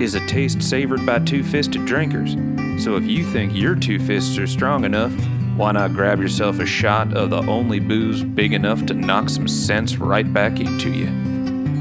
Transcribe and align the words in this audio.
is 0.00 0.14
a 0.14 0.26
taste 0.26 0.62
savored 0.62 1.06
by 1.06 1.18
two-fisted 1.20 1.86
drinkers. 1.86 2.34
So 2.82 2.96
if 2.96 3.04
you 3.04 3.24
think 3.24 3.54
your 3.54 3.74
two 3.74 3.98
fists 3.98 4.36
are 4.38 4.46
strong 4.46 4.84
enough, 4.84 5.12
why 5.56 5.72
not 5.72 5.94
grab 5.94 6.20
yourself 6.20 6.58
a 6.58 6.66
shot 6.66 7.16
of 7.16 7.30
the 7.30 7.40
only 7.50 7.80
booze 7.80 8.22
big 8.22 8.52
enough 8.52 8.84
to 8.86 8.94
knock 8.94 9.30
some 9.30 9.48
sense 9.48 9.96
right 9.96 10.30
back 10.30 10.60
into 10.60 10.90
you? 10.90 11.06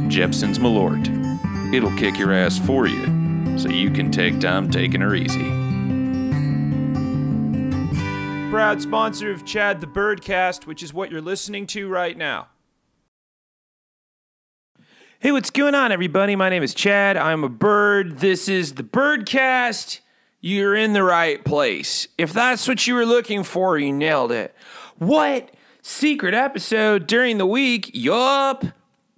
Jeppson's 0.07 0.59
Malort. 0.59 1.73
It'll 1.73 1.95
kick 1.97 2.17
your 2.17 2.31
ass 2.31 2.57
for 2.57 2.87
you, 2.87 3.57
so 3.57 3.67
you 3.67 3.91
can 3.91 4.11
take 4.11 4.39
time 4.39 4.71
taking 4.71 5.01
her 5.01 5.13
easy. 5.13 5.43
Proud 8.49 8.81
sponsor 8.81 9.31
of 9.31 9.45
Chad 9.45 9.81
the 9.81 9.87
Birdcast, 9.87 10.65
which 10.65 10.81
is 10.81 10.93
what 10.93 11.11
you're 11.11 11.19
listening 11.19 11.67
to 11.67 11.89
right 11.89 12.17
now. 12.17 12.47
Hey, 15.25 15.31
what's 15.31 15.49
going 15.49 15.73
on, 15.73 15.91
everybody? 15.91 16.35
My 16.35 16.49
name 16.49 16.61
is 16.61 16.75
Chad. 16.75 17.17
I'm 17.17 17.43
a 17.43 17.49
bird. 17.49 18.19
This 18.19 18.47
is 18.47 18.75
the 18.75 18.83
Birdcast. 18.83 20.01
You're 20.39 20.75
in 20.75 20.93
the 20.93 21.01
right 21.01 21.43
place. 21.43 22.07
If 22.15 22.31
that's 22.31 22.67
what 22.67 22.85
you 22.85 22.93
were 22.93 23.07
looking 23.07 23.43
for, 23.43 23.75
you 23.79 23.91
nailed 23.91 24.31
it. 24.31 24.53
What 24.99 25.49
secret 25.81 26.35
episode 26.35 27.07
during 27.07 27.39
the 27.39 27.47
week? 27.47 27.89
Yup. 27.91 28.65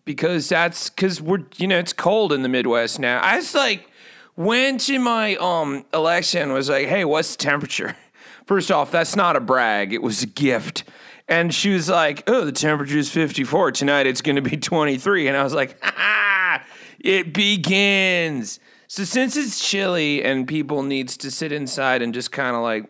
Because 0.06 0.48
that's 0.48 0.90
because 0.90 1.22
we're, 1.22 1.44
you 1.58 1.68
know, 1.68 1.78
it's 1.78 1.92
cold 1.92 2.32
in 2.32 2.42
the 2.42 2.48
Midwest 2.48 3.02
now. 3.02 3.20
I 3.20 3.36
was 3.36 3.54
like, 3.54 3.92
went 4.38 4.80
to 4.86 5.00
my 5.00 5.36
um 5.36 5.84
Alexa, 5.92 6.48
was 6.48 6.70
like, 6.70 6.88
hey, 6.88 7.04
what's 7.04 7.36
the 7.36 7.44
temperature? 7.44 7.98
First 8.46 8.72
off, 8.72 8.92
that's 8.92 9.18
not 9.18 9.36
a 9.36 9.42
brag, 9.42 9.92
it 9.92 10.02
was 10.02 10.24
a 10.24 10.28
gift. 10.28 10.86
And 11.28 11.54
she 11.54 11.74
was 11.74 11.90
like, 11.90 12.24
oh, 12.28 12.46
the 12.46 12.52
temperature 12.52 12.98
is 12.98 13.10
54. 13.12 13.72
Tonight 13.72 14.08
it's 14.08 14.22
going 14.22 14.38
to 14.38 14.42
be 14.42 14.58
23. 14.58 15.28
And 15.28 15.36
I 15.36 15.44
was 15.44 15.54
like, 15.54 15.78
ha, 15.82 16.64
it 17.00 17.34
begins. 17.34 18.60
So 18.88 19.04
since 19.04 19.36
it's 19.36 19.68
chilly 19.68 20.24
and 20.24 20.48
people 20.48 20.84
needs 20.84 21.18
to 21.18 21.30
sit 21.30 21.52
inside 21.52 22.02
and 22.02 22.14
just 22.14 22.32
kind 22.32 22.56
of 22.56 22.62
like 22.62 22.86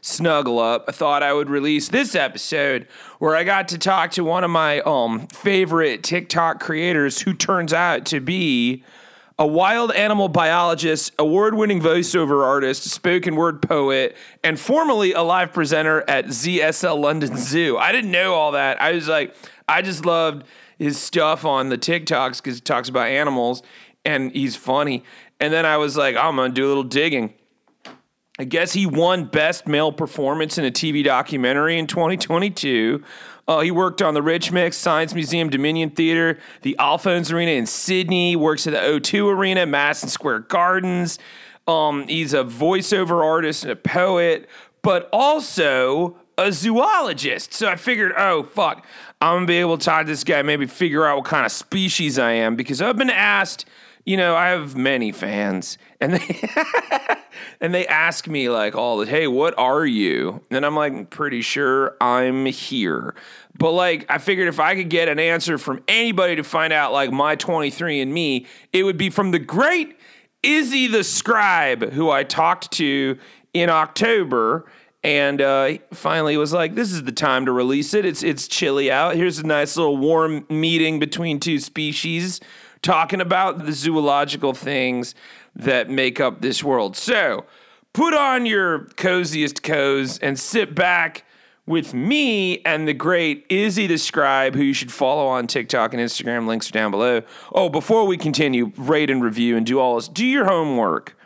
snuggle 0.00 0.58
up, 0.58 0.86
I 0.88 0.92
thought 0.92 1.22
I 1.22 1.34
would 1.34 1.50
release 1.50 1.90
this 1.90 2.14
episode 2.14 2.88
where 3.18 3.36
I 3.36 3.44
got 3.44 3.68
to 3.68 3.78
talk 3.78 4.12
to 4.12 4.24
one 4.24 4.44
of 4.44 4.50
my 4.50 4.80
um 4.80 5.26
favorite 5.28 6.02
TikTok 6.02 6.60
creators 6.60 7.20
who 7.20 7.34
turns 7.34 7.74
out 7.74 8.06
to 8.06 8.20
be 8.20 8.82
a 9.42 9.46
wild 9.46 9.90
animal 9.90 10.28
biologist, 10.28 11.12
award 11.18 11.56
winning 11.56 11.80
voiceover 11.80 12.44
artist, 12.44 12.84
spoken 12.84 13.34
word 13.34 13.60
poet, 13.60 14.16
and 14.44 14.60
formerly 14.60 15.14
a 15.14 15.22
live 15.22 15.52
presenter 15.52 16.04
at 16.08 16.26
ZSL 16.26 16.96
London 16.96 17.36
Zoo. 17.36 17.76
I 17.76 17.90
didn't 17.90 18.12
know 18.12 18.34
all 18.34 18.52
that. 18.52 18.80
I 18.80 18.92
was 18.92 19.08
like, 19.08 19.34
I 19.66 19.82
just 19.82 20.06
loved 20.06 20.46
his 20.78 20.96
stuff 20.96 21.44
on 21.44 21.70
the 21.70 21.76
TikToks 21.76 22.36
because 22.36 22.54
he 22.54 22.60
talks 22.60 22.88
about 22.88 23.08
animals 23.08 23.64
and 24.04 24.30
he's 24.30 24.54
funny. 24.54 25.02
And 25.40 25.52
then 25.52 25.66
I 25.66 25.76
was 25.76 25.96
like, 25.96 26.14
I'm 26.14 26.36
going 26.36 26.52
to 26.52 26.54
do 26.54 26.64
a 26.64 26.68
little 26.68 26.84
digging. 26.84 27.34
I 28.38 28.44
guess 28.44 28.74
he 28.74 28.86
won 28.86 29.24
Best 29.24 29.66
Male 29.66 29.90
Performance 29.90 30.56
in 30.56 30.64
a 30.64 30.70
TV 30.70 31.02
documentary 31.02 31.80
in 31.80 31.88
2022. 31.88 33.02
Uh, 33.52 33.60
he 33.60 33.70
worked 33.70 34.00
on 34.00 34.14
the 34.14 34.22
Rich 34.22 34.50
Mix, 34.50 34.78
Science 34.78 35.12
Museum, 35.12 35.50
Dominion 35.50 35.90
Theater, 35.90 36.38
the 36.62 36.74
Allphones 36.78 37.30
Arena 37.30 37.50
in 37.50 37.66
Sydney, 37.66 38.34
works 38.34 38.66
at 38.66 38.72
the 38.72 38.78
O2 38.78 39.30
Arena, 39.30 39.66
Madison 39.66 40.08
Square 40.08 40.38
Gardens. 40.40 41.18
Um, 41.66 42.08
he's 42.08 42.32
a 42.32 42.44
voiceover 42.44 43.22
artist 43.22 43.64
and 43.64 43.70
a 43.70 43.76
poet, 43.76 44.48
but 44.80 45.10
also 45.12 46.16
a 46.38 46.50
zoologist. 46.50 47.52
So 47.52 47.68
I 47.68 47.76
figured, 47.76 48.14
oh, 48.16 48.42
fuck, 48.42 48.86
I'm 49.20 49.42
to 49.42 49.46
be 49.46 49.56
able 49.56 49.76
to 49.76 49.84
talk 49.84 50.06
to 50.06 50.10
this 50.10 50.24
guy, 50.24 50.40
maybe 50.40 50.64
figure 50.64 51.04
out 51.04 51.18
what 51.18 51.26
kind 51.26 51.44
of 51.44 51.52
species 51.52 52.18
I 52.18 52.32
am, 52.32 52.56
because 52.56 52.80
I've 52.80 52.96
been 52.96 53.10
asked, 53.10 53.66
you 54.06 54.16
know, 54.16 54.34
I 54.34 54.48
have 54.48 54.76
many 54.76 55.12
fans, 55.12 55.76
and 56.02 56.14
they. 56.14 56.40
and 57.60 57.72
they 57.72 57.86
ask 57.86 58.26
me 58.26 58.48
like 58.48 58.74
all 58.74 58.98
the 58.98 59.06
hey 59.06 59.26
what 59.26 59.56
are 59.58 59.86
you 59.86 60.42
and 60.50 60.66
i'm 60.66 60.76
like 60.76 61.10
pretty 61.10 61.40
sure 61.40 61.96
i'm 62.00 62.44
here 62.46 63.14
but 63.56 63.70
like 63.70 64.04
i 64.08 64.18
figured 64.18 64.48
if 64.48 64.60
i 64.60 64.74
could 64.74 64.90
get 64.90 65.08
an 65.08 65.18
answer 65.18 65.56
from 65.56 65.82
anybody 65.88 66.36
to 66.36 66.42
find 66.42 66.72
out 66.72 66.92
like 66.92 67.10
my 67.10 67.34
23 67.34 68.00
and 68.00 68.12
me 68.12 68.46
it 68.72 68.82
would 68.82 68.98
be 68.98 69.08
from 69.08 69.30
the 69.30 69.38
great 69.38 69.96
izzy 70.42 70.86
the 70.86 71.04
scribe 71.04 71.92
who 71.92 72.10
i 72.10 72.22
talked 72.22 72.70
to 72.72 73.16
in 73.54 73.70
october 73.70 74.66
and 75.04 75.40
uh, 75.40 75.78
finally 75.92 76.36
was 76.36 76.52
like, 76.52 76.76
"This 76.76 76.92
is 76.92 77.02
the 77.02 77.10
time 77.10 77.46
to 77.46 77.50
release 77.50 77.92
it. 77.92 78.04
It's 78.04 78.22
it's 78.22 78.46
chilly 78.46 78.88
out. 78.88 79.16
Here's 79.16 79.40
a 79.40 79.44
nice 79.44 79.76
little 79.76 79.96
warm 79.96 80.46
meeting 80.48 81.00
between 81.00 81.40
two 81.40 81.58
species, 81.58 82.38
talking 82.82 83.20
about 83.20 83.66
the 83.66 83.72
zoological 83.72 84.52
things 84.54 85.16
that 85.54 85.90
make 85.90 86.20
up 86.20 86.40
this 86.40 86.62
world. 86.64 86.96
So 86.96 87.44
put 87.92 88.14
on 88.14 88.46
your 88.46 88.86
coziest 88.96 89.62
coats 89.62 90.18
and 90.18 90.38
sit 90.38 90.74
back 90.74 91.24
with 91.66 91.94
me 91.94 92.58
and 92.64 92.88
the 92.88 92.94
great 92.94 93.46
Izzy 93.48 93.86
the 93.86 93.98
Scribe, 93.98 94.54
who 94.54 94.62
you 94.62 94.74
should 94.74 94.92
follow 94.92 95.26
on 95.26 95.46
TikTok 95.46 95.94
and 95.94 96.02
Instagram. 96.02 96.46
Links 96.46 96.68
are 96.68 96.72
down 96.72 96.90
below. 96.90 97.22
Oh, 97.52 97.68
before 97.68 98.06
we 98.06 98.16
continue, 98.16 98.72
rate 98.76 99.10
and 99.10 99.22
review 99.22 99.56
and 99.56 99.64
do 99.64 99.78
all 99.78 99.96
this, 99.96 100.08
do 100.08 100.26
your 100.26 100.46
homework. 100.46 101.16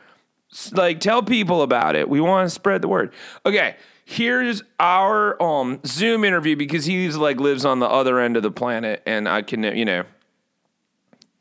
Like, 0.72 1.00
tell 1.00 1.22
people 1.22 1.62
about 1.62 1.96
it. 1.96 2.08
We 2.08 2.20
want 2.20 2.46
to 2.46 2.50
spread 2.50 2.82
the 2.82 2.88
word. 2.88 3.12
Okay, 3.44 3.76
here's 4.04 4.62
our 4.78 5.40
um 5.42 5.80
Zoom 5.84 6.24
interview 6.24 6.56
because 6.56 6.84
he's 6.84 7.16
like 7.16 7.40
lives 7.40 7.64
on 7.64 7.80
the 7.80 7.88
other 7.88 8.20
end 8.20 8.36
of 8.36 8.42
the 8.42 8.50
planet, 8.50 9.02
and 9.06 9.28
I 9.28 9.42
can, 9.42 9.62
you 9.62 9.84
know, 9.84 10.04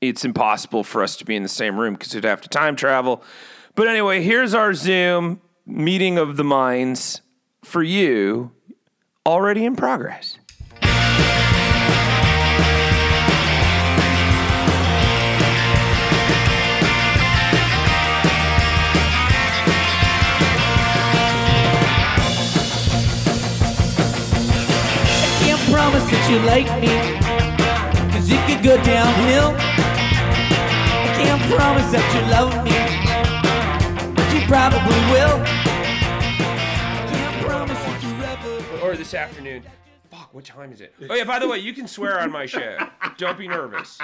it's 0.09 0.25
impossible 0.25 0.83
for 0.83 1.03
us 1.03 1.15
to 1.17 1.25
be 1.25 1.35
in 1.35 1.43
the 1.43 1.49
same 1.49 1.77
room 1.79 1.93
because 1.93 2.13
we'd 2.13 2.23
have 2.23 2.41
to 2.41 2.49
time 2.49 2.75
travel. 2.75 3.23
But 3.75 3.87
anyway, 3.87 4.21
here's 4.21 4.53
our 4.53 4.73
Zoom 4.73 5.41
meeting 5.65 6.17
of 6.17 6.37
the 6.37 6.43
minds 6.43 7.21
for 7.63 7.83
you 7.83 8.51
already 9.25 9.65
in 9.65 9.75
progress. 9.75 10.37
Promise 25.71 26.09
that 26.09 26.29
you 26.31 26.39
like 26.47 26.67
me, 26.79 26.87
cause 28.13 28.29
it 28.29 28.39
could 28.47 28.63
go 28.63 28.81
downhill. 28.81 29.84
I 31.47 31.57
promise 31.57 31.91
that 31.91 32.05
you 32.15 32.21
love 32.31 32.53
me, 32.65 34.15
but 34.15 34.33
you 34.33 34.41
probably 34.47 34.99
will. 35.11 35.37
I 36.41 37.07
can't 37.11 37.45
promise 37.45 37.77
that 37.77 38.03
you 38.03 38.73
ever. 38.73 38.85
Or 38.85 38.95
this 38.95 39.13
afternoon. 39.13 39.63
Fuck, 40.09 40.33
what 40.33 40.43
time 40.45 40.71
is 40.73 40.81
it? 40.81 40.93
Oh, 41.07 41.13
yeah, 41.13 41.23
by 41.23 41.37
the 41.39 41.47
way, 41.47 41.59
you 41.59 41.73
can 41.73 41.87
swear 41.87 42.19
on 42.19 42.31
my 42.31 42.45
show. 42.47 42.77
Don't 43.17 43.37
be 43.37 43.47
nervous. 43.47 43.99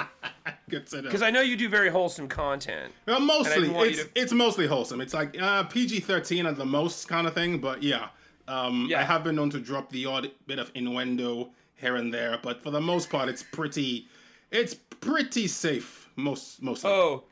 Good 0.68 0.86
to 0.88 0.96
know. 0.98 1.02
Because 1.02 1.22
I 1.22 1.30
know 1.30 1.40
you 1.40 1.56
do 1.56 1.68
very 1.68 1.88
wholesome 1.90 2.28
content. 2.28 2.92
Well, 3.06 3.16
And 3.16 3.24
I 3.24 3.26
mostly, 3.26 3.60
didn't 3.62 3.74
want 3.74 3.90
you 3.90 3.96
it's 4.00 4.12
to- 4.12 4.20
it's 4.20 4.32
mostly 4.32 4.66
wholesome. 4.68 5.00
It's 5.00 5.14
like 5.14 5.40
uh, 5.40 5.64
PG 5.64 6.00
thirteen 6.00 6.46
at 6.46 6.56
the 6.56 6.64
most 6.66 7.08
kind 7.08 7.26
of 7.26 7.34
thing. 7.34 7.58
But 7.58 7.82
yeah, 7.82 8.08
um, 8.46 8.86
Yeah. 8.88 9.00
I 9.00 9.02
have 9.02 9.24
been 9.24 9.34
known 9.36 9.50
to 9.50 9.58
drop 9.58 9.90
the 9.90 10.06
odd 10.06 10.30
bit 10.46 10.58
of 10.60 10.70
innuendo 10.76 11.50
here 11.74 11.96
and 11.96 12.14
there, 12.14 12.38
but 12.40 12.62
for 12.62 12.70
the 12.70 12.80
most 12.80 13.10
part, 13.10 13.28
it's 13.28 13.42
pretty, 13.42 14.06
it's 14.52 14.74
pretty 14.74 15.48
safe. 15.48 16.08
Most 16.14 16.62
mostly. 16.62 16.90
Oh, 16.90 17.24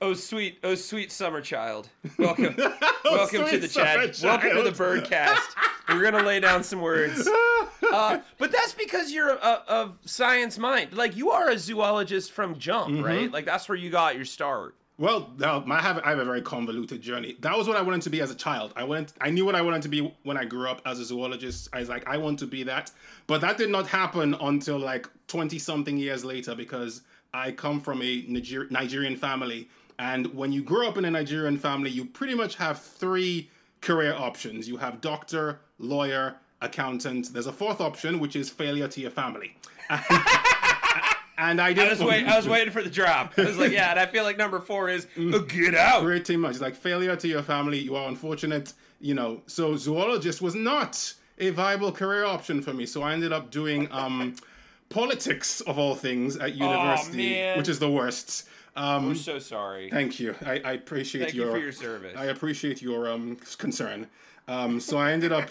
oh, 0.00 0.14
sweet, 0.14 0.58
oh, 0.64 0.74
sweet 0.74 1.12
summer 1.12 1.40
child. 1.40 1.88
Welcome, 2.18 2.56
welcome 3.04 3.46
to 3.48 3.58
the 3.58 3.68
chat. 3.68 4.18
Welcome 4.22 4.50
to 4.56 4.62
the 4.62 4.72
child. 4.72 5.04
Birdcast. 5.04 5.38
We're 5.88 6.02
gonna 6.10 6.24
lay 6.26 6.38
down 6.40 6.62
some 6.62 6.80
words. 6.80 7.28
Uh, 7.92 8.20
but 8.38 8.52
that's 8.52 8.72
because 8.74 9.10
you're 9.12 9.30
a, 9.30 9.34
a 9.68 9.92
science 10.04 10.56
mind. 10.58 10.92
Like 10.92 11.16
you 11.16 11.30
are 11.30 11.48
a 11.50 11.58
zoologist 11.58 12.30
from 12.32 12.56
jump, 12.58 12.94
Mm-hmm. 12.94 13.04
right? 13.04 13.32
Like 13.32 13.44
that's 13.44 13.68
where 13.68 13.76
you 13.76 13.90
got 13.90 14.14
your 14.14 14.24
start. 14.24 14.76
Well, 14.98 15.30
now, 15.38 15.64
I 15.68 15.80
have 15.80 15.98
I 16.04 16.10
have 16.10 16.18
a 16.18 16.24
very 16.24 16.42
convoluted 16.42 17.00
journey. 17.00 17.36
That 17.40 17.56
was 17.58 17.66
what 17.66 17.76
I 17.76 17.82
wanted 17.82 18.02
to 18.02 18.10
be 18.10 18.20
as 18.20 18.30
a 18.30 18.34
child. 18.34 18.72
I 18.76 18.84
went 18.84 19.14
I 19.20 19.30
knew 19.30 19.44
what 19.44 19.54
I 19.56 19.62
wanted 19.62 19.82
to 19.82 19.88
be 19.88 20.14
when 20.22 20.36
I 20.36 20.44
grew 20.44 20.68
up 20.68 20.80
as 20.86 21.00
a 21.00 21.04
zoologist. 21.04 21.68
I 21.72 21.80
was 21.80 21.88
like, 21.88 22.06
I 22.06 22.18
want 22.18 22.38
to 22.40 22.46
be 22.46 22.62
that. 22.64 22.92
But 23.26 23.40
that 23.40 23.58
did 23.58 23.70
not 23.70 23.88
happen 23.88 24.34
until 24.40 24.78
like 24.78 25.08
20 25.26 25.58
something 25.58 25.96
years 25.96 26.24
later 26.24 26.54
because 26.54 27.02
I 27.34 27.50
come 27.52 27.80
from 27.80 28.02
a 28.02 28.24
Niger- 28.28 28.68
Nigerian 28.70 29.16
family 29.16 29.68
And 30.00 30.28
when 30.34 30.50
you 30.50 30.62
grow 30.62 30.88
up 30.88 30.96
in 30.96 31.04
a 31.04 31.10
Nigerian 31.10 31.58
family, 31.58 31.90
you 31.90 32.06
pretty 32.06 32.34
much 32.34 32.54
have 32.54 32.80
three 32.80 33.50
career 33.82 34.14
options. 34.14 34.66
You 34.66 34.78
have 34.78 35.02
doctor, 35.02 35.60
lawyer, 35.78 36.36
accountant. 36.62 37.34
There's 37.34 37.46
a 37.46 37.52
fourth 37.52 37.82
option, 37.82 38.18
which 38.18 38.34
is 38.34 38.48
failure 38.48 38.88
to 38.88 38.98
your 38.98 39.10
family. 39.10 39.58
and 39.90 41.60
I 41.60 41.66
I 41.68 41.72
didn't. 41.74 41.90
was 41.90 42.02
wait. 42.02 42.26
I 42.26 42.34
was 42.34 42.48
waiting 42.48 42.72
for 42.72 42.82
the 42.82 42.88
drop. 42.88 43.34
I 43.36 43.42
was 43.44 43.58
like, 43.58 43.72
yeah, 43.72 43.90
and 43.90 44.00
I 44.00 44.06
feel 44.06 44.24
like 44.24 44.38
number 44.38 44.58
four 44.58 44.88
is 44.88 45.06
uh, 45.18 45.36
get 45.40 45.74
out. 45.74 46.02
Pretty 46.02 46.36
much 46.38 46.60
like 46.60 46.76
failure 46.76 47.14
to 47.16 47.28
your 47.28 47.42
family. 47.42 47.78
You 47.78 47.94
are 47.96 48.08
unfortunate, 48.08 48.72
you 49.02 49.12
know. 49.12 49.42
So 49.48 49.76
zoologist 49.76 50.40
was 50.40 50.54
not 50.54 51.12
a 51.38 51.50
viable 51.50 51.92
career 51.92 52.24
option 52.24 52.62
for 52.62 52.72
me. 52.72 52.86
So 52.86 53.02
I 53.02 53.12
ended 53.12 53.34
up 53.34 53.50
doing 53.50 53.86
um, 53.90 54.34
politics 54.88 55.60
of 55.60 55.78
all 55.78 55.94
things 55.94 56.38
at 56.38 56.54
university, 56.54 57.32
man. 57.34 57.58
which 57.58 57.68
is 57.68 57.78
the 57.78 57.90
worst. 57.90 58.46
Um, 58.76 59.10
I'm 59.10 59.14
so 59.16 59.38
sorry. 59.38 59.90
Thank 59.90 60.20
you. 60.20 60.34
I, 60.44 60.60
I 60.64 60.72
appreciate 60.72 61.22
Thank 61.22 61.34
you 61.34 61.42
your 61.42 61.52
for 61.52 61.58
your 61.58 61.72
service. 61.72 62.16
I 62.16 62.26
appreciate 62.26 62.80
your 62.82 63.10
um 63.10 63.36
concern. 63.58 64.06
Um, 64.48 64.80
so 64.80 64.98
I 64.98 65.12
ended 65.12 65.32
up 65.32 65.50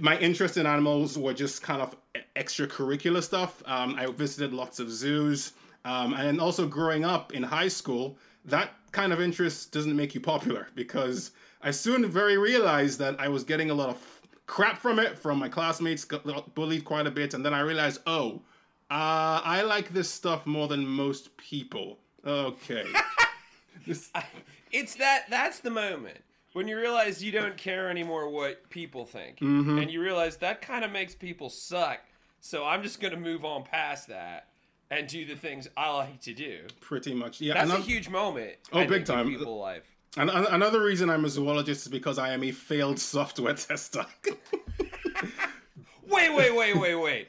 my 0.00 0.18
interest 0.18 0.56
in 0.56 0.66
animals 0.66 1.18
were 1.18 1.34
just 1.34 1.62
kind 1.62 1.82
of 1.82 1.96
extracurricular 2.36 3.22
stuff. 3.22 3.62
Um, 3.66 3.94
I 3.98 4.06
visited 4.06 4.52
lots 4.52 4.78
of 4.78 4.90
zoos, 4.90 5.52
um, 5.84 6.14
and 6.14 6.40
also 6.40 6.66
growing 6.66 7.04
up 7.04 7.32
in 7.32 7.42
high 7.42 7.68
school, 7.68 8.16
that 8.44 8.70
kind 8.92 9.12
of 9.12 9.20
interest 9.20 9.72
doesn't 9.72 9.94
make 9.94 10.14
you 10.14 10.20
popular 10.20 10.68
because 10.74 11.32
I 11.62 11.70
soon 11.70 12.08
very 12.08 12.38
realized 12.38 12.98
that 13.00 13.18
I 13.18 13.28
was 13.28 13.44
getting 13.44 13.70
a 13.70 13.74
lot 13.74 13.88
of 13.88 14.22
crap 14.46 14.78
from 14.78 14.98
it 14.98 15.18
from 15.18 15.38
my 15.38 15.48
classmates, 15.48 16.04
got 16.04 16.54
bullied 16.54 16.84
quite 16.84 17.06
a 17.06 17.10
bit, 17.10 17.34
and 17.34 17.44
then 17.44 17.54
I 17.54 17.60
realized, 17.60 18.00
oh, 18.06 18.42
uh, 18.90 19.42
I 19.44 19.62
like 19.62 19.90
this 19.90 20.10
stuff 20.10 20.46
more 20.46 20.68
than 20.68 20.86
most 20.86 21.36
people. 21.36 21.98
Okay. 22.28 22.84
It's 24.70 24.96
that. 24.96 25.24
That's 25.30 25.60
the 25.60 25.70
moment 25.70 26.18
when 26.52 26.68
you 26.68 26.76
realize 26.76 27.22
you 27.24 27.32
don't 27.32 27.56
care 27.56 27.88
anymore 27.88 28.28
what 28.28 28.68
people 28.68 29.06
think, 29.06 29.38
Mm-hmm. 29.38 29.78
and 29.78 29.90
you 29.90 30.02
realize 30.02 30.36
that 30.38 30.60
kind 30.60 30.84
of 30.84 30.92
makes 30.92 31.14
people 31.14 31.48
suck. 31.48 32.00
So 32.40 32.64
I'm 32.66 32.82
just 32.82 33.00
gonna 33.00 33.16
move 33.16 33.44
on 33.46 33.64
past 33.64 34.08
that 34.08 34.48
and 34.90 35.06
do 35.08 35.24
the 35.24 35.36
things 35.36 35.68
I 35.76 35.90
like 35.94 36.20
to 36.22 36.34
do. 36.34 36.60
Pretty 36.80 37.14
much, 37.14 37.40
yeah. 37.40 37.54
That's 37.54 37.70
a 37.78 37.82
huge 37.82 38.10
moment. 38.10 38.56
Oh, 38.72 38.86
big 38.86 39.06
time. 39.06 39.26
People 39.28 39.58
life. 39.58 39.84
And 40.18 40.28
another 40.30 40.82
reason 40.82 41.08
I'm 41.10 41.24
a 41.24 41.28
zoologist 41.30 41.86
is 41.86 41.88
because 41.88 42.18
I 42.18 42.32
am 42.34 42.42
a 42.44 42.50
failed 42.52 42.98
software 42.98 43.54
tester. 43.66 44.04
Wait, 46.08 46.34
wait, 46.34 46.54
wait, 46.54 46.76
wait, 46.76 46.94
wait. 46.94 47.28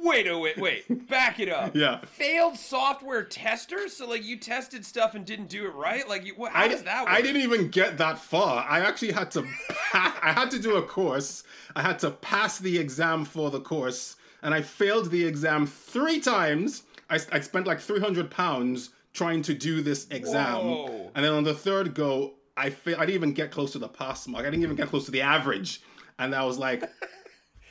Wait, 0.00 0.28
oh, 0.28 0.38
wait, 0.38 0.56
wait. 0.58 1.08
Back 1.08 1.40
it 1.40 1.48
up. 1.48 1.74
Yeah. 1.74 1.98
Failed 2.00 2.56
software 2.56 3.24
tester? 3.24 3.88
So, 3.88 4.08
like, 4.08 4.24
you 4.24 4.36
tested 4.36 4.84
stuff 4.84 5.14
and 5.14 5.24
didn't 5.24 5.48
do 5.48 5.66
it 5.66 5.74
right? 5.74 6.08
Like, 6.08 6.24
you, 6.24 6.34
what, 6.36 6.52
how 6.52 6.64
I, 6.64 6.68
does 6.68 6.82
that 6.84 7.04
work? 7.04 7.12
I 7.12 7.20
didn't 7.20 7.42
even 7.42 7.68
get 7.68 7.98
that 7.98 8.18
far. 8.18 8.64
I 8.68 8.80
actually 8.80 9.12
had 9.12 9.30
to 9.32 9.42
pa- 9.90 10.18
I 10.22 10.32
had 10.32 10.50
to 10.52 10.58
do 10.58 10.76
a 10.76 10.82
course. 10.82 11.42
I 11.74 11.82
had 11.82 11.98
to 12.00 12.10
pass 12.10 12.58
the 12.58 12.78
exam 12.78 13.24
for 13.24 13.50
the 13.50 13.60
course, 13.60 14.16
and 14.42 14.54
I 14.54 14.62
failed 14.62 15.10
the 15.10 15.24
exam 15.26 15.66
three 15.66 16.20
times. 16.20 16.84
I, 17.10 17.18
I 17.32 17.40
spent 17.40 17.66
like 17.66 17.80
300 17.80 18.30
pounds 18.30 18.90
trying 19.14 19.42
to 19.42 19.54
do 19.54 19.82
this 19.82 20.06
exam, 20.10 20.64
Whoa. 20.64 21.10
and 21.14 21.24
then 21.24 21.32
on 21.32 21.42
the 21.44 21.54
third 21.54 21.94
go, 21.94 22.34
I 22.56 22.70
fa- 22.70 22.96
I 22.96 23.00
didn't 23.00 23.14
even 23.16 23.32
get 23.32 23.50
close 23.50 23.72
to 23.72 23.78
the 23.78 23.88
pass 23.88 24.28
mark. 24.28 24.46
I 24.46 24.50
didn't 24.50 24.62
even 24.62 24.76
get 24.76 24.88
close 24.88 25.06
to 25.06 25.10
the 25.10 25.22
average, 25.22 25.80
and 26.18 26.34
I 26.34 26.44
was 26.44 26.58
like, 26.58 26.88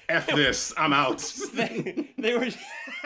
"F 0.10 0.28
this, 0.36 0.74
I'm 0.78 0.94
out." 0.94 1.20
they, 1.54 2.10
they 2.18 2.36
were 2.38 2.48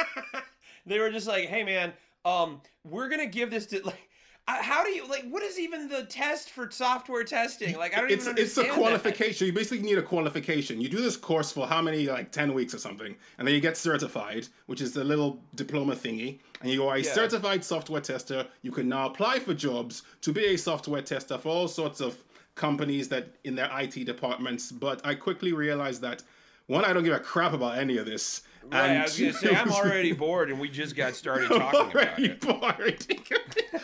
they 0.85 0.99
were 0.99 1.09
just 1.11 1.27
like, 1.27 1.45
"Hey 1.45 1.63
man, 1.63 1.93
um 2.25 2.61
we're 2.89 3.09
to 3.09 3.25
give 3.27 3.51
this 3.51 3.65
to 3.67 3.81
like 3.85 4.07
how 4.47 4.83
do 4.83 4.89
you 4.89 5.07
like 5.07 5.23
what 5.29 5.43
is 5.43 5.57
even 5.59 5.87
the 5.87 6.03
test 6.05 6.49
for 6.49 6.69
software 6.71 7.23
testing? 7.23 7.77
Like 7.77 7.95
I 7.95 8.01
don't 8.01 8.11
it's 8.11 8.25
even 8.27 8.37
it's 8.37 8.57
a 8.57 8.61
understand 8.61 8.69
that. 8.83 8.89
qualification. 8.89 9.47
You 9.47 9.53
basically 9.53 9.79
need 9.85 9.97
a 9.97 10.01
qualification. 10.01 10.81
You 10.81 10.89
do 10.89 10.99
this 11.01 11.15
course 11.15 11.51
for 11.51 11.67
how 11.67 11.81
many 11.81 12.07
like 12.07 12.31
ten 12.31 12.53
weeks 12.53 12.73
or 12.73 12.79
something, 12.79 13.15
and 13.37 13.47
then 13.47 13.55
you 13.55 13.61
get 13.61 13.77
certified, 13.77 14.47
which 14.65 14.81
is 14.81 14.91
the 14.93 15.03
little 15.03 15.39
diploma 15.55 15.95
thingy, 15.95 16.39
and 16.61 16.69
you 16.71 16.85
are 16.85 16.95
a 16.95 16.99
Yeah. 16.99 17.13
certified 17.13 17.63
software 17.63 18.01
tester. 18.01 18.45
You 18.61 18.71
can 18.71 18.89
now 18.89 19.05
apply 19.07 19.39
for 19.39 19.53
jobs 19.53 20.03
to 20.21 20.33
be 20.33 20.45
a 20.47 20.57
software 20.57 21.01
tester 21.03 21.37
for 21.37 21.49
all 21.49 21.67
sorts 21.67 22.01
of 22.01 22.21
companies 22.55 23.07
that 23.09 23.35
in 23.45 23.55
their 23.55 23.69
IT 23.79 24.03
departments. 24.05 24.71
But 24.71 25.05
I 25.05 25.15
quickly 25.15 25.53
realized 25.53 26.01
that 26.01 26.23
one, 26.71 26.85
I 26.85 26.93
don't 26.93 27.03
give 27.03 27.13
a 27.13 27.19
crap 27.19 27.53
about 27.53 27.77
any 27.77 27.97
of 27.97 28.05
this. 28.05 28.41
Right, 28.71 28.89
and 28.89 28.99
I 28.99 29.03
was 29.03 29.19
going 29.19 29.31
to 29.33 29.37
say 29.37 29.55
I'm 29.55 29.71
already 29.71 30.13
bored 30.13 30.49
and 30.51 30.59
we 30.59 30.69
just 30.69 30.95
got 30.95 31.15
started 31.15 31.47
talking 31.49 31.61
about 31.61 31.95
already 31.95 32.25
it. 32.27 32.39
bored. 32.41 33.05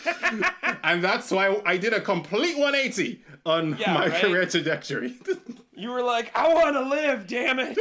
and 0.83 1.03
that's 1.03 1.31
why 1.31 1.59
I 1.65 1.77
did 1.77 1.93
a 1.93 1.99
complete 2.01 2.57
180 2.57 3.21
on 3.45 3.75
Yeah, 3.77 3.93
my 3.93 4.07
right? 4.07 4.21
career 4.21 4.45
trajectory. 4.45 5.15
You 5.79 5.91
were 5.91 6.01
like, 6.01 6.35
"I 6.35 6.51
want 6.55 6.73
to 6.75 6.81
live, 6.81 7.27
damn 7.27 7.59
it. 7.59 7.77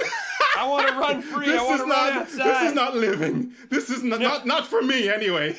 I 0.58 0.68
want 0.68 0.86
to 0.86 0.94
run 0.96 1.22
free. 1.22 1.46
I 1.46 1.52
this 1.52 1.62
want 1.62 1.80
to 1.80 1.86
run 1.86 2.12
outside. 2.18 2.44
this 2.44 2.62
is 2.68 2.74
not 2.74 2.94
living. 2.94 3.52
This 3.70 3.88
is 3.88 4.02
not 4.02 4.20
not, 4.20 4.44
not 4.44 4.66
for 4.66 4.82
me 4.82 5.08
anyway. 5.08 5.56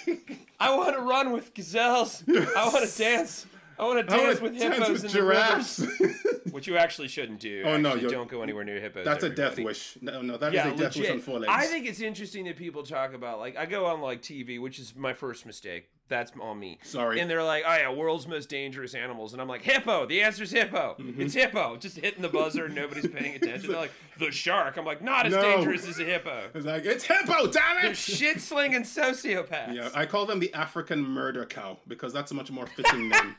I 0.59 0.75
want 0.77 0.93
to 0.95 1.01
run 1.01 1.31
with 1.31 1.51
gazelles. 1.55 2.23
I 2.29 2.69
want 2.71 2.87
to 2.87 2.95
dance. 2.95 3.47
I 3.79 3.83
want 3.85 4.09
to 4.09 4.15
dance 4.17 4.41
with 4.41 4.55
hippos 4.55 4.89
with 4.89 5.03
in 5.05 5.09
giraffes. 5.09 5.85
Which 6.51 6.65
you 6.65 6.77
actually 6.77 7.07
shouldn't 7.09 7.39
do. 7.39 7.61
Oh, 7.65 7.77
no, 7.77 7.89
Actually, 7.89 8.01
you're- 8.03 8.13
don't 8.15 8.29
go 8.29 8.41
anywhere 8.41 8.63
near 8.63 8.79
hippos. 8.79 9.05
That's 9.05 9.23
a 9.23 9.29
death 9.29 9.59
wish. 9.59 9.97
No, 10.01 10.21
no, 10.21 10.37
that 10.37 10.47
is 10.47 10.53
Yeah, 10.55 10.73
a 10.73 10.75
death 10.75 10.95
wish 10.95 11.09
on 11.09 11.19
four 11.19 11.39
legs. 11.39 11.51
I 11.53 11.65
think 11.67 11.85
it's 11.85 11.99
interesting 11.99 12.45
that 12.45 12.55
people 12.57 12.83
talk 12.83 13.13
about 13.13 13.39
like 13.39 13.55
I 13.57 13.65
go 13.67 13.85
on 13.85 14.01
like 14.01 14.21
TV, 14.21 14.59
which 14.59 14.79
is 14.79 14.95
my 14.95 15.13
first 15.13 15.45
mistake. 15.45 15.89
That's 16.09 16.31
on 16.39 16.57
me. 16.57 16.79
Sorry. 16.83 17.19
And 17.19 17.29
they're 17.29 17.43
like, 17.43 17.63
"Oh 17.67 17.75
yeah, 17.75 17.91
world's 17.91 18.27
most 18.29 18.47
dangerous 18.47 18.95
animals," 18.95 19.33
and 19.33 19.41
I'm 19.41 19.49
like, 19.49 19.61
"Hippo." 19.61 20.05
The 20.05 20.21
answer's 20.21 20.51
hippo. 20.51 20.95
Mm-hmm. 20.97 21.21
It's 21.21 21.33
hippo. 21.33 21.75
Just 21.75 21.97
hitting 21.97 22.21
the 22.21 22.29
buzzer, 22.29 22.63
and 22.67 22.75
nobody's 22.75 23.07
paying 23.09 23.35
attention. 23.41 23.69
They're 23.69 23.77
like, 23.81 23.91
"The 24.17 24.31
shark." 24.31 24.77
I'm 24.77 24.85
like, 24.85 25.01
"Not 25.03 25.25
as 25.25 25.33
No. 25.33 25.41
dangerous 25.41 25.85
as 25.85 25.99
a 25.99 26.05
hippo." 26.05 26.47
it's 26.55 26.65
like 26.65 26.85
it's 26.85 27.03
hippo, 27.03 27.47
damn 27.51 27.81
They're 27.81 27.91
it! 27.91 27.97
shit 27.97 28.39
slinging 28.39 28.83
sociopaths. 28.83 29.75
Yeah, 29.75 29.89
I 29.93 30.05
call 30.05 30.25
them 30.25 30.39
the 30.39 30.53
African 30.53 31.03
murder 31.03 31.45
cow 31.45 31.77
because 31.89 32.13
that's 32.13 32.31
a 32.31 32.35
much 32.35 32.51
more 32.51 32.67
fitting 32.67 33.09
name. 33.09 33.35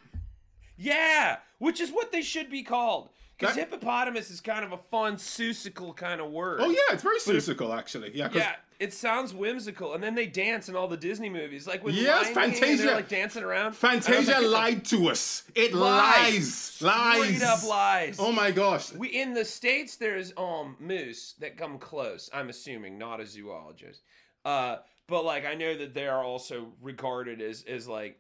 Yeah, 0.79 1.37
which 1.59 1.81
is 1.81 1.91
what 1.91 2.13
they 2.13 2.23
should 2.23 2.51
be 2.51 2.63
called. 2.63 3.11
Because 3.39 3.55
That- 3.55 3.69
hippopotamus 3.71 4.31
is 4.31 4.41
kind 4.41 4.65
of 4.65 4.73
a 4.73 4.79
fun, 4.79 5.17
Seussical 5.17 5.95
kind 5.95 6.21
of 6.21 6.31
word. 6.31 6.61
Oh 6.63 6.71
yeah, 6.71 6.79
it's 6.93 7.03
very 7.03 7.19
Seussical 7.19 7.77
actually. 7.77 8.11
Yeah, 8.17 8.31
Yeah, 8.33 8.57
it 8.81 8.93
sounds 8.93 9.33
whimsical, 9.33 9.95
and 9.95 10.03
then 10.03 10.15
they 10.17 10.27
dance 10.27 10.69
in 10.69 10.75
all 10.75 10.89
the 10.89 10.97
Disney 10.97 11.29
movies, 11.29 11.65
like 11.67 11.85
with 11.85 11.95
Yes, 11.95 12.35
Lion 12.35 12.51
King, 12.51 12.61
Fantasia. 12.61 12.83
they're 12.85 12.95
like 12.97 13.09
dancing 13.09 13.45
around. 13.45 13.77
And 13.81 13.85
I 13.85 13.97
was 13.97 14.05
Fantasia 14.07 14.41
like, 14.41 14.51
lied 14.51 14.85
to 14.87 15.09
us. 15.09 15.45
It 15.55 15.73
Lies. 15.73 16.81
lies. 16.81 16.83
Lies. 16.83 17.37
Straight 17.37 17.43
up 17.49 17.63
lies. 17.65 18.17
Oh 18.19 18.33
my 18.33 18.51
gosh. 18.51 18.93
We 18.93 19.09
in 19.09 19.35
the 19.35 19.45
states, 19.45 19.97
there's 19.97 20.33
um 20.37 20.77
moose 20.81 21.35
that 21.39 21.57
come 21.57 21.79
close. 21.79 22.29
I'm 22.35 22.49
assuming 22.49 22.99
not 22.99 23.21
a 23.21 23.27
zoologist, 23.27 24.03
uh, 24.45 24.79
but 25.07 25.25
like 25.25 25.45
I 25.47 25.55
know 25.55 25.77
that 25.77 25.95
they 25.95 26.09
are 26.09 26.25
also 26.25 26.73
regarded 26.83 27.41
as 27.41 27.65
as 27.69 27.87
like 27.87 28.19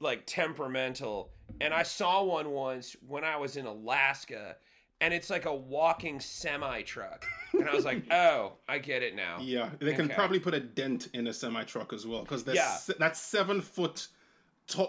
like 0.00 0.24
temperamental. 0.26 1.30
And 1.60 1.72
I 1.74 1.82
saw 1.82 2.22
one 2.24 2.50
once 2.50 2.96
when 3.06 3.22
I 3.24 3.36
was 3.36 3.56
in 3.56 3.66
Alaska, 3.66 4.56
and 5.00 5.12
it's 5.14 5.30
like 5.30 5.44
a 5.46 5.54
walking 5.54 6.20
semi 6.20 6.82
truck, 6.82 7.26
and 7.52 7.68
I 7.68 7.74
was 7.74 7.84
like, 7.84 8.04
oh, 8.10 8.52
I 8.68 8.78
get 8.78 9.02
it 9.02 9.14
now. 9.14 9.38
Yeah, 9.40 9.70
they 9.78 9.92
can 9.94 10.06
Okay. 10.06 10.14
probably 10.14 10.38
put 10.40 10.54
a 10.54 10.60
dent 10.60 11.08
in 11.12 11.26
a 11.26 11.32
semi 11.32 11.62
truck 11.64 11.92
as 11.92 12.06
well 12.06 12.22
because 12.22 12.44
Yeah. 12.46 12.76
that's 12.98 13.20
seven 13.20 13.60
foot, 13.60 14.08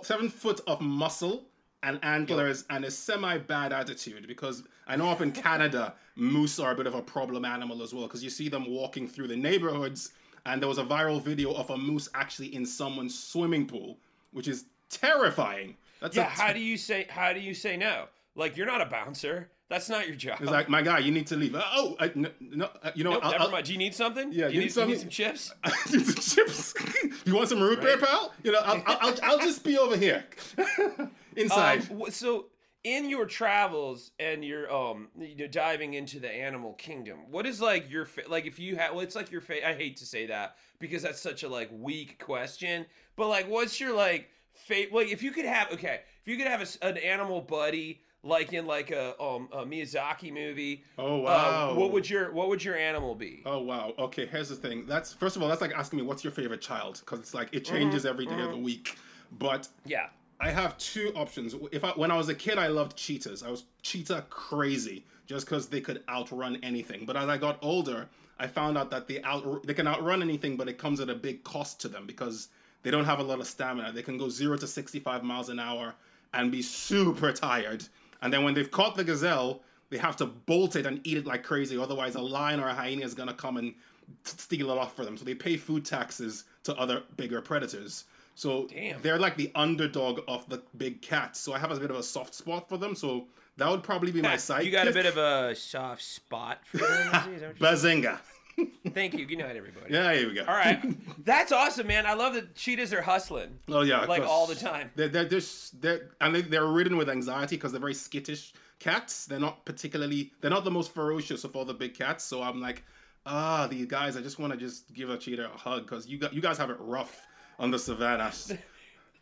seven 0.03 0.29
foot 0.29 0.61
of 0.67 0.81
muscle 0.81 1.45
and 1.83 1.99
antlers 2.03 2.63
and 2.69 2.85
a 2.85 2.91
semi 2.91 3.37
bad 3.37 3.73
attitude. 3.73 4.27
Because 4.27 4.63
I 4.87 4.95
know 4.95 5.09
up 5.09 5.21
in 5.21 5.31
Canada, 5.31 5.95
moose 6.15 6.59
are 6.59 6.71
a 6.71 6.75
bit 6.75 6.87
of 6.87 6.95
a 6.95 7.01
problem 7.01 7.43
animal 7.45 7.81
as 7.81 7.93
well 7.93 8.03
because 8.07 8.23
you 8.23 8.29
see 8.29 8.49
them 8.49 8.69
walking 8.69 9.07
through 9.07 9.27
the 9.27 9.37
neighborhoods, 9.37 10.11
and 10.45 10.61
there 10.61 10.69
was 10.69 10.77
a 10.77 10.83
viral 10.83 11.21
video 11.21 11.53
of 11.53 11.69
a 11.69 11.77
moose 11.77 12.07
actually 12.13 12.53
in 12.53 12.65
someone's 12.65 13.17
swimming 13.17 13.65
pool, 13.65 13.97
which 14.31 14.47
is 14.47 14.65
terrifying. 14.97 15.77
That's 15.99 16.15
Yeah, 16.15 16.25
how 16.25 16.53
do 16.53 16.59
you 16.59 16.77
say 16.77 17.07
how 17.09 17.33
do 17.33 17.39
you 17.39 17.53
say 17.53 17.77
no? 17.77 18.05
Like 18.35 18.57
you're 18.57 18.67
not 18.67 18.81
a 18.81 18.85
bouncer. 18.85 19.49
That's 19.69 19.87
not 19.87 20.05
your 20.05 20.17
job. 20.17 20.39
It's 20.41 20.51
like, 20.51 20.67
my 20.67 20.81
guy, 20.81 20.99
you 20.99 21.13
need 21.13 21.27
to 21.27 21.37
leave. 21.37 21.55
Uh, 21.55 21.63
oh, 21.73 21.95
I, 21.97 22.11
no, 22.13 22.29
no, 22.41 22.69
uh, 22.83 22.91
you 22.93 23.05
know, 23.05 23.11
Nope, 23.11 23.21
I'll- 23.23 23.31
never 23.31 23.43
I'll- 23.45 23.51
mind. 23.51 23.65
Do 23.67 23.71
you 23.71 23.77
need 23.77 23.95
something? 23.95 24.29
Yeah, 24.33 24.47
you 24.47 24.55
you 24.55 24.59
need, 24.59 24.65
need 24.65 24.71
some- 24.73 24.89
you 24.89 24.95
need 24.95 25.01
some 25.01 25.09
chips. 25.09 25.53
some 25.85 26.03
chips. 26.03 26.73
you 27.25 27.33
want 27.33 27.47
some 27.47 27.61
root 27.61 27.79
beer, 27.79 27.97
pal? 27.97 28.33
You 28.43 28.51
know, 28.51 28.59
I'll, 28.65 28.83
I'll, 28.85 29.15
I'll, 29.23 29.39
just 29.39 29.63
be 29.63 29.77
over 29.77 29.95
here, 29.95 30.25
inside. 31.37 31.89
Um, 31.89 32.03
so 32.09 32.47
in 32.83 33.09
your 33.09 33.25
travels 33.25 34.11
and 34.19 34.43
you're 34.43 34.73
um 34.73 35.07
you 35.17 35.35
know 35.35 35.47
diving 35.47 35.93
into 35.93 36.19
the 36.19 36.29
animal 36.29 36.73
kingdom, 36.73 37.19
what 37.29 37.45
is 37.45 37.61
like 37.61 37.89
your 37.89 38.05
fa- 38.05 38.23
like 38.27 38.45
if 38.45 38.59
you 38.59 38.75
have 38.75 38.91
well 38.91 39.01
it's 39.01 39.15
like 39.15 39.31
your 39.31 39.41
fa- 39.41 39.65
I 39.65 39.73
hate 39.73 39.95
to 39.97 40.05
say 40.05 40.25
that 40.27 40.57
because 40.79 41.01
that's 41.03 41.21
such 41.21 41.43
a 41.43 41.47
like 41.47 41.69
weak 41.71 42.19
question, 42.19 42.85
but 43.15 43.27
like 43.27 43.47
what's 43.47 43.79
your 43.79 43.93
like 43.93 44.29
fate 44.53 44.93
like 44.93 45.09
if 45.09 45.23
you 45.23 45.31
could 45.31 45.45
have 45.45 45.71
okay 45.71 46.01
if 46.21 46.27
you 46.27 46.37
could 46.37 46.47
have 46.47 46.61
a 46.61 46.85
an 46.85 46.97
animal 46.97 47.41
buddy 47.41 48.01
like 48.23 48.53
in 48.53 48.65
like 48.65 48.91
a 48.91 49.19
um 49.21 49.49
a 49.51 49.65
Miyazaki 49.65 50.31
movie. 50.31 50.83
Oh, 50.97 51.21
uh, 51.21 51.23
wow. 51.23 51.73
what 51.73 51.91
would 51.91 52.09
your 52.09 52.31
what 52.31 52.49
would 52.49 52.63
your 52.63 52.75
animal 52.75 53.15
be? 53.15 53.41
Oh 53.45 53.61
wow. 53.61 53.93
Okay, 53.97 54.25
here's 54.25 54.49
the 54.49 54.55
thing. 54.55 54.85
That's 54.85 55.13
first 55.13 55.35
of 55.35 55.41
all, 55.41 55.49
that's 55.49 55.61
like 55.61 55.73
asking 55.73 55.97
me 55.97 56.03
what's 56.03 56.23
your 56.23 56.31
favorite 56.31 56.61
child 56.61 56.99
because 56.99 57.19
it's 57.19 57.33
like 57.33 57.49
it 57.53 57.65
Mm-hmm, 57.65 57.75
changes 57.75 58.05
every 58.05 58.25
day 58.25 58.39
of 58.39 58.51
the 58.51 58.57
week. 58.57 58.97
But 59.31 59.67
yeah. 59.85 60.07
I 60.39 60.49
have 60.49 60.75
two 60.79 61.13
options. 61.15 61.53
If 61.71 61.83
I, 61.83 61.91
when 61.91 62.09
I 62.09 62.17
was 62.17 62.27
a 62.29 62.33
kid, 62.33 62.57
I 62.57 62.67
loved 62.67 62.97
cheetahs. 62.97 63.43
I 63.43 63.51
was 63.51 63.65
cheetah 63.83 64.25
crazy 64.31 65.05
just 65.27 65.45
because 65.45 65.67
they 65.67 65.81
could 65.81 66.03
outrun 66.09 66.57
anything. 66.63 67.05
But 67.05 67.15
as 67.15 67.29
I 67.29 67.37
got 67.37 67.59
older, 67.61 68.09
I 68.39 68.47
found 68.47 68.75
out 68.75 68.89
that 68.89 69.07
they 69.07 69.21
out 69.21 69.65
they 69.65 69.73
can 69.73 69.87
outrun 69.87 70.21
anything, 70.21 70.57
but 70.57 70.67
it 70.67 70.77
comes 70.77 70.99
at 70.99 71.09
a 71.09 71.15
big 71.15 71.43
cost 71.43 71.79
to 71.81 71.87
them 71.87 72.07
because 72.07 72.49
they 72.83 72.91
don't 72.91 73.05
have 73.05 73.19
a 73.19 73.23
lot 73.23 73.39
of 73.39 73.47
stamina. 73.47 73.91
They 73.91 74.01
can 74.03 74.17
go 74.17 74.29
zero 74.29 74.57
to 74.57 74.67
sixty-five 74.67 75.23
miles 75.23 75.49
an 75.49 75.59
hour 75.59 75.95
and 76.33 76.51
be 76.51 76.61
super 76.61 77.31
tired. 77.31 77.83
And 78.21 78.31
then 78.31 78.43
when 78.43 78.53
they've 78.53 78.69
caught 78.69 78.95
the 78.95 79.03
gazelle, 79.03 79.61
they 79.89 79.97
have 79.97 80.15
to 80.17 80.25
bolt 80.25 80.75
it 80.75 80.85
and 80.85 81.01
eat 81.05 81.17
it 81.17 81.25
like 81.25 81.43
crazy. 81.43 81.77
Otherwise, 81.77 82.15
a 82.15 82.21
lion 82.21 82.59
or 82.59 82.67
a 82.67 82.73
hyena 82.73 83.03
is 83.05 83.13
gonna 83.13 83.33
come 83.33 83.57
and 83.57 83.71
t- 83.71 83.75
steal 84.23 84.71
it 84.71 84.77
off 84.77 84.95
for 84.95 85.03
them. 85.05 85.17
So 85.17 85.25
they 85.25 85.35
pay 85.35 85.57
food 85.57 85.85
taxes 85.85 86.45
to 86.63 86.75
other 86.77 87.03
bigger 87.17 87.41
predators. 87.41 88.05
So 88.35 88.67
Damn. 88.67 89.01
they're 89.01 89.19
like 89.19 89.35
the 89.35 89.51
underdog 89.55 90.21
of 90.27 90.47
the 90.49 90.61
big 90.77 91.01
cats. 91.01 91.39
So 91.39 91.53
I 91.53 91.59
have 91.59 91.71
a 91.71 91.79
bit 91.79 91.91
of 91.91 91.97
a 91.97 92.03
soft 92.03 92.33
spot 92.33 92.69
for 92.69 92.77
them. 92.77 92.95
So 92.95 93.25
that 93.57 93.69
would 93.69 93.83
probably 93.83 94.11
be 94.11 94.21
my 94.21 94.37
side. 94.37 94.65
You 94.65 94.71
got 94.71 94.87
a 94.87 94.91
bit 94.91 95.05
of 95.05 95.17
a 95.17 95.53
soft 95.55 96.01
spot 96.01 96.59
for 96.65 96.77
them. 96.77 97.33
Is 97.33 97.41
that 97.41 97.41
you're 97.41 97.53
bazinga. 97.55 98.19
Thank 98.93 99.13
you. 99.13 99.25
Good 99.25 99.39
night, 99.39 99.55
everybody. 99.55 99.93
Yeah, 99.93 100.13
here 100.13 100.27
we 100.27 100.33
go. 100.33 100.41
All 100.41 100.55
right. 100.55 100.81
That's 101.25 101.51
awesome, 101.51 101.87
man. 101.87 102.05
I 102.05 102.13
love 102.13 102.33
that 102.33 102.55
cheetahs 102.55 102.93
are 102.93 103.01
hustling. 103.01 103.59
Oh 103.69 103.81
yeah, 103.81 104.05
like 104.05 104.23
all 104.23 104.47
the 104.47 104.55
time. 104.55 104.91
They're 104.95 105.09
they're 105.09 105.27
just 105.27 105.81
they're 105.81 106.09
and 106.19 106.35
they, 106.35 106.41
they're 106.41 106.65
ridden 106.65 106.97
with 106.97 107.09
anxiety 107.09 107.55
because 107.55 107.71
they're 107.71 107.81
very 107.81 107.93
skittish 107.93 108.53
cats. 108.79 109.25
They're 109.25 109.39
not 109.39 109.65
particularly 109.65 110.31
they're 110.41 110.51
not 110.51 110.63
the 110.63 110.71
most 110.71 110.93
ferocious 110.93 111.43
of 111.43 111.55
all 111.55 111.65
the 111.65 111.73
big 111.73 111.93
cats. 111.93 112.23
So 112.23 112.41
I'm 112.41 112.61
like, 112.61 112.83
ah, 113.25 113.67
these 113.67 113.85
guys. 113.85 114.17
I 114.17 114.21
just 114.21 114.39
want 114.39 114.53
to 114.53 114.59
just 114.59 114.93
give 114.93 115.09
a 115.09 115.17
cheetah 115.17 115.51
a 115.53 115.57
hug 115.57 115.83
because 115.83 116.07
you 116.07 116.17
got 116.17 116.33
you 116.33 116.41
guys 116.41 116.57
have 116.57 116.69
it 116.69 116.77
rough 116.79 117.27
on 117.59 117.71
the 117.71 117.79
savannah. 117.79 118.31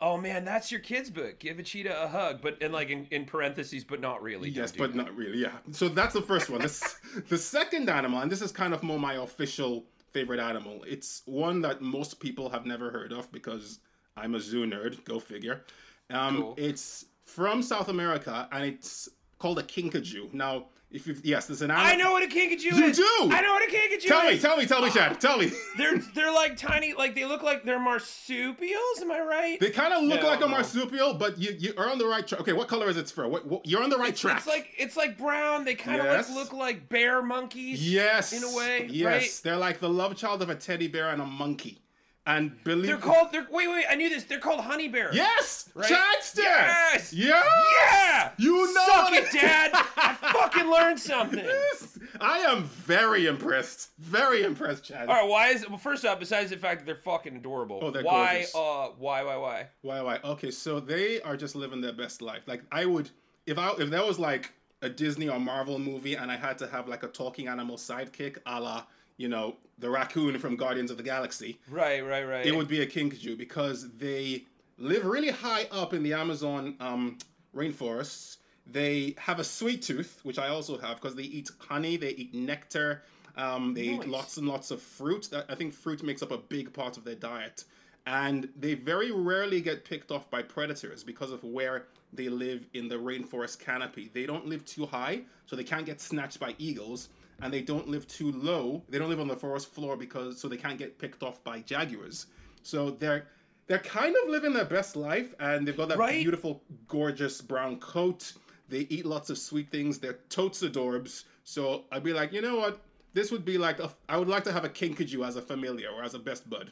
Oh 0.02 0.16
man, 0.16 0.44
that's 0.44 0.70
your 0.72 0.80
kid's 0.80 1.10
book. 1.10 1.38
Give 1.38 1.58
a 1.58 1.62
cheetah 1.62 2.04
a 2.04 2.08
hug, 2.08 2.40
but 2.40 2.56
and 2.62 2.72
like 2.72 2.88
in, 2.88 3.06
in 3.10 3.26
parentheses, 3.26 3.84
but 3.84 4.00
not 4.00 4.22
really. 4.22 4.48
Yes, 4.48 4.72
but 4.72 4.92
do 4.92 4.98
not 4.98 5.14
really. 5.14 5.38
Yeah. 5.38 5.52
So 5.72 5.88
that's 5.88 6.14
the 6.14 6.22
first 6.22 6.48
one. 6.48 6.62
This, 6.62 6.96
the 7.28 7.36
second 7.36 7.88
animal, 7.90 8.20
and 8.20 8.32
this 8.32 8.40
is 8.40 8.50
kind 8.50 8.72
of 8.72 8.82
more 8.82 8.98
my 8.98 9.14
official 9.14 9.84
favorite 10.12 10.40
animal. 10.40 10.84
It's 10.86 11.22
one 11.26 11.60
that 11.62 11.82
most 11.82 12.18
people 12.18 12.48
have 12.48 12.64
never 12.64 12.90
heard 12.90 13.12
of 13.12 13.30
because 13.30 13.80
I'm 14.16 14.34
a 14.34 14.40
zoo 14.40 14.64
nerd. 14.66 15.04
Go 15.04 15.20
figure. 15.20 15.64
Um, 16.08 16.36
Cool. 16.38 16.54
It's 16.56 17.04
from 17.22 17.62
South 17.62 17.88
America, 17.88 18.48
and 18.52 18.64
it's 18.64 19.08
called 19.38 19.58
a 19.58 19.62
kinkajou. 19.62 20.32
Now, 20.32 20.66
if 20.92 21.06
you 21.06 21.16
yes, 21.22 21.46
there's 21.46 21.62
an 21.62 21.70
I 21.70 21.94
know 21.94 22.12
what 22.12 22.22
a 22.22 22.26
kinkajou 22.26 22.62
You 22.62 22.84
is. 22.86 22.96
do? 22.96 23.04
I 23.30 23.40
know 23.40 23.52
what 23.52 23.62
a 23.68 23.72
kinkajou 23.72 23.98
is. 23.98 24.04
Tell 24.04 24.24
me, 24.26 24.38
tell 24.38 24.56
me, 24.56 24.66
tell 24.66 24.82
me, 24.82 24.90
Chad. 24.90 25.20
Tell 25.20 25.38
me. 25.38 25.50
They're 25.76 25.98
they're 26.14 26.32
like 26.32 26.56
tiny, 26.56 26.94
like 26.94 27.14
they 27.14 27.24
look 27.24 27.42
like 27.42 27.62
they're 27.64 27.78
marsupials. 27.78 29.00
Am 29.00 29.10
I 29.12 29.20
right? 29.20 29.60
They 29.60 29.70
kind 29.70 29.92
of 29.94 30.02
look 30.04 30.20
No, 30.22 30.28
like 30.28 30.42
a 30.42 30.48
marsupial, 30.48 31.14
but 31.14 31.38
you 31.38 31.54
you 31.58 31.74
are 31.78 31.88
on 31.88 31.98
the 31.98 32.06
right 32.06 32.26
track. 32.26 32.40
Okay, 32.40 32.52
what 32.52 32.68
color 32.68 32.88
is 32.88 32.96
its 32.96 33.10
fur? 33.12 33.28
What, 33.28 33.46
what, 33.46 33.66
you're 33.66 33.82
on 33.82 33.90
the 33.90 33.98
right 33.98 34.14
track. 34.16 34.38
It's 34.38 34.46
like 34.46 34.68
it's 34.76 34.96
like 34.96 35.16
brown. 35.16 35.64
They 35.64 35.74
kind 35.74 36.00
of 36.00 36.06
Yes. 36.06 36.28
like 36.28 36.36
look 36.36 36.52
like 36.52 36.88
bear 36.88 37.22
monkeys. 37.22 37.88
Yes. 37.88 38.32
in 38.32 38.42
a 38.42 38.56
way, 38.56 38.88
Yes. 38.90 39.04
right? 39.06 39.40
They're 39.44 39.56
like 39.56 39.80
the 39.80 39.88
love 39.88 40.16
child 40.16 40.42
of 40.42 40.50
a 40.50 40.54
teddy 40.54 40.88
bear 40.88 41.10
and 41.10 41.22
a 41.22 41.26
monkey. 41.26 41.78
And 42.26 42.62
believe 42.64 42.86
They're 42.86 42.96
called. 42.98 43.32
They're 43.32 43.46
wait 43.50 43.68
wait. 43.68 43.86
I 43.90 43.94
knew 43.94 44.08
this. 44.10 44.24
They're 44.24 44.38
called 44.38 44.60
honey 44.60 44.88
bears. 44.88 45.16
Yes! 45.16 45.70
Right? 45.74 45.88
Chadster! 45.88 46.42
Yes! 46.42 47.12
Yes! 47.14 47.44
Yeah. 47.82 48.30
You 48.36 48.72
know 48.74 48.86
Suck 48.86 49.12
it. 49.12 49.24
it, 49.24 49.40
Dad. 49.40 49.70
I 49.72 50.14
fucking 50.32 50.70
learned 50.70 51.00
something. 51.00 51.38
Yes! 51.44 51.98
I 52.20 52.40
am 52.40 52.64
very 52.64 53.26
impressed. 53.26 53.90
Very 53.98 54.42
impressed, 54.42 54.84
Chad. 54.84 55.08
All 55.08 55.14
right, 55.14 55.28
why 55.28 55.48
is 55.48 55.66
well? 55.68 55.78
First 55.78 56.04
off, 56.04 56.20
besides 56.20 56.50
the 56.50 56.58
fact 56.58 56.80
that 56.80 56.86
they're 56.86 57.02
fucking 57.02 57.36
adorable, 57.36 57.80
Oh, 57.82 57.90
they're 57.90 58.02
why? 58.04 58.32
gorgeous. 58.34 58.54
Uh, 58.54 58.88
why? 58.98 59.24
Why? 59.24 59.36
Why? 59.36 59.66
Why 59.80 60.02
why? 60.02 60.18
Okay, 60.22 60.50
so 60.50 60.78
they 60.78 61.22
are 61.22 61.36
just 61.38 61.56
living 61.56 61.80
their 61.80 61.94
best 61.94 62.20
life. 62.20 62.42
Like 62.46 62.62
I 62.70 62.84
would 62.84 63.10
if 63.46 63.56
I 63.58 63.70
if 63.78 63.88
there 63.88 64.04
was 64.04 64.18
like 64.18 64.52
a 64.82 64.90
Disney 64.90 65.28
or 65.28 65.40
Marvel 65.40 65.78
movie 65.78 66.14
and 66.16 66.30
I 66.30 66.36
had 66.36 66.58
to 66.58 66.66
have 66.66 66.86
like 66.86 67.02
a 67.02 67.08
talking 67.08 67.48
animal 67.48 67.76
sidekick 67.76 68.36
a 68.46 68.60
la, 68.60 68.84
you 69.20 69.28
know, 69.28 69.56
the 69.78 69.90
raccoon 69.90 70.38
from 70.38 70.56
Guardians 70.56 70.90
of 70.90 70.96
the 70.96 71.02
Galaxy. 71.02 71.58
Right, 71.68 72.00
right, 72.00 72.24
right. 72.24 72.46
it 72.46 72.56
would 72.56 72.68
be 72.68 72.80
a 72.80 72.86
kinkajou 72.86 73.36
because 73.36 73.92
they 73.98 74.44
live 74.78 75.04
really 75.04 75.28
high 75.28 75.66
up 75.70 75.92
in 75.92 76.02
the 76.02 76.14
Amazon 76.14 76.74
um, 76.80 77.18
rainforests. 77.54 78.38
They 78.66 79.14
have 79.18 79.38
a 79.38 79.44
sweet 79.44 79.82
tooth, 79.82 80.20
which 80.22 80.38
I 80.38 80.48
also 80.48 80.78
have 80.78 80.96
because 80.96 81.16
they 81.16 81.24
eat 81.24 81.50
honey, 81.58 81.98
they 81.98 82.10
eat 82.10 82.32
nectar, 82.32 83.02
um, 83.36 83.74
they 83.74 83.88
Nice. 83.88 84.06
eat 84.06 84.08
lots 84.08 84.36
and 84.38 84.48
lots 84.48 84.70
of 84.70 84.80
fruit. 84.80 85.28
I 85.50 85.54
think 85.54 85.74
fruit 85.74 86.02
makes 86.02 86.22
up 86.22 86.30
a 86.32 86.38
big 86.38 86.72
part 86.72 86.96
of 86.96 87.04
their 87.04 87.14
diet. 87.14 87.64
And 88.06 88.48
they 88.58 88.72
very 88.72 89.10
rarely 89.10 89.60
get 89.60 89.84
picked 89.84 90.10
off 90.10 90.30
by 90.30 90.42
predators 90.42 91.04
because 91.04 91.30
of 91.30 91.44
where 91.44 91.88
they 92.14 92.30
live 92.30 92.66
in 92.72 92.88
the 92.88 92.94
rainforest 92.96 93.58
canopy. 93.58 94.10
They 94.14 94.24
don't 94.24 94.46
live 94.46 94.64
too 94.64 94.86
high, 94.86 95.24
so 95.44 95.56
they 95.56 95.64
can't 95.64 95.84
get 95.84 96.00
snatched 96.00 96.40
by 96.40 96.54
eagles 96.56 97.10
and 97.42 97.52
they 97.52 97.62
don't 97.62 97.88
live 97.88 98.06
too 98.06 98.32
low. 98.32 98.82
They 98.88 98.98
don't 98.98 99.08
live 99.08 99.20
on 99.20 99.28
the 99.28 99.36
forest 99.36 99.72
floor 99.72 99.96
because 99.96 100.40
so 100.40 100.48
they 100.48 100.56
can't 100.56 100.78
get 100.78 100.98
picked 100.98 101.22
off 101.22 101.42
by 101.44 101.60
jaguars. 101.60 102.26
So 102.62 102.90
they're 102.90 103.26
they're 103.66 103.78
kind 103.78 104.14
of 104.22 104.28
living 104.30 104.52
their 104.52 104.64
best 104.64 104.96
life, 104.96 105.34
and 105.38 105.66
they've 105.66 105.76
got 105.76 105.88
that 105.90 105.98
Right. 105.98 106.22
beautiful, 106.22 106.62
gorgeous 106.88 107.40
brown 107.40 107.78
coat. 107.78 108.32
They 108.68 108.80
eat 108.90 109.06
lots 109.06 109.30
of 109.30 109.38
sweet 109.38 109.70
things. 109.70 109.98
They're 109.98 110.18
totes 110.28 110.62
adorbs. 110.62 111.24
So 111.44 111.84
I'd 111.92 112.02
be 112.04 112.12
like, 112.12 112.32
you 112.32 112.40
know 112.42 112.56
what? 112.56 112.80
This 113.12 113.30
would 113.32 113.44
be 113.44 113.58
like 113.58 113.80
a, 113.80 113.90
I 114.08 114.16
would 114.16 114.28
like 114.28 114.44
to 114.44 114.52
have 114.52 114.64
a 114.64 114.68
kinkajou 114.68 115.26
as 115.26 115.34
a 115.36 115.42
familiar 115.42 115.88
or 115.90 116.04
as 116.04 116.14
a 116.14 116.18
best 116.18 116.48
bud. 116.48 116.70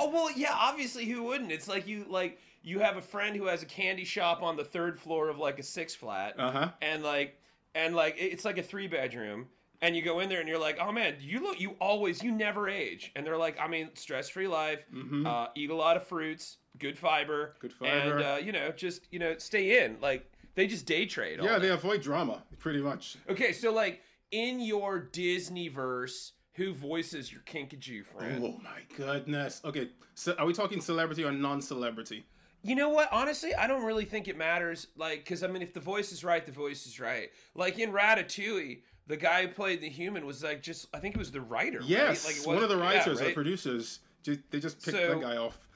Oh 0.00 0.10
well, 0.10 0.30
yeah. 0.36 0.52
Obviously, 0.54 1.04
who 1.06 1.24
wouldn't? 1.24 1.50
It's 1.50 1.66
like 1.68 1.86
you 1.88 2.04
like 2.08 2.38
you 2.62 2.78
have 2.80 2.96
a 2.96 3.02
friend 3.02 3.34
who 3.36 3.46
has 3.46 3.62
a 3.62 3.66
candy 3.66 4.04
shop 4.04 4.42
on 4.42 4.56
the 4.56 4.64
third 4.64 4.98
floor 4.98 5.28
of 5.28 5.38
like 5.38 5.58
a 5.58 5.62
six 5.62 5.94
flat, 5.94 6.38
Uh-huh. 6.38 6.70
and 6.80 7.02
like 7.02 7.40
and 7.78 7.94
like 7.94 8.16
it's 8.18 8.44
like 8.44 8.58
a 8.58 8.62
three 8.62 8.88
bedroom, 8.88 9.46
and 9.80 9.94
you 9.96 10.02
go 10.02 10.20
in 10.20 10.28
there 10.28 10.40
and 10.40 10.48
you're 10.48 10.58
like, 10.68 10.78
oh 10.80 10.92
man, 10.92 11.14
you 11.20 11.40
look, 11.40 11.60
you 11.60 11.70
always, 11.80 12.22
you 12.22 12.32
never 12.32 12.68
age, 12.68 13.12
and 13.14 13.24
they're 13.24 13.36
like, 13.36 13.56
I 13.60 13.68
mean, 13.68 13.90
stress 13.94 14.28
free 14.28 14.48
life, 14.48 14.84
uh, 15.24 15.46
eat 15.54 15.70
a 15.70 15.74
lot 15.74 15.96
of 15.96 16.06
fruits, 16.06 16.58
good 16.78 16.98
fiber, 16.98 17.54
Mm-hmm. 17.54 17.60
Good 17.60 17.72
fiber. 17.72 17.90
and 18.18 18.22
uh, 18.22 18.38
you 18.46 18.52
know, 18.52 18.72
just 18.72 19.02
you 19.12 19.18
know, 19.18 19.38
stay 19.38 19.82
in. 19.84 19.96
Like 20.00 20.30
they 20.56 20.66
just 20.66 20.86
day 20.86 21.06
trade. 21.06 21.38
Yeah, 21.42 21.58
they 21.58 21.70
avoid 21.70 22.02
drama 22.02 22.42
pretty 22.58 22.80
much. 22.80 23.16
Okay, 23.30 23.52
so 23.52 23.72
like 23.72 24.02
in 24.32 24.60
your 24.60 24.98
Disney 24.98 25.68
verse, 25.68 26.32
who 26.54 26.72
voices 26.74 27.30
your 27.32 27.42
kinkajou 27.42 28.04
friend? 28.04 28.42
Oh 28.44 28.60
my 28.62 28.80
goodness. 28.96 29.60
Okay, 29.64 29.90
so 30.14 30.34
are 30.38 30.46
we 30.46 30.52
talking 30.52 30.80
celebrity 30.80 31.24
or 31.24 31.30
non-celebrity? 31.32 32.26
You 32.68 32.74
know 32.74 32.90
what? 32.90 33.08
Honestly, 33.10 33.54
I 33.54 33.66
don't 33.66 33.82
really 33.84 34.04
think 34.04 34.28
it 34.28 34.36
matters. 34.36 34.88
Like, 34.94 35.20
because 35.24 35.42
I 35.42 35.46
mean, 35.46 35.62
if 35.62 35.72
the 35.72 35.80
voice 35.80 36.12
is 36.12 36.22
right, 36.22 36.44
the 36.44 36.52
voice 36.52 36.86
is 36.86 37.00
right. 37.00 37.30
Like 37.54 37.78
in 37.78 37.92
Ratatouille, 37.92 38.80
the 39.06 39.16
guy 39.16 39.46
who 39.46 39.48
played 39.48 39.80
the 39.80 39.88
human 39.88 40.26
was 40.26 40.42
like 40.44 40.62
just 40.62 40.86
I 40.92 40.98
think 40.98 41.14
it 41.14 41.18
was 41.18 41.32
the 41.32 41.40
writer. 41.40 41.80
Yes, 41.82 42.26
right? 42.26 42.34
like 42.34 42.42
it 42.42 42.46
one 42.46 42.62
of 42.62 42.68
the 42.68 42.76
yeah, 42.76 42.98
writers 42.98 43.22
or 43.22 43.32
producers. 43.32 44.00
They 44.24 44.60
just 44.60 44.84
picked 44.84 44.98
So- 44.98 45.08
that 45.08 45.20
guy 45.20 45.38
off. 45.38 45.66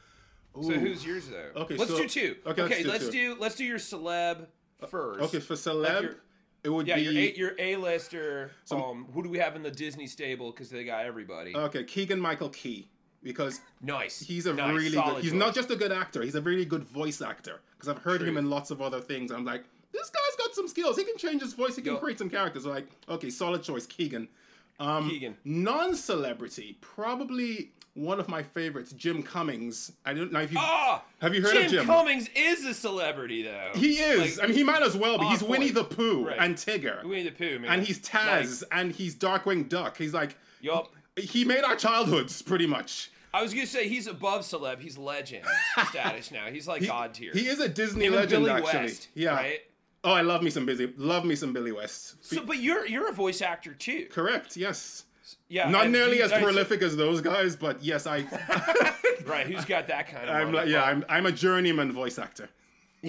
So 0.55 0.73
who's 0.73 1.03
yours 1.03 1.29
though? 1.29 1.63
Okay, 1.63 1.77
let's 1.77 1.91
so- 1.91 1.97
do 1.97 2.07
two. 2.07 2.37
okay, 2.45 2.63
let's 2.63 2.83
do 2.83 2.89
let's 2.91 3.05
two. 3.07 3.11
do 3.35 3.37
let's 3.41 3.55
do 3.55 3.65
your 3.65 3.79
celeb 3.79 4.47
first. 4.91 5.23
Okay, 5.23 5.41
for 5.41 5.55
celeb, 5.55 6.03
your- 6.03 6.17
it 6.63 6.69
would 6.69 6.87
Yeah, 6.87 6.97
be 6.97 7.03
your 7.05 7.13
A, 7.15 7.35
your 7.35 7.53
A 7.59 7.77
lister. 7.77 8.51
Um, 8.71 9.09
who 9.15 9.23
do 9.23 9.31
we 9.31 9.39
have 9.39 9.57
in 9.57 9.63
the 9.63 9.71
Disney 9.71 10.07
stable? 10.07 10.51
Because 10.53 10.69
they 10.69 10.85
got 10.85 11.07
everybody. 11.07 11.57
okay 11.57 11.85
Keegan 11.85 12.21
Michael 12.21 12.51
Key 12.51 12.91
because 13.23 13.61
nice. 13.81 14.21
he's 14.21 14.47
a 14.47 14.53
Nice, 14.55 14.75
really 14.75 14.91
solid 14.93 15.15
good. 15.17 15.23
He's 15.25 15.33
choice. 15.33 15.39
not 15.39 15.55
just 15.55 15.71
a 15.71 15.77
good 15.77 15.93
actor; 15.93 16.23
he's 16.23 16.35
a 16.35 16.41
really 16.41 16.65
good 16.65 16.85
voice 16.85 17.21
actor. 17.23 17.61
Because 17.77 17.89
I've 17.89 18.03
heard 18.03 18.23
him 18.23 18.37
in 18.37 18.49
lots 18.51 18.71
of 18.71 18.81
other 18.81 19.01
things. 19.01 19.31
I'm 19.33 19.45
like, 19.45 19.65
this 19.93 20.09
guy's 20.11 20.37
got 20.47 20.55
some 20.55 20.69
skills. 20.69 20.97
He 20.97 21.05
can 21.05 21.17
change 21.19 21.43
his 21.43 21.53
voice. 21.53 21.77
He 21.77 21.83
can 21.83 21.95
Yo. 21.95 21.99
create 21.99 22.19
some 22.19 22.31
characters. 22.31 22.65
like, 22.65 22.87
okay, 23.09 23.29
solid 23.31 23.63
choice, 23.63 23.87
Keegan. 23.87 24.29
Um, 24.81 25.11
Keegan. 25.11 25.37
Non-celebrity, 25.93 26.79
probably 26.81 27.73
one 27.95 28.19
of 28.19 28.27
my 28.29 28.43
favorites, 28.43 28.93
Jim 28.93 29.23
Cummings. 29.23 29.93
I 30.07 30.15
don't 30.15 30.33
know 30.33 30.41
if 30.41 30.51
you 30.51 30.59
Ah, 30.61 31.05
have 31.21 31.35
you 31.35 31.43
heard 31.43 31.53
Jim, 31.53 31.65
of 31.67 31.71
Jim. 31.71 31.85
Cummings 31.87 32.29
is 32.35 32.65
a 32.65 32.73
celebrity 32.73 33.43
though. 33.43 33.71
He 33.75 33.99
is. 33.99 34.39
Like, 34.39 34.45
I 34.45 34.47
mean, 34.49 34.57
he 34.57 34.65
might 34.65 34.83
as 34.83 34.97
well 34.97 35.19
be. 35.19 35.27
He's 35.27 35.43
Winnie 35.43 35.73
point. 35.73 35.91
the 35.91 35.95
Pooh 35.97 36.27
Right. 36.29 36.37
and 36.39 36.55
Tigger. 36.57 37.05
Winnie 37.05 37.25
the 37.25 37.33
Pooh, 37.33 37.59
man. 37.59 37.71
and 37.71 37.83
he's 37.87 38.01
Taz, 38.01 38.63
and 38.73 38.93
he's 38.93 39.15
Darkwing 39.15 39.69
Duck. 39.69 39.99
He's 39.99 40.15
like, 40.15 40.37
Yup. 40.63 40.91
he 41.17 41.45
made 41.45 41.65
our 41.65 41.77
childhoods 41.77 42.41
pretty 42.41 42.67
much. 42.67 43.11
I 43.35 43.43
was 43.43 43.55
gonna 43.55 43.67
say 43.67 43.89
he's 43.89 44.07
above 44.07 44.43
celeb. 44.43 44.81
He's 44.81 44.99
legend 44.99 45.45
status 45.89 46.31
now. 46.31 46.47
He's 46.47 46.69
like 46.69 46.87
god 46.87 47.15
tier. 47.15 47.33
He 47.33 47.47
is 47.47 47.61
a 47.61 47.69
Disney 47.69 48.07
and 48.07 48.17
legend, 48.17 48.45
Billy 48.45 48.51
actually. 48.51 48.83
West, 48.83 49.09
yeah. 49.15 49.35
right? 49.35 49.61
Oh, 50.05 50.13
I 50.13 50.23
love 50.23 50.43
me 50.43 50.51
some 50.51 50.67
busy. 50.67 50.93
Love 50.97 51.25
me 51.25 51.35
some 51.37 51.53
Billy 51.53 51.73
West. 51.73 52.25
So, 52.25 52.45
but 52.45 52.59
you're 52.59 52.87
you're 52.87 53.09
a 53.09 53.13
voice 53.13 53.41
actor 53.41 53.73
too. 53.73 54.09
Correct. 54.11 54.57
Yes. 54.57 55.05
Yeah. 55.49 55.69
Not 55.71 55.91
nearly 55.91 56.19
you 56.19 56.25
as 56.25 56.33
prolific 56.33 56.83
as 56.83 56.97
those 56.97 57.21
guys, 57.21 57.57
but 57.57 57.83
yes, 57.83 58.07
I. 58.07 58.27
Right. 59.27 59.47
Who's 59.47 59.65
got 59.65 59.87
that 59.89 60.09
kind 60.09 60.29
of? 60.29 60.35
I'm 60.35 60.53
like, 60.53 60.69
yeah, 60.69 60.83
I'm 60.83 61.05
I'm 61.09 61.27
a 61.27 61.33
journeyman 61.33 61.93
voice 61.93 62.19
actor. 62.19 62.49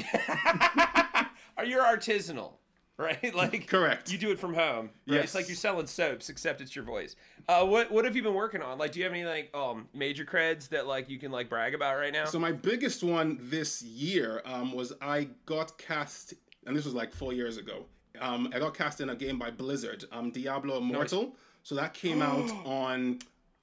Are 1.58 1.65
you 1.65 1.77
artisanal? 1.77 2.51
right? 2.97 3.33
Like 3.33 3.67
Correct. 3.67 4.12
You 4.12 4.17
do 4.17 4.31
it 4.31 4.39
from 4.39 4.53
home. 4.53 4.91
Right? 5.07 5.15
Yes. 5.15 5.23
It's 5.25 5.35
like 5.35 5.47
you're 5.47 5.55
selling 5.55 5.88
soaps, 5.88 6.29
except 6.29 6.62
it's 6.62 6.75
your 6.75 6.85
voice. 6.85 7.15
Uh, 7.47 7.65
what 7.65 7.91
what 7.91 8.05
have 8.05 8.15
you 8.15 8.21
been 8.23 8.35
working 8.35 8.62
on? 8.62 8.77
Like, 8.77 8.91
do 8.91 9.00
you 9.00 9.05
have 9.05 9.13
any 9.13 9.25
like 9.25 9.50
um 9.55 9.88
major 9.93 10.25
creds 10.25 10.69
that 10.69 10.85
like 10.85 11.09
you 11.09 11.17
can 11.17 11.31
like 11.31 11.50
brag 11.50 11.73
about 11.73 11.97
right 11.97 12.13
now? 12.13 12.25
So 12.25 12.39
my 12.39 12.51
biggest 12.51 13.03
one 13.03 13.39
this 13.41 13.81
year 13.81 14.41
um, 14.45 14.73
was 14.73 14.93
I 15.01 15.29
got 15.45 15.77
cast, 15.77 16.35
and 16.65 16.75
this 16.75 16.85
was 16.85 16.93
like 16.93 17.13
four 17.13 17.33
years 17.33 17.57
ago. 17.57 17.85
Um, 18.21 18.51
I 18.53 18.59
got 18.59 18.75
cast 18.75 19.01
in 19.01 19.09
a 19.09 19.15
game 19.15 19.39
by 19.39 19.50
Blizzard, 19.50 20.05
um, 20.12 20.29
Diablo 20.29 20.77
Immortal. 20.77 21.35
So 21.63 21.75
that 21.75 21.93
came 21.93 22.21
out 22.21 22.50
on 22.65 23.19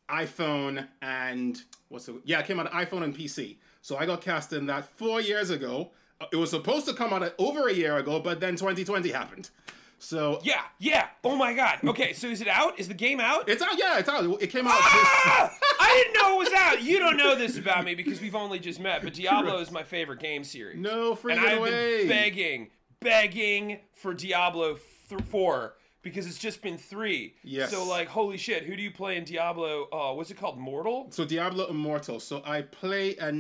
iPhone 0.08 0.88
and 1.02 1.62
what's 1.88 2.08
it? 2.08 2.16
Yeah, 2.25 2.40
it 2.40 2.46
came 2.46 2.58
out 2.58 2.72
on 2.72 2.84
iPhone 2.84 3.04
and 3.04 3.16
PC. 3.16 3.58
So 3.80 3.96
I 3.96 4.06
got 4.06 4.20
cast 4.20 4.52
in 4.52 4.66
that 4.66 4.87
four 4.96 5.20
years 5.20 5.50
ago. 5.50 5.92
It 6.32 6.36
was 6.36 6.50
supposed 6.50 6.86
to 6.86 6.94
come 6.94 7.12
out 7.12 7.34
over 7.38 7.68
a 7.68 7.72
year 7.72 7.96
ago, 7.96 8.20
but 8.20 8.40
then 8.40 8.56
2020 8.56 9.10
happened. 9.10 9.50
So 9.98 10.40
yeah, 10.42 10.62
yeah. 10.78 11.08
Oh 11.22 11.36
my 11.36 11.52
god. 11.52 11.80
Okay, 11.84 12.14
so 12.14 12.26
is 12.28 12.40
it 12.40 12.48
out? 12.48 12.78
Is 12.80 12.88
the 12.88 12.94
game 12.94 13.20
out? 13.20 13.48
it's 13.48 13.62
out. 13.62 13.78
Yeah, 13.78 13.98
it's 13.98 14.08
out. 14.08 14.24
It 14.42 14.46
came 14.46 14.66
out. 14.66 14.72
Ah! 14.74 15.54
I 15.80 16.02
didn't 16.04 16.22
know 16.22 16.34
it 16.36 16.44
was 16.44 16.52
out. 16.54 16.82
You 16.82 16.98
don't 16.98 17.18
know 17.18 17.34
this 17.34 17.58
about 17.58 17.84
me 17.84 17.94
because 17.94 18.20
we've 18.20 18.34
only 18.34 18.58
just 18.58 18.80
met. 18.80 19.02
But 19.02 19.12
Diablo 19.14 19.58
is 19.60 19.70
my 19.70 19.82
favorite 19.82 20.20
game 20.20 20.42
series. 20.42 20.78
No, 20.78 21.14
free 21.14 21.34
and 21.34 21.40
I've 21.42 21.58
away. 21.58 21.98
been 22.00 22.08
begging, 22.08 22.70
begging 23.00 23.80
for 23.94 24.14
Diablo 24.14 24.78
th- 25.10 25.20
four 25.28 25.74
because 26.02 26.26
it's 26.26 26.38
just 26.38 26.62
been 26.62 26.78
three. 26.78 27.35
Yes. 27.42 27.71
So 27.71 27.85
like, 27.85 28.09
holy 28.09 28.37
shit, 28.37 28.64
who 28.64 28.76
do 28.76 28.83
you 28.83 28.90
play 28.90 29.16
in 29.16 29.25
Diablo? 29.25 29.88
Uh, 29.92 30.14
what's 30.14 30.30
it 30.30 30.37
called? 30.37 30.59
Mortal. 30.59 31.07
So 31.11 31.25
Diablo 31.25 31.66
Immortal. 31.69 32.21
So 32.21 32.42
I 32.45 32.62
play 32.62 33.16
a, 33.16 33.33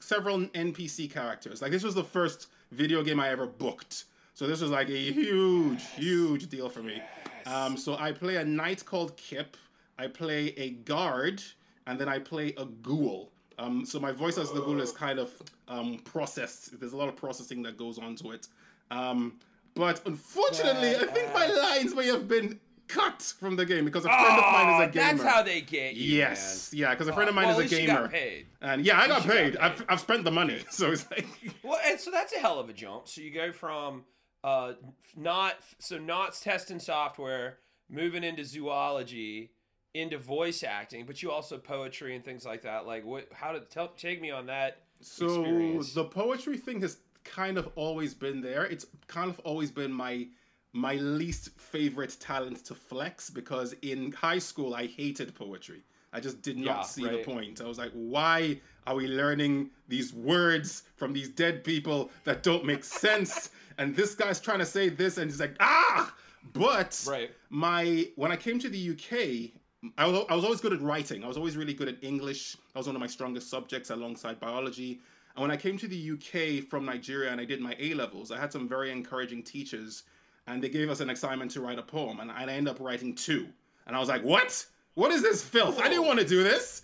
several 0.00 0.40
NPC 0.40 1.10
characters. 1.10 1.60
Like 1.62 1.70
this 1.70 1.82
was 1.82 1.94
the 1.94 2.04
first 2.04 2.48
video 2.72 3.02
game 3.02 3.20
I 3.20 3.30
ever 3.30 3.46
booked. 3.46 4.04
So 4.34 4.46
this 4.46 4.60
was 4.60 4.70
like 4.70 4.88
a 4.88 5.12
huge, 5.12 5.82
huge 5.96 6.48
deal 6.48 6.68
for 6.68 6.82
me. 6.82 7.02
Um, 7.46 7.76
so 7.76 7.96
I 7.96 8.12
play 8.12 8.36
a 8.36 8.44
knight 8.44 8.84
called 8.84 9.16
Kip. 9.16 9.56
I 9.98 10.08
play 10.08 10.48
a 10.58 10.70
guard, 10.70 11.42
and 11.86 11.98
then 11.98 12.08
I 12.08 12.18
play 12.18 12.52
a 12.58 12.66
ghoul. 12.66 13.30
Um, 13.58 13.86
so 13.86 13.98
my 13.98 14.12
voice 14.12 14.36
as 14.36 14.52
the 14.52 14.60
ghoul 14.60 14.80
is 14.82 14.92
kind 14.92 15.18
of 15.18 15.30
um, 15.68 16.00
processed. 16.04 16.78
There's 16.78 16.92
a 16.92 16.96
lot 16.96 17.08
of 17.08 17.16
processing 17.16 17.62
that 17.62 17.78
goes 17.78 17.98
onto 17.98 18.32
it. 18.32 18.48
Um, 18.90 19.38
but 19.76 20.00
unfortunately, 20.06 20.96
I 20.96 21.06
think 21.06 21.32
my 21.34 21.46
lines 21.46 21.94
may 21.94 22.06
have 22.06 22.26
been 22.26 22.58
cut 22.88 23.34
from 23.38 23.56
the 23.56 23.66
game 23.66 23.84
because 23.84 24.04
a 24.04 24.08
friend 24.08 24.38
of 24.38 24.52
mine 24.52 24.82
is 24.82 24.88
a 24.88 24.92
gamer. 24.92 25.06
That's 25.08 25.22
how 25.22 25.42
they 25.42 25.60
get 25.60 25.94
you. 25.94 26.18
Yes, 26.18 26.72
yeah, 26.72 26.90
because 26.90 27.08
a 27.08 27.12
friend 27.12 27.28
of 27.28 27.34
mine 27.34 27.46
well, 27.46 27.60
is 27.60 27.60
a 27.60 27.64
at 27.64 27.70
least 27.70 27.82
you 27.82 27.86
got 27.86 27.96
gamer. 27.96 28.08
paid. 28.08 28.46
And 28.60 28.84
yeah, 28.84 28.98
I 28.98 29.06
got 29.06 29.22
you 29.22 29.28
got 29.28 29.36
paid. 29.36 29.52
paid. 29.52 29.56
I've, 29.58 29.84
I've 29.88 30.00
spent 30.00 30.24
the 30.24 30.30
money, 30.30 30.60
so 30.70 30.92
it's 30.92 31.08
like 31.10 31.26
Well, 31.62 31.78
and 31.84 32.00
so 32.00 32.10
that's 32.10 32.32
a 32.34 32.38
hell 32.38 32.58
of 32.58 32.68
a 32.68 32.72
jump. 32.72 33.08
So 33.08 33.20
you 33.20 33.32
go 33.32 33.52
from 33.52 34.04
uh, 34.44 34.72
not 35.16 35.56
so 35.78 35.98
not 35.98 36.34
testing 36.34 36.78
software, 36.78 37.58
moving 37.90 38.24
into 38.24 38.44
zoology, 38.44 39.50
into 39.94 40.18
voice 40.18 40.62
acting, 40.62 41.04
but 41.06 41.22
you 41.22 41.30
also 41.30 41.58
poetry 41.58 42.14
and 42.14 42.24
things 42.24 42.44
like 42.44 42.62
that. 42.62 42.86
Like, 42.86 43.04
what? 43.04 43.28
How 43.32 43.52
did 43.52 43.68
tell, 43.70 43.88
take 43.88 44.20
me 44.20 44.30
on 44.30 44.46
that 44.46 44.78
so. 45.00 45.26
experience? 45.26 45.92
The 45.92 46.04
poetry 46.04 46.58
thing 46.58 46.80
has 46.82 46.98
kind 47.26 47.58
of 47.58 47.68
always 47.76 48.14
been 48.14 48.40
there. 48.40 48.64
It's 48.64 48.86
kind 49.08 49.30
of 49.30 49.38
always 49.40 49.70
been 49.70 49.92
my 49.92 50.28
my 50.72 50.94
least 50.96 51.50
favorite 51.58 52.16
talent 52.20 52.64
to 52.66 52.74
flex 52.74 53.30
because 53.30 53.74
in 53.82 54.12
high 54.12 54.38
school 54.38 54.74
I 54.74 54.86
hated 54.86 55.34
poetry. 55.34 55.82
I 56.12 56.20
just 56.20 56.40
did 56.42 56.56
not 56.56 56.64
Yeah, 56.78 56.82
see 56.82 57.08
the 57.08 57.18
point. 57.24 57.60
I 57.60 57.66
was 57.66 57.78
like, 57.78 57.92
why 57.92 58.60
are 58.86 58.94
we 58.94 59.06
learning 59.08 59.70
these 59.88 60.12
words 60.14 60.84
from 60.96 61.12
these 61.12 61.28
dead 61.28 61.64
people 61.64 62.10
that 62.24 62.42
don't 62.42 62.64
make 62.64 62.84
sense? 63.04 63.50
and 63.78 63.94
this 63.94 64.14
guy's 64.14 64.40
trying 64.40 64.60
to 64.60 64.66
say 64.66 64.88
this, 64.88 65.18
and 65.18 65.30
he's 65.30 65.40
like, 65.40 65.54
ah! 65.60 66.14
But 66.54 67.04
Right. 67.08 67.30
my 67.50 68.08
when 68.16 68.30
I 68.32 68.36
came 68.36 68.58
to 68.60 68.68
the 68.68 68.90
UK, 68.92 69.50
I 69.98 70.06
was, 70.06 70.24
I 70.30 70.34
was 70.34 70.44
always 70.44 70.60
good 70.60 70.72
at 70.72 70.80
writing. 70.80 71.24
I 71.24 71.28
was 71.28 71.36
always 71.36 71.56
really 71.56 71.74
good 71.74 71.88
at 71.88 72.02
English. 72.02 72.56
That 72.72 72.78
was 72.80 72.86
one 72.86 72.96
of 72.96 73.00
my 73.00 73.06
strongest 73.06 73.50
subjects 73.50 73.90
alongside 73.90 74.40
biology. 74.40 75.00
And 75.36 75.42
when 75.42 75.50
I 75.50 75.56
came 75.56 75.76
to 75.78 75.86
the 75.86 76.12
UK 76.12 76.64
from 76.68 76.84
Nigeria 76.86 77.30
and 77.30 77.40
I 77.40 77.44
did 77.44 77.60
my 77.60 77.76
A 77.78 77.92
levels, 77.94 78.30
I 78.32 78.38
had 78.38 78.50
some 78.52 78.66
very 78.68 78.90
encouraging 78.90 79.42
teachers, 79.42 80.04
and 80.46 80.62
they 80.62 80.68
gave 80.70 80.88
us 80.88 81.00
an 81.00 81.10
assignment 81.10 81.50
to 81.52 81.60
write 81.60 81.78
a 81.78 81.82
poem, 81.82 82.20
and 82.20 82.30
I 82.30 82.42
ended 82.44 82.68
up 82.74 82.80
writing 82.80 83.14
two. 83.14 83.46
And 83.86 83.94
I 83.94 84.00
was 84.00 84.08
like, 84.08 84.22
what? 84.22 84.64
What 84.94 85.12
is 85.12 85.22
this 85.22 85.44
filth? 85.44 85.78
I 85.78 85.88
didn't 85.90 86.06
want 86.06 86.18
to 86.20 86.26
do 86.26 86.42
this. 86.42 86.82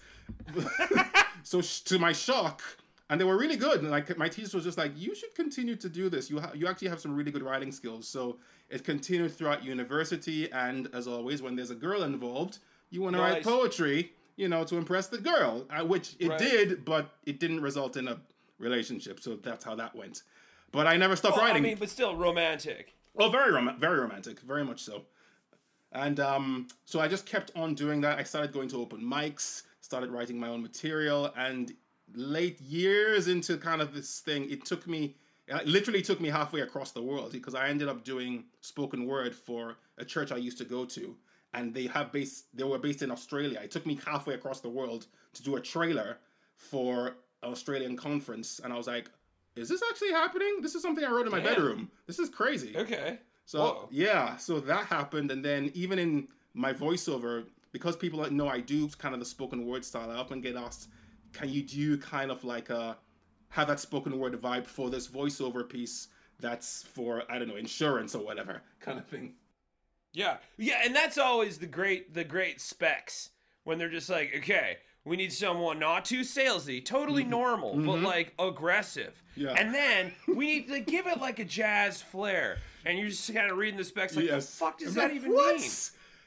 so 1.42 1.60
sh- 1.62 1.80
to 1.80 1.98
my 1.98 2.12
shock, 2.12 2.62
and 3.10 3.20
they 3.20 3.24
were 3.24 3.38
really 3.38 3.56
good. 3.56 3.80
And 3.80 3.90
like 3.90 4.16
my 4.18 4.28
teacher 4.28 4.56
was 4.56 4.64
just 4.64 4.78
like, 4.78 4.92
you 4.96 5.14
should 5.14 5.34
continue 5.34 5.76
to 5.76 5.88
do 5.88 6.08
this. 6.08 6.30
You 6.30 6.40
ha- 6.40 6.52
you 6.54 6.66
actually 6.66 6.88
have 6.88 7.00
some 7.00 7.14
really 7.16 7.30
good 7.30 7.42
writing 7.42 7.72
skills. 7.72 8.06
So 8.06 8.36
it 8.68 8.84
continued 8.84 9.32
throughout 9.32 9.64
university, 9.64 10.50
and 10.52 10.88
as 10.94 11.06
always, 11.08 11.40
when 11.42 11.56
there's 11.56 11.70
a 11.70 11.74
girl 11.74 12.02
involved, 12.02 12.58
you 12.90 13.00
want 13.02 13.16
to 13.16 13.22
write 13.22 13.42
poetry, 13.42 14.12
you 14.36 14.48
know, 14.48 14.64
to 14.64 14.76
impress 14.76 15.06
the 15.08 15.18
girl, 15.18 15.66
uh, 15.70 15.84
which 15.84 16.16
it 16.18 16.28
Right. 16.28 16.38
did, 16.38 16.84
but 16.84 17.14
it 17.24 17.40
didn't 17.40 17.60
result 17.60 17.96
in 17.96 18.08
a 18.08 18.18
relationship. 18.62 19.20
So 19.20 19.36
that's 19.36 19.64
how 19.64 19.74
that 19.74 19.94
went. 19.94 20.22
But 20.70 20.86
I 20.86 20.96
never 20.96 21.16
stopped 21.16 21.36
Well, 21.36 21.44
I 21.44 21.48
writing. 21.48 21.62
mean, 21.64 21.76
but 21.78 21.90
still 21.90 22.16
romantic. 22.16 22.94
Oh, 23.16 23.28
very 23.28 23.52
rom- 23.52 23.78
very 23.78 23.98
romantic, 24.00 24.40
very 24.40 24.64
much 24.64 24.80
so. 24.80 25.02
And 25.92 26.18
um, 26.20 26.68
so 26.86 27.00
I 27.00 27.08
just 27.08 27.26
kept 27.26 27.50
on 27.54 27.74
doing 27.74 28.00
that. 28.00 28.18
I 28.18 28.22
started 28.22 28.52
going 28.52 28.68
to 28.68 28.78
open 28.80 29.00
mics, 29.02 29.64
started 29.82 30.10
writing 30.10 30.38
my 30.40 30.48
own 30.48 30.62
material, 30.62 31.30
and 31.36 31.74
late 32.14 32.58
years 32.62 33.28
into 33.28 33.58
kind 33.58 33.82
of 33.82 33.92
this 33.92 34.20
thing, 34.20 34.48
it 34.50 34.64
took 34.64 34.86
me, 34.86 35.16
it 35.48 35.66
literally 35.66 36.00
took 36.00 36.20
me 36.20 36.30
halfway 36.30 36.60
across 36.62 36.92
the 36.92 37.02
world 37.02 37.32
because 37.32 37.54
I 37.54 37.68
ended 37.68 37.88
up 37.88 38.04
doing 38.04 38.44
spoken 38.62 39.04
word 39.06 39.34
for 39.34 39.76
a 39.98 40.04
church 40.04 40.32
I 40.32 40.36
used 40.38 40.56
to 40.58 40.64
go 40.64 40.86
to, 40.86 41.14
and 41.52 41.74
they 41.74 41.86
have 41.88 42.10
based, 42.12 42.46
they 42.56 42.64
were 42.64 42.78
based 42.78 43.02
in 43.02 43.10
Australia. 43.10 43.60
It 43.62 43.70
took 43.70 43.84
me 43.84 43.98
halfway 44.06 44.32
across 44.32 44.60
the 44.60 44.70
world 44.70 45.06
to 45.34 45.42
do 45.42 45.56
a 45.56 45.60
trailer 45.60 46.16
for 46.56 47.16
Australian 47.42 47.96
conference, 47.96 48.60
and 48.62 48.72
I 48.72 48.76
was 48.76 48.86
like. 48.86 49.10
Is 49.54 49.68
this 49.68 49.82
actually 49.90 50.12
happening? 50.12 50.60
This 50.62 50.74
is 50.74 50.80
something 50.80 51.04
I 51.04 51.10
wrote 51.10 51.26
in 51.26 51.30
my 51.30 51.38
Damn. 51.38 51.54
bedroom. 51.54 51.90
This 52.06 52.18
is 52.18 52.30
crazy. 52.30 52.74
Okay. 52.74 53.18
So 53.44 53.60
Whoa. 53.60 53.88
yeah, 53.90 54.38
so 54.38 54.60
that 54.60 54.86
happened, 54.86 55.30
and 55.30 55.44
then 55.44 55.70
even 55.74 55.98
in 55.98 56.28
my 56.54 56.72
voiceover, 56.72 57.44
because 57.70 57.94
people 57.94 58.30
know 58.30 58.48
I 58.48 58.60
do 58.60 58.88
kind 58.88 59.12
of 59.12 59.20
the 59.20 59.26
spoken 59.26 59.66
word 59.66 59.84
style, 59.84 60.10
I 60.10 60.14
often 60.14 60.40
get 60.40 60.56
asked, 60.56 60.88
"Can 61.34 61.50
you 61.50 61.62
do 61.62 61.98
kind 61.98 62.30
of 62.30 62.44
like 62.44 62.70
a 62.70 62.96
have 63.50 63.68
that 63.68 63.78
spoken 63.78 64.18
word 64.18 64.40
vibe 64.40 64.66
for 64.66 64.88
this 64.88 65.06
voiceover 65.06 65.68
piece 65.68 66.08
that's 66.40 66.84
for 66.84 67.30
I 67.30 67.38
don't 67.38 67.48
know 67.48 67.56
insurance 67.56 68.14
or 68.14 68.24
whatever 68.24 68.62
kind 68.80 68.98
of 68.98 69.06
thing?" 69.06 69.34
Yeah, 70.14 70.38
yeah, 70.56 70.80
and 70.82 70.96
that's 70.96 71.18
always 71.18 71.58
the 71.58 71.66
great 71.66 72.14
the 72.14 72.24
great 72.24 72.58
specs 72.58 73.28
when 73.64 73.76
they're 73.76 73.90
just 73.90 74.08
like, 74.08 74.32
okay, 74.38 74.78
we 75.04 75.16
need 75.16 75.32
someone 75.32 75.78
not 75.78 76.04
too 76.04 76.20
salesy, 76.20 76.84
totally 76.84 77.24
normal, 77.24 77.74
but 77.74 78.00
like 78.02 78.32
aggressive. 78.38 79.22
Mm-hmm. 79.36 79.40
Yeah. 79.48 79.54
And 79.58 79.74
then 79.74 80.12
we 80.28 80.46
need 80.46 80.68
to 80.68 80.80
give 80.80 81.06
it 81.06 81.20
like 81.20 81.38
a 81.38 81.44
jazz 81.44 82.00
flair. 82.00 82.58
And 82.84 82.98
you're 82.98 83.08
just 83.08 83.32
kind 83.32 83.50
of 83.50 83.56
reading 83.56 83.78
the 83.78 83.84
specs 83.84 84.14
like, 84.16 84.26
Yes. 84.26 84.46
the 84.46 84.56
fuck 84.56 84.78
does 84.78 84.88
I'm 84.88 84.94
that 84.94 85.02
like, 85.04 85.14
even 85.14 85.32
what? 85.32 85.56
mean? 85.60 85.70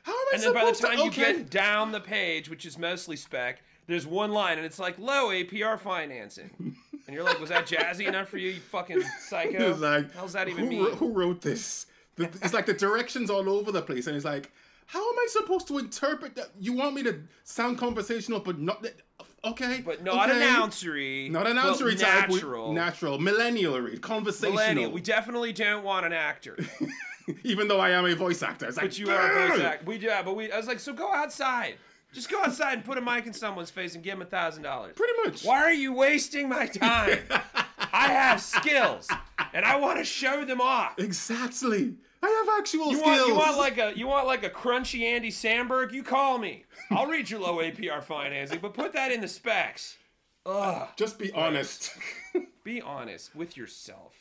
How 0.03 0.11
am 0.11 0.17
I 0.17 0.31
And 0.33 0.43
then 0.43 0.53
by 0.53 0.65
the 0.65 0.71
time 0.77 0.97
to? 0.97 1.03
you 1.03 1.09
okay. 1.09 1.33
get 1.33 1.49
down 1.49 1.91
the 1.91 1.99
page, 2.01 2.49
which 2.49 2.65
is 2.65 2.77
mostly 2.77 3.15
spec, 3.15 3.61
there's 3.87 4.05
one 4.07 4.31
line 4.31 4.57
and 4.57 4.65
it's 4.65 4.79
like 4.79 4.97
low 4.99 5.29
APR 5.29 5.79
financing. 5.79 6.49
And 7.07 7.13
you're 7.15 7.23
like, 7.23 7.39
was 7.39 7.49
that 7.49 7.67
jazzy 7.67 8.07
enough 8.07 8.29
for 8.29 8.37
you, 8.37 8.49
you 8.49 8.59
fucking 8.59 9.01
psycho? 9.19 9.69
It's 9.71 9.79
like, 9.79 10.13
How's 10.15 10.33
that 10.33 10.47
even 10.49 10.65
who, 10.65 10.69
mean? 10.69 10.91
Who 10.95 11.11
wrote 11.11 11.41
this? 11.41 11.85
It's 12.17 12.53
like 12.53 12.65
the 12.65 12.73
directions 12.73 13.29
all 13.29 13.47
over 13.49 13.71
the 13.71 13.81
place, 13.81 14.07
and 14.07 14.15
it's 14.15 14.23
like, 14.25 14.49
how 14.87 14.99
am 14.99 15.15
I 15.17 15.27
supposed 15.29 15.67
to 15.69 15.77
interpret 15.77 16.35
that? 16.35 16.49
You 16.59 16.73
want 16.73 16.95
me 16.95 17.03
to 17.03 17.19
sound 17.43 17.77
conversational, 17.77 18.39
but 18.39 18.59
not 18.59 18.83
that. 18.83 19.01
okay, 19.43 19.81
but 19.83 20.03
not 20.03 20.29
okay. 20.29 20.39
announcery. 20.39 21.31
not 21.31 21.45
announcery 21.47 21.99
type, 21.99 22.29
we- 22.29 22.35
natural. 22.35 22.73
natural, 22.73 23.19
millennial 23.19 23.87
conversational. 24.01 24.53
Millennial. 24.53 24.91
We 24.91 25.01
definitely 25.01 25.53
don't 25.53 25.83
want 25.83 26.05
an 26.05 26.13
actor. 26.13 26.57
Even 27.43 27.67
though 27.67 27.79
I 27.79 27.89
am 27.89 28.05
a 28.05 28.15
voice 28.15 28.43
actor, 28.43 28.67
it's 28.67 28.77
like, 28.77 28.85
But 28.87 28.99
you 28.99 29.09
are 29.09 29.31
a 29.31 29.47
voice 29.49 29.59
actor. 29.59 29.85
We 29.85 29.97
do, 29.97 30.05
yeah, 30.05 30.21
but 30.21 30.35
we. 30.35 30.51
I 30.51 30.57
was 30.57 30.67
like, 30.67 30.79
so 30.79 30.93
go 30.93 31.11
outside. 31.11 31.75
Just 32.13 32.29
go 32.29 32.41
outside 32.41 32.73
and 32.75 32.85
put 32.85 32.97
a 32.97 33.01
mic 33.01 33.25
in 33.25 33.33
someone's 33.33 33.71
face 33.71 33.95
and 33.95 34.03
give 34.03 34.13
them 34.13 34.21
a 34.21 34.29
thousand 34.29 34.63
dollars. 34.63 34.93
Pretty 34.95 35.13
much. 35.25 35.43
Why 35.43 35.57
are 35.63 35.73
you 35.73 35.91
wasting 35.91 36.47
my 36.47 36.65
time? 36.67 37.19
I 37.91 38.07
have 38.07 38.41
skills, 38.41 39.07
and 39.53 39.65
I 39.65 39.75
want 39.77 39.97
to 39.97 40.05
show 40.05 40.45
them 40.45 40.61
off. 40.61 40.99
Exactly. 40.99 41.95
I 42.23 42.27
have 42.47 42.59
actual 42.59 42.91
You 42.91 42.97
skills. 42.97 43.17
want, 43.17 43.27
you 43.27 43.35
want 43.35 43.57
like 43.57 43.77
a 43.77 43.93
you 43.97 44.07
want 44.07 44.27
like 44.27 44.43
a 44.43 44.49
crunchy 44.49 45.01
Andy 45.03 45.29
Samberg? 45.29 45.91
You 45.91 46.03
call 46.03 46.37
me. 46.37 46.65
I'll 46.91 47.07
read 47.07 47.29
your 47.29 47.39
low 47.41 47.57
APR 47.57 48.03
financing, 48.03 48.59
but 48.61 48.73
put 48.73 48.93
that 48.93 49.11
in 49.11 49.21
the 49.21 49.27
specs. 49.27 49.97
Ugh. 50.45 50.87
Just 50.95 51.17
be 51.19 51.31
honest. 51.31 51.91
Be 52.63 52.81
honest 52.81 53.35
with 53.35 53.55
yourself. 53.55 54.15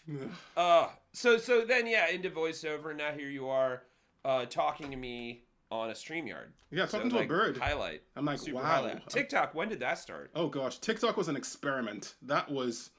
uh, 0.57 0.89
so 1.15 1.39
so 1.39 1.65
then 1.65 1.87
yeah, 1.87 2.09
into 2.11 2.29
voiceover, 2.29 2.91
and 2.91 2.99
now 2.99 3.11
here 3.13 3.31
you 3.31 3.49
are, 3.49 3.85
uh, 4.23 4.45
talking 4.45 4.91
to 4.91 4.97
me 4.99 5.45
on 5.71 5.89
a 5.89 5.95
Streamyard. 5.95 6.49
Yeah, 6.71 6.85
So, 6.85 6.99
talking 6.99 7.11
to 7.11 7.17
a 7.17 7.21
like, 7.21 7.29
bird. 7.29 7.57
Highlight. 7.57 8.03
I'm 8.17 8.27
like, 8.27 8.39
Super 8.39 8.57
wow. 8.59 8.63
highlight. 8.65 9.09
TikTok. 9.09 9.55
When 9.55 9.71
did 9.71 9.81
that 9.81 9.99
start? 9.99 10.31
Oh 10.35 10.49
gosh, 10.49 10.77
TikTok 10.79 11.17
was 11.17 11.29
an 11.29 11.37
experiment. 11.37 12.17
That 12.21 12.51
was 12.51 12.91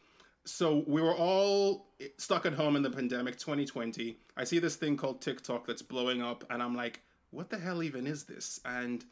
so 0.45 0.83
we 0.87 1.01
were 1.01 1.15
all 1.15 1.87
stuck 2.17 2.45
at 2.45 2.53
home 2.53 2.75
in 2.75 2.83
the 2.83 2.89
pandemic 2.89 3.37
2020 3.37 4.17
i 4.37 4.43
see 4.43 4.59
this 4.59 4.75
thing 4.75 4.95
called 4.95 5.21
tiktok 5.21 5.65
that's 5.65 5.81
blowing 5.81 6.21
up 6.21 6.43
and 6.49 6.61
i'm 6.61 6.75
like 6.75 7.01
what 7.35 7.49
the 7.49 7.57
hell 7.57 7.83
even 7.83 8.07
is 8.07 8.23
this? 8.23 8.59
And 8.65 9.03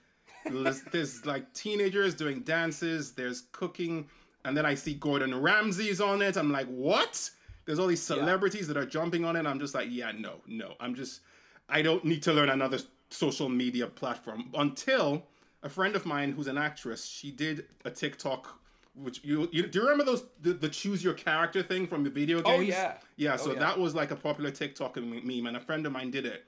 there's, 0.45 0.81
there's 0.91 1.25
like 1.25 1.53
teenagers 1.53 2.15
doing 2.15 2.41
dances 2.41 3.11
there's 3.11 3.43
cooking 3.51 4.07
and 4.45 4.57
then 4.57 4.65
i 4.65 4.73
see 4.73 4.93
gordon 4.93 5.39
ramsay's 5.39 6.01
on 6.01 6.21
it. 6.21 6.37
I'm 6.37 6.51
like 6.51 6.67
what? 6.67 7.29
There's 7.65 7.79
all 7.79 7.87
these 7.87 8.01
celebrities 8.01 8.67
that 8.67 8.77
are 8.77 8.85
jumping 8.85 9.23
on 9.25 9.35
it 9.35 9.45
i'm 9.45 9.59
just 9.59 9.73
like 9.75 9.87
yeah 9.91 10.11
no 10.17 10.35
no. 10.47 10.73
I'm 10.79 10.95
just 10.95 11.21
i 11.69 11.81
don't 11.81 12.03
need 12.03 12.23
to 12.23 12.33
learn 12.33 12.49
another 12.49 12.79
social 13.09 13.49
media 13.49 13.87
platform. 13.87 14.49
Until 14.55 15.23
a 15.61 15.69
friend 15.69 15.95
of 15.95 16.05
mine 16.05 16.31
who's 16.31 16.47
an 16.47 16.57
actress 16.57 17.05
she 17.05 17.31
did 17.31 17.65
a 17.85 17.91
tiktok 17.91 18.59
which 18.95 19.23
you, 19.23 19.49
you 19.51 19.67
do 19.67 19.79
you 19.79 19.85
remember 19.85 20.03
those 20.03 20.25
the, 20.41 20.53
the 20.53 20.69
choose 20.69 21.03
your 21.03 21.13
character 21.13 21.63
thing 21.63 21.87
from 21.87 22.03
the 22.03 22.09
video 22.09 22.39
oh, 22.39 22.43
games? 22.43 22.59
Oh, 22.59 22.61
yeah. 22.61 22.93
yeah. 23.17 23.33
Oh, 23.33 23.37
so 23.37 23.53
yeah. 23.53 23.59
that 23.59 23.79
was 23.79 23.95
like 23.95 24.11
a 24.11 24.15
popular 24.15 24.51
TikTok 24.51 24.97
meme, 24.97 25.47
and 25.47 25.57
a 25.57 25.59
friend 25.59 25.85
of 25.85 25.91
mine 25.91 26.11
did 26.11 26.25
it, 26.25 26.45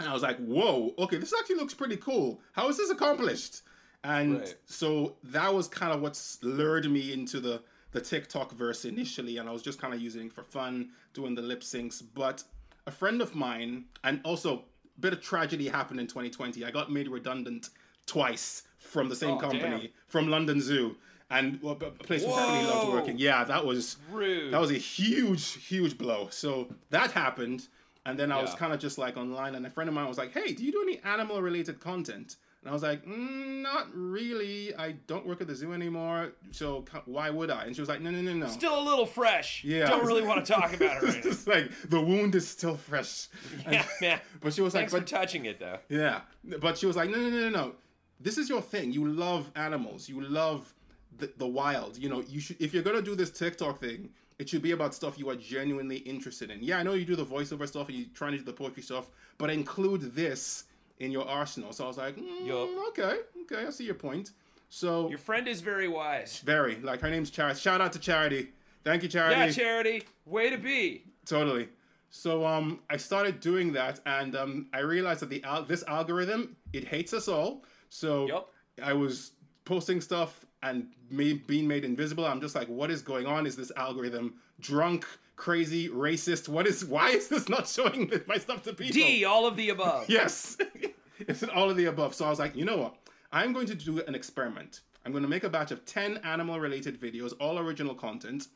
and 0.00 0.08
I 0.08 0.12
was 0.12 0.22
like, 0.22 0.38
"Whoa, 0.38 0.92
okay, 0.98 1.16
this 1.18 1.32
actually 1.38 1.56
looks 1.56 1.74
pretty 1.74 1.96
cool. 1.96 2.40
How 2.52 2.68
is 2.68 2.76
this 2.78 2.90
accomplished?" 2.90 3.62
And 4.04 4.40
Right. 4.40 4.56
so 4.66 5.16
that 5.22 5.54
was 5.54 5.68
kind 5.68 5.92
of 5.92 6.00
what 6.00 6.20
lured 6.42 6.90
me 6.90 7.12
into 7.12 7.38
the 7.40 7.62
the 7.92 8.00
TikTok 8.00 8.52
verse 8.52 8.84
initially, 8.84 9.36
and 9.38 9.48
I 9.48 9.52
was 9.52 9.62
just 9.62 9.78
kind 9.78 9.94
of 9.94 10.00
using 10.00 10.26
it 10.26 10.32
for 10.32 10.42
fun, 10.42 10.90
doing 11.12 11.34
the 11.34 11.42
lip 11.42 11.60
syncs. 11.60 12.02
But 12.14 12.42
a 12.86 12.90
friend 12.90 13.20
of 13.22 13.34
mine, 13.34 13.84
and 14.02 14.20
also 14.24 14.56
a 14.56 15.00
bit 15.00 15.12
of 15.12 15.20
tragedy 15.22 15.68
happened 15.68 16.00
in 16.00 16.06
2020. 16.06 16.64
I 16.64 16.70
got 16.70 16.90
made 16.90 17.06
redundant 17.06 17.68
twice 18.06 18.62
from 18.78 19.08
the 19.08 19.14
same 19.16 19.36
Oh, 19.36 19.38
company, 19.38 19.60
damn. 19.80 19.88
from 20.08 20.28
London 20.28 20.60
Zoo. 20.60 20.96
And 21.32 21.60
well, 21.62 21.72
a 21.80 21.90
place 21.90 22.24
where 22.24 22.34
family 22.36 22.64
loved 22.66 22.92
working. 22.92 23.18
Yeah, 23.18 23.44
that 23.44 23.64
was 23.64 23.96
Rude. 24.10 24.52
that 24.52 24.60
was 24.60 24.70
a 24.70 24.74
huge, 24.74 25.52
huge 25.66 25.96
blow. 25.98 26.28
So 26.30 26.68
that 26.90 27.10
happened, 27.12 27.68
and 28.06 28.18
then 28.18 28.30
I 28.30 28.40
was 28.42 28.54
kind 28.54 28.72
of 28.72 28.78
just 28.80 28.98
like 28.98 29.16
online, 29.16 29.54
and 29.54 29.66
a 29.66 29.70
friend 29.70 29.88
of 29.88 29.94
mine 29.94 30.06
was 30.08 30.18
like, 30.18 30.32
"Hey, 30.32 30.52
do 30.52 30.64
you 30.64 30.72
do 30.72 30.82
any 30.82 31.00
animal-related 31.04 31.80
content?" 31.80 32.36
And 32.60 32.70
I 32.70 32.72
was 32.72 32.82
like, 32.84 33.04
mm, 33.04 33.60
"Not 33.62 33.88
really. 33.92 34.72
I 34.76 34.92
don't 35.08 35.26
work 35.26 35.40
at 35.40 35.48
the 35.48 35.54
zoo 35.56 35.72
anymore, 35.72 36.32
so 36.52 36.84
why 37.06 37.28
would 37.30 37.50
I?" 37.50 37.64
And 37.64 37.74
she 37.74 37.80
was 37.82 37.88
like, 37.88 38.00
"No, 38.00 38.10
no, 38.10 38.20
no, 38.20 38.34
no." 38.34 38.46
Still 38.48 38.78
a 38.78 38.84
little 38.84 39.06
fresh. 39.06 39.64
Yeah. 39.64 39.86
Don't 39.88 40.04
really 40.06 40.22
want 40.22 40.44
to 40.46 40.52
talk 40.52 40.72
about 40.74 41.02
it 41.02 41.24
it's 41.24 41.46
like 41.46 41.70
the 41.88 42.00
wound 42.00 42.34
is 42.34 42.46
still 42.46 42.76
fresh. 42.76 43.28
Yeah, 43.70 43.84
man. 44.00 44.20
But 44.40 44.52
she 44.52 44.60
was 44.60 44.74
Thanks 44.74 44.92
like, 44.92 45.02
for 45.02 45.04
"But 45.10 45.18
touching 45.18 45.46
it, 45.46 45.58
though. 45.58 45.78
yeah, 45.88 46.20
but 46.60 46.76
she 46.78 46.86
was 46.86 46.94
like, 46.96 47.10
no, 47.10 47.16
no, 47.16 47.30
no, 47.30 47.40
no, 47.40 47.48
no. 47.48 47.72
This 48.20 48.38
is 48.38 48.48
your 48.48 48.62
thing. 48.62 48.92
You 48.92 49.08
love 49.08 49.50
animals. 49.56 50.08
You 50.08 50.20
love 50.20 50.72
the, 51.18 51.32
the 51.36 51.46
wild. 51.46 51.98
You 51.98 52.08
know, 52.08 52.22
you 52.28 52.40
should 52.40 52.60
if 52.60 52.72
you're 52.74 52.82
gonna 52.82 53.02
do 53.02 53.14
this 53.14 53.30
TikTok 53.30 53.80
thing, 53.80 54.10
it 54.38 54.48
should 54.48 54.62
be 54.62 54.72
about 54.72 54.94
stuff 54.94 55.18
you 55.18 55.28
are 55.30 55.36
genuinely 55.36 55.98
interested 55.98 56.50
in. 56.50 56.62
Yeah, 56.62 56.78
I 56.78 56.82
know 56.82 56.94
you 56.94 57.04
do 57.04 57.16
the 57.16 57.24
voiceover 57.26 57.66
stuff 57.68 57.88
and 57.88 57.98
you're 57.98 58.08
trying 58.14 58.32
to 58.32 58.38
do 58.38 58.44
the 58.44 58.52
poetry 58.52 58.82
stuff, 58.82 59.08
but 59.38 59.50
include 59.50 60.14
this 60.14 60.64
in 60.98 61.10
your 61.10 61.26
arsenal. 61.28 61.72
So 61.72 61.84
I 61.84 61.88
was 61.88 61.96
like, 61.98 62.16
mm, 62.16 62.46
Yup. 62.46 62.68
okay, 62.90 63.18
okay, 63.42 63.66
I 63.66 63.70
see 63.70 63.84
your 63.84 63.94
point. 63.94 64.30
So 64.68 65.08
Your 65.10 65.18
friend 65.18 65.46
is 65.48 65.60
very 65.60 65.86
wise. 65.88 66.40
very 66.40 66.76
like 66.76 67.00
her 67.02 67.10
name's 67.10 67.30
Charity. 67.30 67.60
Shout 67.60 67.80
out 67.80 67.92
to 67.92 67.98
Charity. 67.98 68.48
Thank 68.84 69.02
you, 69.02 69.08
Charity. 69.08 69.36
Yeah, 69.40 69.50
charity. 69.50 70.02
Way 70.26 70.50
to 70.50 70.56
be. 70.58 71.04
Totally. 71.26 71.68
So 72.10 72.44
um, 72.44 72.80
I 72.90 72.96
started 72.96 73.40
doing 73.40 73.72
that, 73.72 74.00
and 74.06 74.34
um, 74.36 74.66
I 74.72 74.80
realized 74.80 75.20
that 75.20 75.30
the 75.30 75.42
al- 75.44 75.64
this 75.64 75.82
algorithm 75.86 76.56
it 76.72 76.84
hates 76.84 77.12
us 77.14 77.28
all. 77.28 77.64
So 77.90 78.26
Yup. 78.26 78.52
I 78.82 78.92
was 78.92 79.32
posting 79.64 80.00
stuff 80.00 80.44
and 80.62 80.86
me 81.10 81.34
being 81.34 81.66
made 81.66 81.84
invisible. 81.84 82.24
I'm 82.24 82.40
just 82.40 82.54
like, 82.54 82.68
what 82.68 82.90
is 82.90 83.02
going 83.02 83.26
on? 83.26 83.46
Is 83.46 83.56
this 83.56 83.72
algorithm 83.76 84.34
drunk, 84.60 85.06
crazy, 85.36 85.88
racist? 85.88 86.48
What 86.48 86.66
is? 86.66 86.84
Why 86.84 87.10
is 87.10 87.28
this 87.28 87.48
not 87.48 87.68
showing 87.68 88.10
my 88.26 88.38
stuff 88.38 88.62
to 88.64 88.72
people? 88.72 88.94
D, 88.94 89.24
all 89.24 89.46
of 89.46 89.56
the 89.56 89.70
above. 89.70 90.06
Yes. 90.08 90.56
it's 91.18 91.42
all 91.42 91.70
of 91.70 91.76
the 91.76 91.86
above. 91.86 92.14
So 92.14 92.24
I 92.24 92.30
was 92.30 92.38
like, 92.38 92.56
you 92.56 92.64
know 92.64 92.76
what? 92.76 92.96
I'm 93.32 93.52
going 93.52 93.66
to 93.66 93.74
do 93.74 94.02
an 94.02 94.14
experiment. 94.14 94.80
I'm 95.04 95.12
going 95.12 95.22
to 95.22 95.28
make 95.28 95.44
a 95.44 95.48
batch 95.48 95.72
of 95.72 95.84
10 95.84 96.18
animal 96.18 96.60
related 96.60 97.00
videos, 97.00 97.32
all 97.40 97.58
original 97.58 97.94
content. 97.94 98.48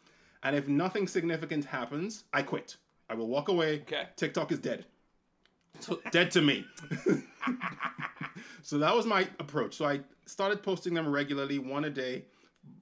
And 0.42 0.54
if 0.54 0.68
nothing 0.68 1.08
significant 1.08 1.64
happens, 1.64 2.24
I 2.32 2.42
quit. 2.42 2.76
I 3.08 3.14
will 3.14 3.26
walk 3.26 3.48
away. 3.48 3.80
Okay. 3.80 4.04
TikTok 4.16 4.52
is 4.52 4.58
dead. 4.58 4.84
Dead 6.10 6.30
to 6.32 6.42
me. 6.42 6.64
so 8.62 8.78
that 8.78 8.94
was 8.94 9.06
my 9.06 9.28
approach. 9.38 9.76
So 9.76 9.84
I 9.84 10.00
started 10.26 10.62
posting 10.62 10.94
them 10.94 11.08
regularly, 11.08 11.58
one 11.58 11.84
a 11.84 11.90
day. 11.90 12.24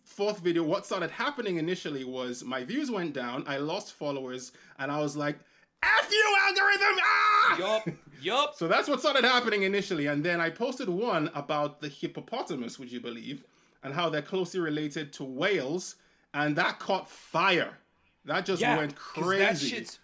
Fourth 0.04 0.38
video, 0.40 0.62
what 0.62 0.86
started 0.86 1.10
happening 1.10 1.56
initially 1.56 2.04
was 2.04 2.44
my 2.44 2.62
views 2.64 2.90
went 2.90 3.12
down, 3.12 3.42
I 3.46 3.56
lost 3.58 3.94
followers, 3.94 4.52
and 4.78 4.90
I 4.90 5.00
was 5.00 5.16
like, 5.16 5.36
F 5.82 6.08
you, 6.10 6.36
algorithm! 6.46 6.98
Ah! 7.02 7.58
Yup. 7.58 7.88
Yup. 8.22 8.54
So 8.54 8.68
that's 8.68 8.88
what 8.88 9.00
started 9.00 9.24
happening 9.24 9.64
initially. 9.64 10.06
And 10.06 10.24
then 10.24 10.40
I 10.40 10.48
posted 10.50 10.88
one 10.88 11.30
about 11.34 11.80
the 11.80 11.88
hippopotamus, 11.88 12.78
would 12.78 12.90
you 12.90 13.00
believe, 13.00 13.44
and 13.82 13.92
how 13.92 14.08
they're 14.08 14.22
closely 14.22 14.60
related 14.60 15.12
to 15.14 15.24
whales. 15.24 15.96
And 16.32 16.56
that 16.56 16.78
caught 16.78 17.10
fire. 17.10 17.76
That 18.24 18.46
just 18.46 18.62
Yeah. 18.62 18.78
went 18.78 18.96
crazy. 18.96 19.38
That 19.44 19.58
shit's 19.58 19.98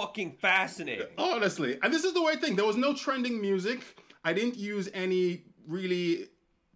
fucking 0.00 0.32
fascinating. 0.32 1.06
Honestly. 1.18 1.78
And 1.82 1.92
this 1.92 2.04
is 2.04 2.12
the 2.12 2.22
weird 2.22 2.40
thing. 2.40 2.56
There 2.56 2.66
was 2.66 2.76
no 2.76 2.94
trending 2.94 3.40
music. 3.40 3.80
I 4.24 4.32
didn't 4.32 4.56
use 4.56 4.88
any 4.92 5.42
really 5.66 6.28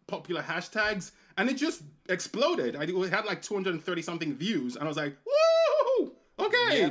popular 0.07 0.43
hashtags. 0.43 1.13
And 1.37 1.49
it 1.49 1.55
just 1.55 1.83
exploded. 2.09 2.77
I 2.77 2.87
had 3.09 3.25
like 3.25 3.43
230 3.43 4.03
something 4.03 4.35
views. 4.35 4.77
And 4.77 4.85
I 4.85 4.89
was 4.89 4.97
like, 4.97 5.17
woo! 5.27 6.13
Okay. 6.39 6.81
Yeah. 6.81 6.91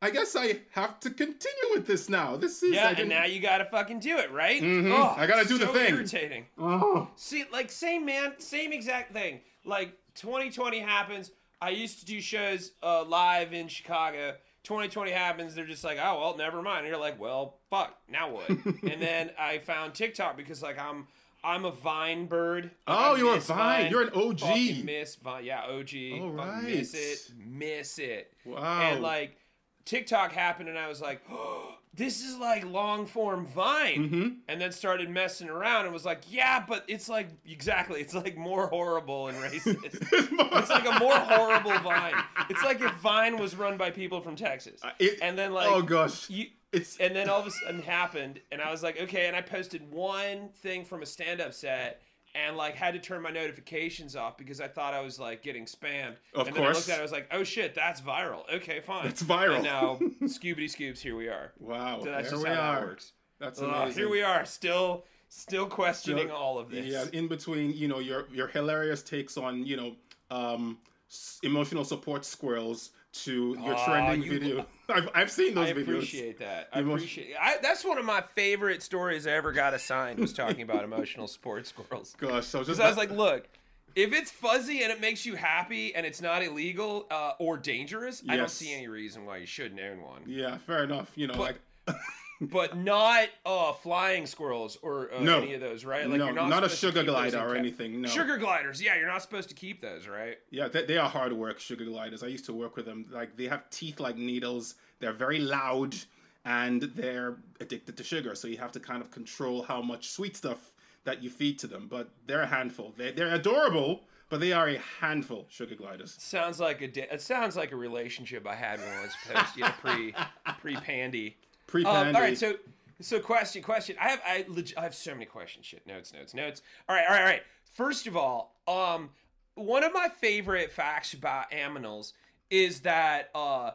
I 0.00 0.10
guess 0.10 0.36
I 0.36 0.60
have 0.72 1.00
to 1.00 1.10
continue 1.10 1.74
with 1.74 1.86
this 1.86 2.08
now. 2.08 2.36
This 2.36 2.62
is 2.62 2.72
Yeah, 2.72 2.94
and 2.96 3.08
now 3.08 3.24
you 3.24 3.40
gotta 3.40 3.64
fucking 3.64 3.98
do 3.98 4.16
it, 4.18 4.30
right? 4.30 4.62
mm-hmm 4.62 5.20
I 5.20 5.26
gotta 5.26 5.48
do 5.48 5.58
the 5.58 5.66
so 5.66 5.72
thing. 5.72 5.92
Irritating. 5.92 6.46
Oh. 6.56 7.08
See, 7.16 7.44
like 7.52 7.68
same 7.68 8.06
man, 8.06 8.34
same 8.38 8.72
exact 8.72 9.12
thing. 9.12 9.40
Like 9.64 9.98
2020 10.14 10.78
happens. 10.78 11.32
I 11.60 11.70
used 11.70 11.98
to 11.98 12.06
do 12.06 12.20
shows 12.20 12.70
uh, 12.80 13.02
live 13.02 13.52
in 13.52 13.66
Chicago. 13.66 14.34
2020 14.64 15.10
happens. 15.10 15.54
They're 15.54 15.66
just 15.66 15.84
like, 15.84 15.98
oh 16.00 16.20
well, 16.20 16.36
never 16.36 16.62
mind. 16.62 16.80
And 16.80 16.88
you're 16.88 16.98
like, 16.98 17.20
well, 17.20 17.58
fuck. 17.70 17.96
Now 18.08 18.30
what? 18.30 18.48
and 18.82 19.00
then 19.00 19.30
I 19.38 19.58
found 19.58 19.94
TikTok 19.94 20.36
because 20.36 20.62
like 20.62 20.78
I'm 20.78 21.06
I'm 21.42 21.64
a 21.64 21.70
Vine 21.70 22.26
bird. 22.26 22.70
Oh, 22.86 23.14
I 23.14 23.18
you're 23.18 23.32
a 23.32 23.36
miss 23.36 23.46
Vine. 23.46 23.90
You're 23.90 24.02
an 24.02 24.10
OG. 24.14 24.40
Fucking 24.40 24.84
miss 24.84 25.14
Vine. 25.16 25.44
Yeah, 25.44 25.62
OG. 25.62 25.94
All 26.20 26.36
Fucking 26.36 26.64
Miss 26.64 26.94
it. 26.94 27.32
Miss 27.38 27.98
it. 27.98 28.32
Wow. 28.44 28.80
And 28.82 29.02
like 29.02 29.36
TikTok 29.84 30.32
happened, 30.32 30.68
and 30.68 30.78
I 30.78 30.88
was 30.88 31.00
like, 31.00 31.22
oh, 31.30 31.77
this 31.98 32.22
is 32.24 32.38
like 32.38 32.64
long 32.64 33.04
form 33.04 33.44
Vine. 33.46 33.98
Mm-hmm. 33.98 34.28
And 34.48 34.60
then 34.60 34.72
started 34.72 35.10
messing 35.10 35.48
around 35.50 35.84
and 35.84 35.92
was 35.92 36.04
like, 36.04 36.22
yeah, 36.30 36.64
but 36.66 36.84
it's 36.88 37.08
like 37.08 37.28
exactly, 37.44 38.00
it's 38.00 38.14
like 38.14 38.38
more 38.38 38.68
horrible 38.68 39.28
and 39.28 39.36
racist. 39.38 39.76
it's 39.82 40.70
like 40.70 40.88
a 40.88 40.98
more 40.98 41.18
horrible 41.18 41.78
Vine. 41.80 42.14
It's 42.48 42.62
like 42.62 42.80
if 42.80 42.92
Vine 42.94 43.36
was 43.36 43.54
run 43.56 43.76
by 43.76 43.90
people 43.90 44.20
from 44.22 44.36
Texas. 44.36 44.80
Uh, 44.82 44.90
it- 44.98 45.18
and 45.20 45.36
then 45.36 45.52
like, 45.52 45.68
oh 45.68 45.82
gosh. 45.82 46.30
you. 46.30 46.46
It's 46.70 46.98
And 46.98 47.16
then 47.16 47.30
all 47.30 47.40
of 47.40 47.46
a 47.46 47.50
sudden 47.50 47.80
happened, 47.80 48.40
and 48.52 48.60
I 48.60 48.70
was 48.70 48.82
like, 48.82 49.00
okay. 49.00 49.26
And 49.26 49.34
I 49.34 49.40
posted 49.40 49.90
one 49.90 50.50
thing 50.60 50.84
from 50.84 51.00
a 51.02 51.06
stand-up 51.06 51.54
set, 51.54 52.02
and 52.34 52.56
like 52.56 52.74
had 52.74 52.94
to 52.94 53.00
turn 53.00 53.22
my 53.22 53.30
notifications 53.30 54.14
off 54.16 54.36
because 54.36 54.60
I 54.60 54.68
thought 54.68 54.94
I 54.94 55.00
was 55.00 55.18
like 55.18 55.42
getting 55.42 55.64
spammed. 55.64 56.16
Of 56.34 56.46
and 56.48 56.56
then 56.56 56.64
I 56.64 56.72
looked 56.72 56.88
at 56.88 56.96
it, 56.96 57.00
I 57.00 57.02
was 57.02 57.12
like, 57.12 57.28
oh 57.32 57.44
shit, 57.44 57.74
that's 57.74 58.00
viral. 58.00 58.42
Okay, 58.52 58.80
fine. 58.80 59.06
It's 59.06 59.22
viral. 59.22 59.56
And 59.56 59.64
now, 59.64 59.98
Scoobity 60.28 60.68
Scoops, 60.70 61.00
here 61.00 61.16
we 61.16 61.28
are. 61.28 61.52
wow. 61.58 62.00
So 62.02 62.10
that's 62.10 62.30
there 62.30 62.38
just 62.38 62.42
we 62.44 62.48
how 62.50 62.60
are. 62.60 62.74
that 62.80 62.86
works. 62.86 63.12
That's 63.40 63.60
amazing. 63.60 63.98
here 63.98 64.08
we 64.10 64.22
are, 64.22 64.44
still, 64.44 65.04
still 65.28 65.66
questioning 65.66 66.28
So, 66.28 66.34
all 66.34 66.58
of 66.58 66.70
this. 66.70 66.86
Yeah, 66.86 67.04
in 67.12 67.28
between, 67.28 67.72
you 67.72 67.86
know, 67.88 67.98
your 68.00 68.26
your 68.32 68.48
hilarious 68.48 69.02
takes 69.02 69.36
on, 69.36 69.64
you 69.64 69.76
know, 69.76 69.96
um, 70.30 70.78
s- 71.10 71.38
emotional 71.42 71.84
support 71.84 72.24
squirrels 72.24 72.90
to 73.12 73.56
your 73.64 73.74
trending 73.84 74.22
you- 74.22 74.38
video. 74.38 74.66
I've, 74.90 75.08
I've 75.14 75.30
seen 75.30 75.54
those 75.54 75.68
I 75.68 75.72
videos. 75.74 75.78
I 75.78 75.92
appreciate 75.92 76.38
that. 76.38 76.68
I 76.72 76.80
appreciate. 76.80 77.34
I, 77.38 77.56
that's 77.60 77.84
one 77.84 77.98
of 77.98 78.04
my 78.06 78.22
favorite 78.34 78.82
stories 78.82 79.26
I 79.26 79.32
ever 79.32 79.52
got 79.52 79.74
assigned. 79.74 80.18
Was 80.18 80.32
talking 80.32 80.62
about 80.62 80.82
emotional 80.84 81.26
sports 81.26 81.68
squirrels. 81.70 82.16
Gosh, 82.18 82.46
so 82.46 82.60
just 82.60 82.68
Because 82.68 82.80
I 82.80 82.88
was 82.88 82.96
like, 82.96 83.10
look, 83.10 83.48
if 83.94 84.12
it's 84.14 84.30
fuzzy 84.30 84.82
and 84.84 84.90
it 84.92 85.00
makes 85.00 85.26
you 85.26 85.34
happy 85.34 85.94
and 85.94 86.06
it's 86.06 86.22
not 86.22 86.42
illegal 86.42 87.06
uh, 87.10 87.32
or 87.38 87.58
dangerous, 87.58 88.22
I 88.28 88.36
don't 88.36 88.50
see 88.50 88.72
any 88.72 88.88
reason 88.88 89.26
why 89.26 89.38
you 89.38 89.46
shouldn't 89.46 89.80
own 89.80 90.00
one. 90.02 90.22
yeah, 90.26 90.56
fair 90.58 90.84
enough. 90.84 91.10
You 91.14 91.26
know, 91.26 91.34
But- 91.34 91.58
like 91.86 91.96
But 92.40 92.76
not 92.76 93.28
uh, 93.44 93.72
flying 93.72 94.24
squirrels 94.26 94.78
or 94.82 95.10
uh, 95.12 95.20
No. 95.20 95.40
any 95.40 95.54
of 95.54 95.60
those, 95.60 95.84
right? 95.84 96.08
Like 96.08 96.18
no, 96.18 96.26
you're 96.26 96.34
not, 96.34 96.48
not, 96.48 96.64
a 96.64 96.68
sugar 96.68 97.02
glider 97.02 97.38
or 97.38 97.56
anything. 97.56 98.00
No. 98.02 98.08
Sugar 98.08 98.36
gliders, 98.36 98.80
yeah, 98.80 98.96
you're 98.96 99.08
not 99.08 99.22
supposed 99.22 99.48
to 99.48 99.56
keep 99.56 99.80
those, 99.82 100.06
right? 100.06 100.38
Yeah, 100.50 100.68
they, 100.68 100.84
they 100.84 100.98
are 100.98 101.08
hard 101.08 101.32
work, 101.32 101.58
sugar 101.58 101.84
gliders. 101.84 102.22
I 102.22 102.28
used 102.28 102.44
to 102.44 102.52
work 102.52 102.76
with 102.76 102.86
them. 102.86 103.06
Like 103.10 103.36
they 103.36 103.46
have 103.46 103.68
teeth 103.70 103.98
like 103.98 104.16
needles. 104.16 104.76
They're 105.00 105.12
very 105.12 105.40
loud, 105.40 105.96
and 106.44 106.82
they're 106.82 107.38
addicted 107.60 107.96
to 107.96 108.04
sugar. 108.04 108.34
So 108.36 108.46
you 108.46 108.58
have 108.58 108.72
to 108.72 108.80
kind 108.80 109.02
of 109.02 109.10
control 109.10 109.62
how 109.62 109.82
much 109.82 110.10
sweet 110.10 110.36
stuff 110.36 110.70
that 111.04 111.22
you 111.22 111.30
feed 111.30 111.58
to 111.60 111.66
them. 111.66 111.88
But 111.90 112.08
they're 112.26 112.42
a 112.42 112.46
handful. 112.46 112.94
They 112.96 113.10
they're 113.10 113.34
adorable, 113.34 114.04
but 114.28 114.38
they 114.38 114.52
are 114.52 114.68
a 114.68 114.78
handful. 115.00 115.46
Sugar 115.50 115.74
gliders. 115.74 116.14
Sounds 116.18 116.60
like 116.60 116.82
a 116.82 117.14
it 117.14 117.20
sounds 117.20 117.56
like 117.56 117.72
a 117.72 117.76
relationship 117.76 118.46
I 118.46 118.54
had 118.54 118.78
when 118.78 118.88
I 118.88 119.02
was 119.02 119.12
post, 119.28 119.56
you 119.56 119.64
know, 119.64 119.72
pre 119.80 120.14
pre 120.60 120.76
pandy. 120.76 121.36
Pre 121.68 121.84
Um, 121.84 122.16
all 122.16 122.22
right, 122.22 122.36
so 122.36 122.54
so 123.00 123.20
question 123.20 123.62
question. 123.62 123.94
I 124.00 124.08
have 124.08 124.22
I 124.26 124.44
leg- 124.48 124.74
I 124.76 124.82
have 124.82 124.94
so 124.94 125.12
many 125.12 125.26
questions. 125.26 125.66
Shit, 125.66 125.86
notes, 125.86 126.12
notes, 126.12 126.34
notes. 126.34 126.62
All 126.88 126.96
right, 126.96 127.04
all 127.06 127.14
right, 127.14 127.20
all 127.20 127.26
right. 127.26 127.42
First 127.72 128.08
of 128.08 128.16
all, 128.16 128.56
um, 128.66 129.10
one 129.54 129.84
of 129.84 129.92
my 129.92 130.08
favorite 130.08 130.72
facts 130.72 131.12
about 131.12 131.50
aminals 131.52 132.14
is 132.50 132.80
that 132.80 133.30
uh, 133.34 133.72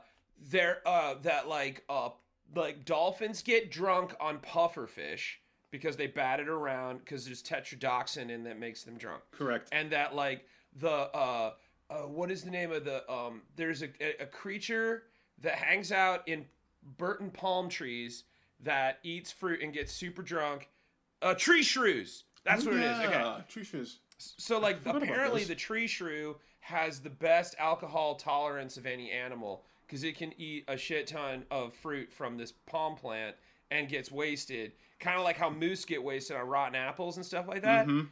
they're 0.49 0.81
uh 0.85 1.15
that 1.21 1.47
like 1.47 1.83
uh 1.87 2.09
like 2.55 2.83
dolphins 2.83 3.41
get 3.41 3.71
drunk 3.71 4.15
on 4.19 4.39
pufferfish 4.39 5.35
because 5.71 5.95
they 5.95 6.07
bat 6.07 6.39
it 6.39 6.49
around 6.49 6.99
because 6.99 7.25
there's 7.25 7.41
tetrodotoxin 7.41 8.29
in 8.29 8.43
that 8.43 8.59
makes 8.59 8.83
them 8.83 8.97
drunk. 8.97 9.21
Correct. 9.31 9.69
And 9.71 9.91
that 9.91 10.15
like 10.15 10.47
the 10.79 10.89
uh, 10.89 11.51
uh 11.89 11.93
what 12.07 12.31
is 12.31 12.43
the 12.43 12.51
name 12.51 12.71
of 12.71 12.85
the 12.85 13.09
um 13.11 13.43
there's 13.55 13.83
a, 13.83 13.89
a, 14.01 14.23
a 14.23 14.25
creature 14.25 15.03
that 15.41 15.55
hangs 15.55 15.91
out 15.91 16.27
in 16.27 16.45
Bertam 16.97 17.33
palm 17.33 17.69
trees 17.69 18.23
that 18.61 18.99
eats 19.03 19.31
fruit 19.31 19.61
and 19.61 19.73
gets 19.73 19.91
super 19.91 20.21
drunk. 20.21 20.69
Uh, 21.21 21.33
tree 21.33 21.63
shrews. 21.63 22.23
That's 22.43 22.65
what 22.65 22.75
it 22.75 22.83
is. 22.83 22.99
Okay. 22.99 23.33
Tree 23.47 23.63
shrews. 23.63 23.99
So 24.17 24.59
like 24.59 24.79
apparently 24.85 25.43
the 25.43 25.55
tree 25.55 25.87
shrew 25.87 26.37
has 26.61 26.99
the 26.99 27.09
best 27.09 27.55
alcohol 27.59 28.15
tolerance 28.15 28.77
of 28.77 28.85
any 28.85 29.11
animal 29.11 29.65
because 29.85 30.03
it 30.03 30.17
can 30.17 30.33
eat 30.39 30.63
a 30.67 30.77
shit 30.77 31.07
ton 31.07 31.45
of 31.51 31.73
fruit 31.73 32.11
from 32.11 32.37
this 32.37 32.53
palm 32.65 32.95
plant 32.95 33.35
and 33.69 33.89
gets 33.89 34.11
wasted. 34.11 34.71
Kind 34.99 35.17
of 35.17 35.23
like 35.23 35.37
how 35.37 35.49
moose 35.49 35.83
get 35.83 36.01
wasted 36.01 36.37
on 36.37 36.47
rotten 36.47 36.75
apples 36.75 37.17
and 37.17 37.25
stuff 37.25 37.47
like 37.47 37.63
that. 37.63 37.87
Mm-hmm. 37.87 38.07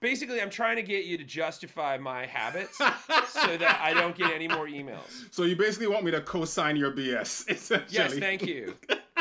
Basically, 0.00 0.40
I'm 0.40 0.50
trying 0.50 0.76
to 0.76 0.82
get 0.82 1.04
you 1.06 1.18
to 1.18 1.24
justify 1.24 1.98
my 1.98 2.26
habits 2.26 2.76
so 2.78 3.56
that 3.56 3.80
I 3.82 3.92
don't 3.94 4.16
get 4.16 4.30
any 4.32 4.46
more 4.46 4.66
emails. 4.68 5.32
So 5.32 5.42
you 5.42 5.56
basically 5.56 5.88
want 5.88 6.04
me 6.04 6.12
to 6.12 6.20
co-sign 6.20 6.76
your 6.76 6.92
BS. 6.92 7.46
Yes, 7.90 8.14
thank 8.14 8.46
you. 8.46 8.74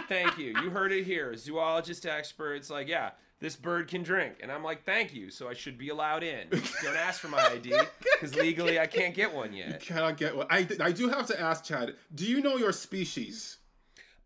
Thank 0.07 0.37
you. 0.37 0.53
You 0.61 0.69
heard 0.69 0.91
it 0.91 1.03
here. 1.03 1.35
Zoologist 1.35 2.05
experts 2.05 2.69
like, 2.69 2.87
yeah, 2.87 3.11
this 3.39 3.55
bird 3.55 3.87
can 3.87 4.03
drink. 4.03 4.35
And 4.41 4.51
I'm 4.51 4.63
like, 4.63 4.83
thank 4.83 5.13
you. 5.13 5.29
So 5.29 5.47
I 5.47 5.53
should 5.53 5.77
be 5.77 5.89
allowed 5.89 6.23
in. 6.23 6.47
Don't 6.83 6.95
ask 6.95 7.19
for 7.19 7.27
my 7.27 7.39
ID 7.39 7.73
because 8.13 8.35
legally 8.35 8.79
I 8.79 8.87
can't 8.87 9.13
get 9.13 9.33
one 9.33 9.53
yet. 9.53 9.69
You 9.69 9.93
cannot 9.95 10.17
get 10.17 10.35
one 10.35 10.47
I, 10.49 10.67
I 10.79 10.91
do 10.91 11.09
have 11.09 11.25
to 11.27 11.39
ask 11.39 11.63
Chad. 11.63 11.95
Do 12.13 12.25
you 12.25 12.41
know 12.41 12.57
your 12.57 12.71
species? 12.71 13.57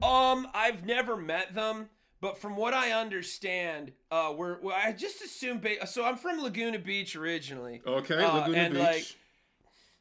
Um, 0.04 0.48
I've 0.54 0.86
never 0.86 1.16
met 1.16 1.54
them, 1.54 1.90
but 2.22 2.38
from 2.38 2.56
what 2.56 2.74
I 2.74 2.92
understand, 2.92 3.92
uh, 4.12 4.34
we're 4.38 4.60
well, 4.62 4.78
I 4.82 4.92
just 4.94 5.22
assume. 5.24 5.60
Ba- 5.60 5.86
so 5.88 6.06
I'm 6.06 6.16
from 6.18 6.42
Laguna 6.42 6.80
Beach 6.80 7.16
originally. 7.16 7.82
Okay, 7.86 8.24
Uh, 8.24 8.38
Laguna 8.38 8.58
and 8.58 8.74
Beach. 8.76 8.84
like, 8.84 9.06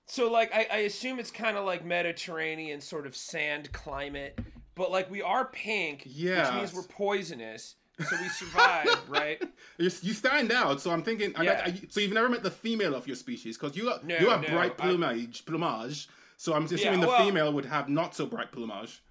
so 0.06 0.30
like 0.30 0.54
I, 0.54 0.66
I 0.70 0.76
assume 0.78 1.18
it's 1.18 1.30
kind 1.30 1.56
of 1.56 1.64
like 1.64 1.84
Mediterranean 1.84 2.80
sort 2.80 3.06
of 3.06 3.16
sand 3.16 3.72
climate, 3.72 4.38
but 4.74 4.90
like 4.90 5.10
we 5.10 5.22
are 5.22 5.46
pink, 5.46 6.04
which 6.04 6.14
means 6.54 6.74
we're 6.74 6.82
poisonous. 6.84 7.76
So 8.08 8.16
we 8.20 8.28
survive, 8.42 8.86
right? 9.08 9.42
you, 9.78 9.90
you 10.02 10.14
stand 10.14 10.52
out, 10.52 10.80
so 10.80 10.90
I'm 10.90 11.02
thinking. 11.02 11.32
I- 11.36 11.42
Yeah. 11.42 11.62
I- 11.66 11.80
so 11.90 12.00
you've 12.00 12.12
never 12.12 12.28
met 12.28 12.42
the 12.42 12.50
female 12.50 12.94
of 12.94 13.06
your 13.06 13.16
species 13.16 13.58
because 13.58 13.76
you 13.76 13.84
No, 14.04 14.16
you 14.18 14.28
have 14.30 14.42
no, 14.42 14.48
bright 14.48 14.72
I- 14.78 14.86
plumage, 14.86 15.44
plumage. 15.44 16.08
So 16.36 16.54
I'm 16.54 16.64
assuming 16.64 17.00
the 17.00 17.08
well- 17.08 17.24
female 17.26 17.52
would 17.52 17.66
have 17.66 17.88
not 17.90 18.14
so 18.14 18.24
bright 18.26 18.52
plumage. 18.52 19.02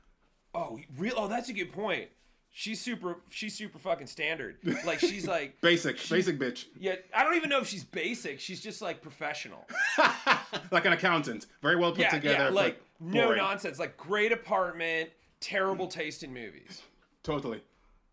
Oh, 0.55 0.79
real? 0.97 1.13
Oh, 1.15 1.27
that's 1.27 1.49
a 1.49 1.53
good 1.53 1.71
point. 1.71 2.09
She's 2.51 2.81
super. 2.81 3.17
She's 3.29 3.55
super 3.55 3.77
fucking 3.77 4.07
standard. 4.07 4.57
Like 4.85 4.99
she's 4.99 5.27
like 5.35 5.62
Basic, 5.62 5.97
basic 6.09 6.39
bitch, 6.39 6.65
Yeah, 6.79 6.95
I 7.15 7.23
don't 7.23 7.35
even 7.35 7.49
know 7.49 7.59
if 7.59 7.67
she's 7.67 7.83
basic. 7.83 8.39
She's 8.39 8.59
just 8.59 8.81
like 8.81 9.01
professional. 9.01 9.67
like 10.71 10.85
an 10.85 10.93
accountant, 10.93 11.45
very 11.62 11.75
well 11.75 11.91
put 11.91 11.99
Yeah, 12.01 12.09
together. 12.12 12.43
yeah, 12.45 12.49
like 12.49 12.81
no 12.99 13.33
nonsense. 13.33 13.79
Like 13.79 13.95
great 13.97 14.31
apartment, 14.31 15.09
terrible 15.39 15.88
taste 15.88 16.23
in 16.23 16.33
movies. 16.33 16.81
Totally. 17.23 17.62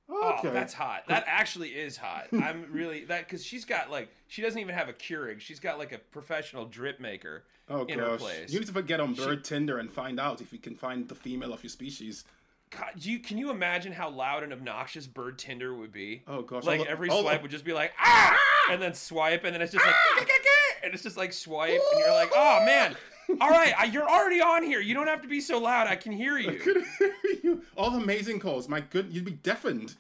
Oh, 0.09 0.39
that's 0.45 0.73
hot. 0.73 1.03
That 1.09 1.25
actually 1.27 1.71
is 1.71 1.97
hot. 1.97 2.29
I'm 2.33 2.67
really 2.71 3.05
that 3.07 3.27
because 3.27 3.45
she's 3.45 3.65
got 3.65 3.91
like 3.91 4.09
she 4.29 4.43
doesn't 4.43 4.61
even 4.61 4.75
have 4.75 4.89
a 4.89 4.93
Keurig. 4.93 5.41
She's 5.41 5.59
got 5.59 5.79
like 5.79 5.93
a 5.93 5.99
professional 5.99 6.67
drip 6.67 7.01
maker 7.01 7.45
Oh 7.69 7.85
in 7.87 7.99
her 7.99 8.11
gosh, 8.11 8.21
place. 8.21 8.53
you 8.53 8.61
need 8.61 8.73
to 8.73 8.83
get 8.83 9.01
on 9.01 9.15
Bird 9.15 9.43
Tinder 9.43 9.79
and 9.79 9.91
find 9.91 10.21
out 10.21 10.41
if 10.41 10.53
you 10.53 10.61
can 10.61 10.77
find 10.77 11.09
the 11.09 11.17
female 11.17 11.53
of 11.53 11.65
your 11.65 11.71
species. 11.71 12.25
God, 12.71 12.91
do 12.99 13.11
you 13.11 13.21
can 13.21 13.39
you 13.39 13.51
imagine 13.51 13.93
how 13.93 14.11
loud 14.11 14.43
and 14.43 14.53
obnoxious 14.53 15.07
Bird 15.07 15.39
Tinder 15.39 15.75
would 15.75 15.93
be? 15.93 16.23
Oh, 16.27 16.43
gosh, 16.43 16.65
like 16.65 16.81
the- 16.83 16.89
every 16.91 17.09
all 17.09 17.19
the- 17.23 17.29
swipe 17.31 17.43
would 17.43 17.51
just 17.51 17.65
be 17.65 17.73
like 17.73 17.93
ah, 18.01 18.37
and 18.71 18.83
then 18.83 18.93
swipe, 18.95 19.45
and 19.45 19.55
then 19.55 19.63
it's 19.63 19.73
just 19.73 19.85
like 19.87 19.95
and 20.85 20.93
it's 20.93 21.03
just 21.03 21.17
like 21.17 21.33
swipe, 21.33 21.71
and 21.71 22.01
you're 22.01 22.11
like, 22.13 22.31
oh 22.35 22.65
man, 22.65 22.97
all 23.41 23.51
right, 23.51 23.73
I, 23.79 23.85
you're 23.85 24.09
already 24.09 24.41
on 24.41 24.63
here. 24.65 24.81
You 24.81 24.95
don't 24.95 25.07
have 25.07 25.23
to 25.23 25.29
be 25.29 25.41
so 25.41 25.59
loud. 25.59 25.87
I 25.87 25.97
can 25.97 26.13
hear 26.13 26.39
you. 26.39 26.61
You- 27.43 27.63
All 27.77 27.91
the 27.91 27.99
amazing 27.99 28.41
calls. 28.41 28.69
My 28.69 28.81
good, 28.81 29.13
you'd 29.13 29.25
be 29.25 29.33
deafened 29.33 29.95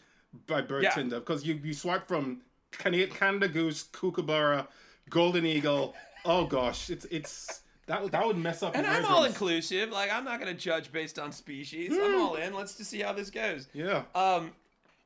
by 0.48 0.60
Bird 0.60 0.82
Yeah. 0.82 0.90
Tinder 0.90 1.20
because 1.20 1.44
you 1.46 1.54
you 1.62 1.72
swipe 1.72 2.08
from 2.08 2.42
Canada, 2.72 3.06
Canada 3.14 3.46
Goose, 3.48 3.84
Kookaburra, 3.84 4.66
Golden 5.08 5.46
Eagle. 5.46 5.94
Oh 6.24 6.46
gosh, 6.46 6.90
it's 6.90 7.04
it's 7.06 7.60
that 7.86 8.02
would- 8.02 8.12
that 8.12 8.26
would 8.26 8.36
mess 8.36 8.62
up. 8.62 8.76
And 8.76 8.86
I'm 8.86 9.04
all 9.04 9.24
inclusive. 9.24 9.90
Like 9.90 10.12
I'm 10.12 10.24
not 10.24 10.38
gonna 10.38 10.54
judge 10.54 10.92
based 10.92 11.18
on 11.18 11.32
species. 11.32 11.92
I'm 11.92 12.20
all 12.20 12.34
in. 12.36 12.52
Let's 12.54 12.76
just 12.76 12.90
see 12.90 13.00
how 13.00 13.12
this 13.12 13.30
goes. 13.30 13.68
Yeah. 13.72 14.02
Um, 14.14 14.52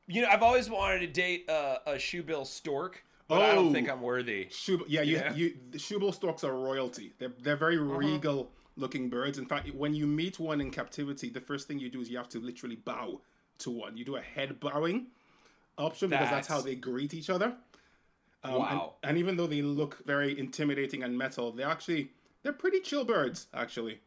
you 0.06 0.22
know, 0.22 0.28
I've 0.28 0.42
always 0.42 0.68
wanted 0.68 1.00
to 1.00 1.06
date 1.06 1.48
uh, 1.48 1.78
a 1.86 1.92
shoebill 1.92 2.46
stork, 2.46 3.04
but 3.28 3.42
I 3.42 3.54
don't 3.54 3.68
Oh. 3.68 3.72
think 3.72 3.88
I'm 3.90 4.02
worthy. 4.02 4.46
Shub- 4.46 4.84
yeah, 4.88 5.02
you, 5.02 5.16
Yeah. 5.16 5.34
you 5.34 5.56
the 5.70 5.78
shoebill 5.78 6.12
storks 6.14 6.42
are 6.42 6.52
royalty. 6.56 7.12
They're 7.18 7.32
they're 7.40 7.56
very 7.56 7.76
regal 7.78 8.50
looking 8.76 9.08
birds. 9.10 9.38
In 9.38 9.46
fact, 9.46 9.68
when 9.74 9.94
you 9.94 10.06
meet 10.06 10.38
one 10.40 10.60
in 10.60 10.70
captivity, 10.70 11.28
the 11.28 11.40
first 11.40 11.68
thing 11.68 11.78
you 11.78 11.90
do 11.90 12.00
is 12.00 12.08
you 12.10 12.16
have 12.16 12.28
to 12.30 12.40
literally 12.40 12.76
bow 12.76 13.20
to 13.58 13.70
one. 13.70 13.96
You 13.96 14.04
do 14.06 14.16
a 14.16 14.22
head 14.22 14.58
bowing 14.58 15.08
option 15.76 16.08
because 16.08 16.30
that's, 16.30 16.48
how 16.48 16.60
they 16.62 16.74
greet 16.76 17.12
each 17.14 17.28
other. 17.30 17.54
Um, 18.42 18.52
and- 18.54 18.58
Wow. 18.58 18.94
And, 19.02 19.18
even 19.18 19.36
though 19.36 19.46
they 19.46 19.60
look 19.60 20.04
very 20.06 20.38
intimidating 20.38 21.02
and 21.02 21.16
metal, 21.16 21.52
they 21.52 21.62
actually 21.62 22.10
they're 22.42 22.52
pretty 22.52 22.80
chill 22.80 23.04
birds. 23.04 23.46
Actually, 23.54 24.00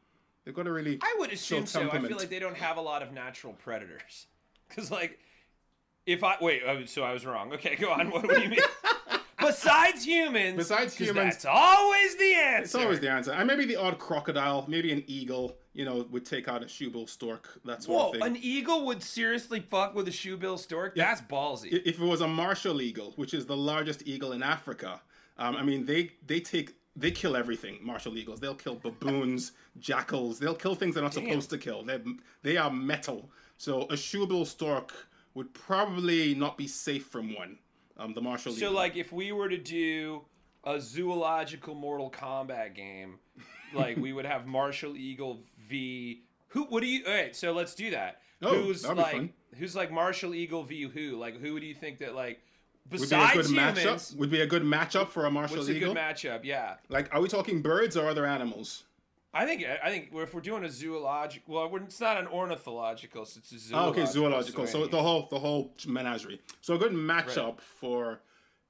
they've 0.44 0.54
got 0.54 0.68
a 0.68 0.72
really 0.72 1.00
I 1.02 1.16
would 1.20 1.32
assume 1.32 1.66
so. 1.66 1.90
I 1.90 2.00
feel 2.00 2.18
like 2.18 2.30
they 2.30 2.40
don't 2.40 2.58
have 2.58 2.78
a 2.78 2.82
lot 2.82 3.02
of 3.02 3.12
natural 3.12 3.54
predators. 3.54 4.28
Because 4.70 4.90
like, 4.90 5.20
if 6.08 6.24
I 6.24 6.36
wait, 6.42 6.64
oh, 6.66 6.84
so 6.86 7.04
I 7.04 7.14
was 7.14 7.28
wrong. 7.28 7.54
Okay, 7.54 7.76
go 7.76 7.92
on. 7.92 8.10
What, 8.10 8.26
what 8.26 8.38
do 8.38 8.42
you 8.42 8.50
mean? 8.50 8.60
Besides 9.40 10.04
humans. 10.04 10.58
Besides 10.58 10.96
humans- 10.96 11.36
that's 11.36 11.46
always 11.46 12.16
the 12.18 12.34
answer. 12.34 12.64
It's 12.64 12.76
always 12.76 13.00
the 13.00 13.10
answer. 13.12 13.32
And 13.34 13.46
maybe 13.46 13.66
the 13.66 13.76
odd 13.76 14.00
crocodile, 14.00 14.66
maybe 14.68 14.92
an 14.92 15.04
eagle, 15.06 15.58
you 15.74 15.86
know, 15.86 16.08
would 16.12 16.26
take 16.26 16.48
out 16.48 16.64
a 16.64 16.66
shoebill 16.66 17.10
stork. 17.10 17.60
That 17.66 17.84
sort 17.84 18.00
Whoa, 18.00 18.08
of 18.08 18.14
thing. 18.14 18.24
an 18.24 18.38
eagle 18.42 18.86
would 18.86 19.04
seriously 19.04 19.60
fuck 19.60 19.94
with 19.96 20.08
a 20.08 20.12
shoebill 20.12 20.58
stork? 20.58 20.96
That's 20.96 21.22
ballsy. 21.22 21.72
If 21.86 22.00
it 22.00 22.06
was 22.06 22.22
a 22.22 22.28
martial 22.28 22.82
eagle, 22.82 23.14
which 23.16 23.34
is 23.34 23.46
the 23.46 23.58
largest 23.58 24.08
eagle 24.08 24.32
in 24.32 24.42
Africa, 24.42 25.02
um, 25.38 25.56
I 25.56 25.64
mean 25.64 25.86
they 25.86 26.12
they 26.26 26.40
take 26.40 26.76
they 26.96 27.12
kill 27.12 27.36
everything. 27.36 27.80
Martial 27.82 28.18
eagles, 28.18 28.40
they'll 28.40 28.56
kill 28.56 28.76
baboons, 28.76 29.52
jackals, 29.80 30.40
they'll 30.40 30.56
kill 30.56 30.76
things 30.76 30.94
they're 30.96 31.04
not 31.04 31.14
supposed 31.14 31.50
to 31.50 31.58
kill. 31.58 31.84
They 31.84 32.00
they 32.44 32.58
are 32.58 32.72
metal. 32.72 33.30
So 33.58 33.84
a 33.84 33.94
shoebill 33.94 34.46
stork 34.46 34.94
would 35.34 35.54
probably 35.54 36.36
not 36.36 36.58
be 36.58 36.68
safe 36.68 37.08
from 37.08 37.34
one. 37.36 37.58
Um, 37.98 38.14
the 38.14 38.22
martial 38.22 38.52
So, 38.52 38.58
eagle. 38.66 38.74
like, 38.74 38.96
if 38.96 39.12
we 39.14 39.32
were 39.32 39.48
to 39.50 39.58
do 39.58 40.24
a 40.64 40.80
zoological 40.80 41.76
Mortal 41.76 42.10
Kombat 42.10 42.76
game, 42.76 43.20
like 43.74 43.98
we 43.98 44.14
would 44.14 44.26
have 44.26 44.48
Martial 44.48 44.96
Eagle 44.98 45.40
v. 45.70 46.24
Who? 46.50 46.64
What 46.66 46.82
do 46.82 46.88
you? 46.88 47.04
All 47.06 47.14
right, 47.14 47.36
so 47.36 47.52
let's 47.54 47.76
do 47.76 47.92
that. 47.92 48.22
Oh, 48.42 48.64
who's 48.64 48.82
that'd 48.82 48.98
be 48.98 49.04
like? 49.04 49.12
fun. 49.14 49.30
Who's 49.58 49.76
like 49.76 49.92
Martial 49.92 50.34
Eagle 50.34 50.64
v. 50.64 50.84
Who? 50.84 51.18
Like, 51.18 51.40
who 51.40 51.60
do 51.60 51.66
you 51.66 51.76
think 51.76 52.00
that 52.00 52.16
like? 52.16 52.42
Would 52.92 53.00
be 53.10 53.16
a 53.16 53.34
good 53.34 53.46
humans, 53.46 53.80
matchup. 53.80 54.16
Would 54.18 54.32
be 54.32 54.42
a 54.42 54.48
good 54.48 54.64
matchup 54.64 55.10
for 55.10 55.26
a 55.26 55.32
martial 55.32 55.58
eagle. 55.70 55.94
what's 55.94 56.24
a 56.24 56.28
good 56.30 56.42
matchup? 56.42 56.44
Yeah, 56.44 56.76
like, 56.90 57.14
are 57.14 57.22
we 57.22 57.28
talking 57.28 57.62
birds 57.62 57.98
or 57.98 58.08
other 58.08 58.26
animals? 58.26 58.84
I 59.36 59.46
think 59.46 59.66
I 59.84 59.90
think 59.90 60.10
if 60.14 60.34
we're 60.34 60.42
doing 60.42 60.64
a 60.64 60.70
zoological, 60.70 61.56
well, 61.56 61.76
it's 61.84 62.00
not 62.00 62.18
an 62.18 62.28
ornithological, 62.28 63.26
so 63.26 63.40
it's 63.40 63.52
a 63.52 63.56
Oh, 63.56 63.58
zoological. 63.60 64.04
okay, 64.04 64.12
zoological. 64.12 64.68
So 64.68 64.86
the 64.86 65.02
whole 65.02 65.28
the 65.32 65.40
whole 65.40 65.74
menagerie. 65.88 66.40
So 66.62 66.76
a 66.76 66.78
good 66.78 66.92
matchup 66.92 67.60
for 67.60 68.20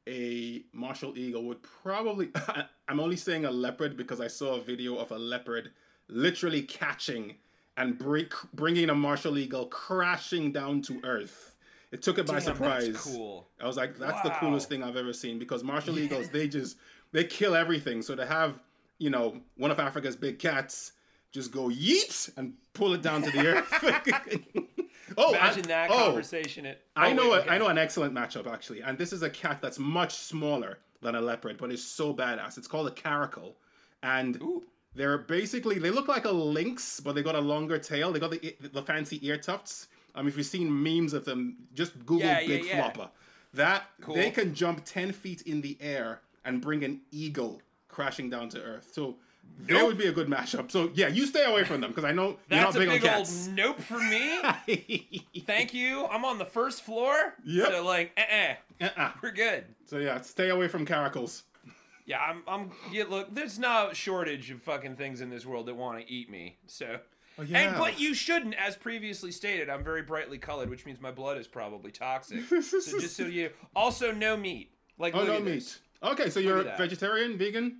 a 0.07 0.63
martial 0.71 1.17
eagle 1.17 1.43
would 1.45 1.61
probably. 1.63 2.29
I'm 2.87 2.99
only 3.01 3.17
saying 3.17 3.43
a 3.45 3.51
leopard 3.51 3.97
because 3.97 4.21
I 4.21 4.27
saw 4.27 4.55
a 4.55 4.61
video 4.61 4.95
of 4.95 5.11
a 5.11 5.17
leopard 5.17 5.71
literally 6.07 6.61
catching 6.61 7.35
and 7.75 7.97
break, 7.97 8.33
bringing 8.53 8.89
a 8.89 8.95
martial 8.95 9.37
eagle 9.37 9.65
crashing 9.65 10.51
down 10.51 10.81
to 10.83 11.01
earth. 11.03 11.52
It 11.93 12.01
took 12.01 12.17
it 12.17 12.25
by 12.25 12.39
Damn, 12.39 12.45
that's 12.45 12.57
surprise. 12.57 12.97
cool. 12.97 13.47
I 13.61 13.67
was 13.67 13.77
like, 13.77 13.99
that's 13.99 14.21
the 14.23 14.31
coolest 14.31 14.67
thing 14.67 14.81
I've 14.83 14.95
ever 14.95 15.13
seen 15.13 15.37
because 15.37 15.63
martial 15.63 15.99
eagles 15.99 16.27
they 16.29 16.47
just 16.47 16.77
they 17.11 17.23
kill 17.23 17.55
everything. 17.55 18.01
So 18.01 18.15
to 18.15 18.25
have 18.25 18.59
you 18.97 19.11
know 19.11 19.37
one 19.57 19.69
of 19.69 19.79
Africa's 19.79 20.15
big 20.15 20.39
cats 20.39 20.93
just 21.31 21.51
go 21.51 21.69
yeet 21.69 22.35
and 22.35 22.53
pull 22.73 22.93
it 22.93 23.03
down 23.03 23.21
to 23.21 23.29
the 23.29 23.47
earth. 23.47 23.71
oh, 25.17 25.35
imagine 25.35 25.65
I- 25.65 25.67
that 25.67 25.91
oh, 25.91 26.05
conversation. 26.05 26.65
At, 26.65 26.81
I 26.95 27.11
oh, 27.11 27.13
know 27.13 27.29
wait, 27.29 27.37
a, 27.37 27.41
okay. 27.41 27.49
I 27.51 27.57
know 27.59 27.67
an 27.67 27.77
excellent 27.77 28.15
matchup 28.15 28.51
actually, 28.51 28.81
and 28.81 28.97
this 28.97 29.13
is 29.13 29.21
a 29.21 29.29
cat 29.29 29.59
that's 29.61 29.77
much 29.77 30.15
smaller 30.15 30.79
than 31.03 31.13
a 31.13 31.21
leopard, 31.21 31.59
but 31.59 31.71
it's 31.71 31.83
so 31.83 32.11
badass. 32.11 32.57
It's 32.57 32.67
called 32.67 32.87
a 32.87 32.91
caracal, 32.91 33.57
and 34.01 34.41
they're 34.95 35.19
basically 35.19 35.77
they 35.77 35.91
look 35.91 36.07
like 36.07 36.25
a 36.25 36.31
lynx, 36.31 36.99
but 36.99 37.13
they 37.13 37.21
got 37.21 37.35
a 37.35 37.41
longer 37.41 37.77
tail. 37.77 38.11
They 38.11 38.19
got 38.19 38.31
the 38.31 38.55
the 38.61 38.81
fancy 38.81 39.19
ear 39.27 39.37
tufts. 39.37 39.89
Um, 40.15 40.27
if 40.27 40.37
you've 40.37 40.45
seen 40.45 40.69
memes 40.83 41.13
of 41.13 41.25
them, 41.25 41.57
just 41.73 41.93
Google 42.05 42.19
Yeah, 42.27 42.39
yeah, 42.41 42.47
Big 42.47 42.65
yeah. 42.65 42.75
Flopper. 42.91 43.09
That 43.53 43.83
Cool. 44.01 44.15
they 44.15 44.31
can 44.31 44.53
jump 44.53 44.83
ten 44.85 45.11
feet 45.11 45.41
in 45.43 45.61
the 45.61 45.77
air 45.81 46.21
and 46.45 46.61
bring 46.61 46.83
an 46.83 47.01
eagle 47.11 47.61
crashing 47.87 48.29
down 48.29 48.49
to 48.49 48.61
earth. 48.61 48.89
So 48.91 49.17
Nope. 49.67 49.87
would 49.87 49.97
be 49.97 50.07
a 50.07 50.11
good 50.11 50.27
mashup. 50.27 50.71
So 50.71 50.89
yeah, 50.95 51.07
you 51.09 51.27
stay 51.27 51.43
away 51.45 51.63
from 51.63 51.81
them 51.81 51.91
because 51.91 52.05
I 52.05 52.11
know 52.11 52.27
you're 52.29 52.37
That's 52.49 52.75
not 52.75 52.75
a 52.75 52.79
big 52.79 53.01
big 53.01 53.09
on 53.09 53.17
old 53.19 53.29
nope 53.51 53.79
for 53.81 53.99
me. 53.99 54.39
Thank 55.45 55.73
you. 55.73 56.05
I'm 56.07 56.25
on 56.25 56.37
the 56.39 56.45
first 56.45 56.81
floor. 56.83 57.35
Yep. 57.45 57.67
So 57.67 57.83
like, 57.85 58.11
eh, 58.17 58.55
Uh-uh. 58.81 59.11
we're 59.21 59.31
good. 59.31 59.65
So 59.85 59.97
yeah, 59.97 60.21
stay 60.21 60.49
away 60.49 60.67
from 60.67 60.85
caracals. 60.85 61.43
Yeah, 62.05 62.19
I'm. 62.19 62.43
I'm. 62.47 62.71
Yeah, 62.91 63.05
look, 63.09 63.33
there's 63.33 63.57
no 63.59 63.91
shortage 63.93 64.49
of 64.51 64.61
fucking 64.61 64.95
things 64.97 65.21
in 65.21 65.29
this 65.29 65.45
world 65.45 65.67
that 65.67 65.75
want 65.75 65.99
to 66.05 66.11
eat 66.11 66.29
me. 66.29 66.57
So. 66.67 66.97
Oh, 67.37 67.41
and 67.41 67.51
yeah. 67.51 67.77
but 67.77 67.99
you 67.99 68.13
shouldn't, 68.13 68.53
as 68.55 68.75
previously 68.75 69.31
stated. 69.31 69.69
I'm 69.69 69.83
very 69.83 70.03
brightly 70.03 70.37
colored, 70.37 70.69
which 70.69 70.85
means 70.85 71.01
my 71.01 71.11
blood 71.11 71.37
is 71.37 71.47
probably 71.47 71.91
toxic. 71.91 72.43
so 72.47 72.59
just 72.99 73.15
so 73.17 73.25
you. 73.25 73.49
Also, 73.75 74.11
no 74.11 74.37
meat. 74.37 74.71
Like 74.99 75.15
Oh 75.15 75.23
no 75.23 75.39
meat. 75.39 75.51
this. 75.55 75.79
Okay, 76.03 76.29
so 76.29 76.39
you're 76.39 76.63
that. 76.63 76.77
vegetarian, 76.77 77.37
vegan. 77.37 77.79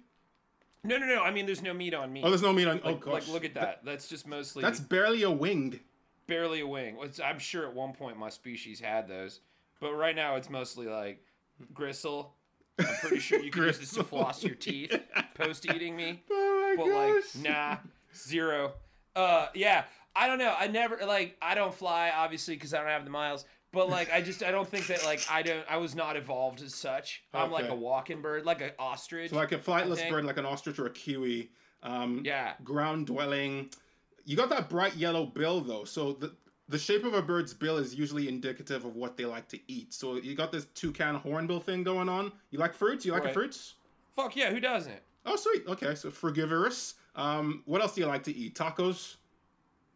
No, 0.84 0.98
no, 0.98 1.06
no. 1.06 1.22
I 1.22 1.32
mean, 1.32 1.46
there's 1.46 1.62
no 1.62 1.74
meat 1.74 1.94
on 1.94 2.12
me. 2.12 2.22
Oh, 2.24 2.30
there's 2.30 2.42
no 2.42 2.52
meat 2.52 2.68
on. 2.68 2.82
oh 2.84 2.96
gosh, 2.96 3.14
like, 3.14 3.28
look 3.28 3.46
at 3.46 3.54
that. 3.54 3.86
That's 3.86 4.08
just 4.08 4.28
mostly. 4.28 4.62
That's 4.64 4.80
barely 4.80 5.24
a 5.24 5.32
wing. 5.32 5.80
barely 6.28 6.62
a 6.62 6.68
wing. 6.68 6.96
It's- 6.98 7.20
I'm 7.20 7.40
sure 7.40 7.68
at 7.68 7.74
one 7.74 7.94
point 7.94 8.18
my 8.18 8.30
species 8.30 8.80
had 8.80 9.08
those, 9.08 9.42
but 9.80 9.94
right 9.94 10.16
now 10.16 10.36
it's 10.36 10.50
mostly 10.50 10.88
like 10.88 11.24
gristle. 11.74 12.34
I'm 12.80 12.86
pretty 13.02 13.20
sure 13.20 13.40
you 13.40 13.52
can 13.52 13.64
use 13.64 13.78
this 13.80 13.92
to 13.94 14.04
floss 14.04 14.44
your 14.44 14.56
teeth 14.56 14.98
post 15.36 15.66
eating 15.72 15.96
me, 15.96 16.24
Oh 16.32 16.76
my 16.78 16.84
but 16.84 16.92
like 16.92 17.24
nah, 17.44 17.78
zero. 18.16 18.74
Uh, 19.16 19.48
yeah, 19.54 19.84
I 20.16 20.28
don't 20.28 20.40
know. 20.40 20.54
I 20.58 20.68
never 20.68 20.98
like 21.06 21.38
I 21.42 21.56
don't 21.56 21.74
fly 21.74 22.12
obviously 22.16 22.56
because 22.56 22.74
I 22.74 22.80
don't 22.80 22.88
have 22.88 23.06
the 23.06 23.12
miles. 23.12 23.46
But 23.72 23.90
like 23.90 24.12
I 24.14 24.22
just 24.22 24.44
I 24.44 24.52
don't 24.52 24.68
think 24.68 24.88
that 24.88 25.04
like 25.04 25.22
I 25.30 25.42
don't 25.42 25.66
I 25.70 25.78
was 25.78 25.96
not 25.96 26.16
evolved 26.16 26.62
as 26.62 26.76
such. 26.76 27.24
I'm 27.34 27.52
like 27.52 27.70
a 27.70 27.76
walking 27.76 28.22
bird, 28.22 28.46
like 28.46 28.62
an 28.62 28.72
ostrich. 28.78 29.32
So 29.32 29.36
like 29.36 29.52
a 29.52 29.58
flightless 29.58 30.08
bird, 30.10 30.26
like 30.26 30.38
an 30.38 30.46
ostrich 30.46 30.78
or 30.80 30.86
a 30.86 30.92
kiwi. 30.92 31.52
Um, 31.82 32.22
Yeah. 32.24 32.54
Ground 32.64 33.08
dwelling. 33.08 33.70
You 34.26 34.38
got 34.38 34.50
that 34.50 34.70
bright 34.70 34.96
yellow 34.96 35.26
bill 35.26 35.62
though, 35.62 35.84
so 35.86 36.14
the 36.14 36.36
the 36.70 36.78
shape 36.78 37.04
of 37.04 37.14
a 37.14 37.22
bird's 37.22 37.54
bill 37.54 37.78
is 37.78 37.94
usually 37.94 38.30
indicative 38.30 38.86
of 38.86 38.96
what 38.96 39.18
they 39.18 39.26
like 39.26 39.50
to 39.50 39.60
eat. 39.68 39.94
So 39.94 40.16
you 40.16 40.34
got 40.34 40.52
this 40.52 40.66
toucan 40.76 41.16
hornbill 41.16 41.60
thing 41.60 41.84
going 41.84 42.08
on. 42.08 42.32
You 42.52 42.60
like 42.60 42.74
fruits? 42.74 43.06
You 43.06 43.12
like 43.12 43.26
Right. 43.26 43.34
fruits? 43.34 43.74
Fuck 44.16 44.36
yeah, 44.36 44.50
who 44.52 44.60
doesn't? 44.60 45.02
Oh 45.26 45.36
sweet. 45.36 45.64
Okay, 45.68 45.96
so 45.96 46.10
frugivorous. 46.12 46.94
Um, 47.16 47.62
what 47.66 47.82
else 47.82 47.94
do 47.96 48.02
you 48.02 48.08
like 48.08 48.24
to 48.24 48.36
eat? 48.36 48.56
Tacos. 48.56 49.16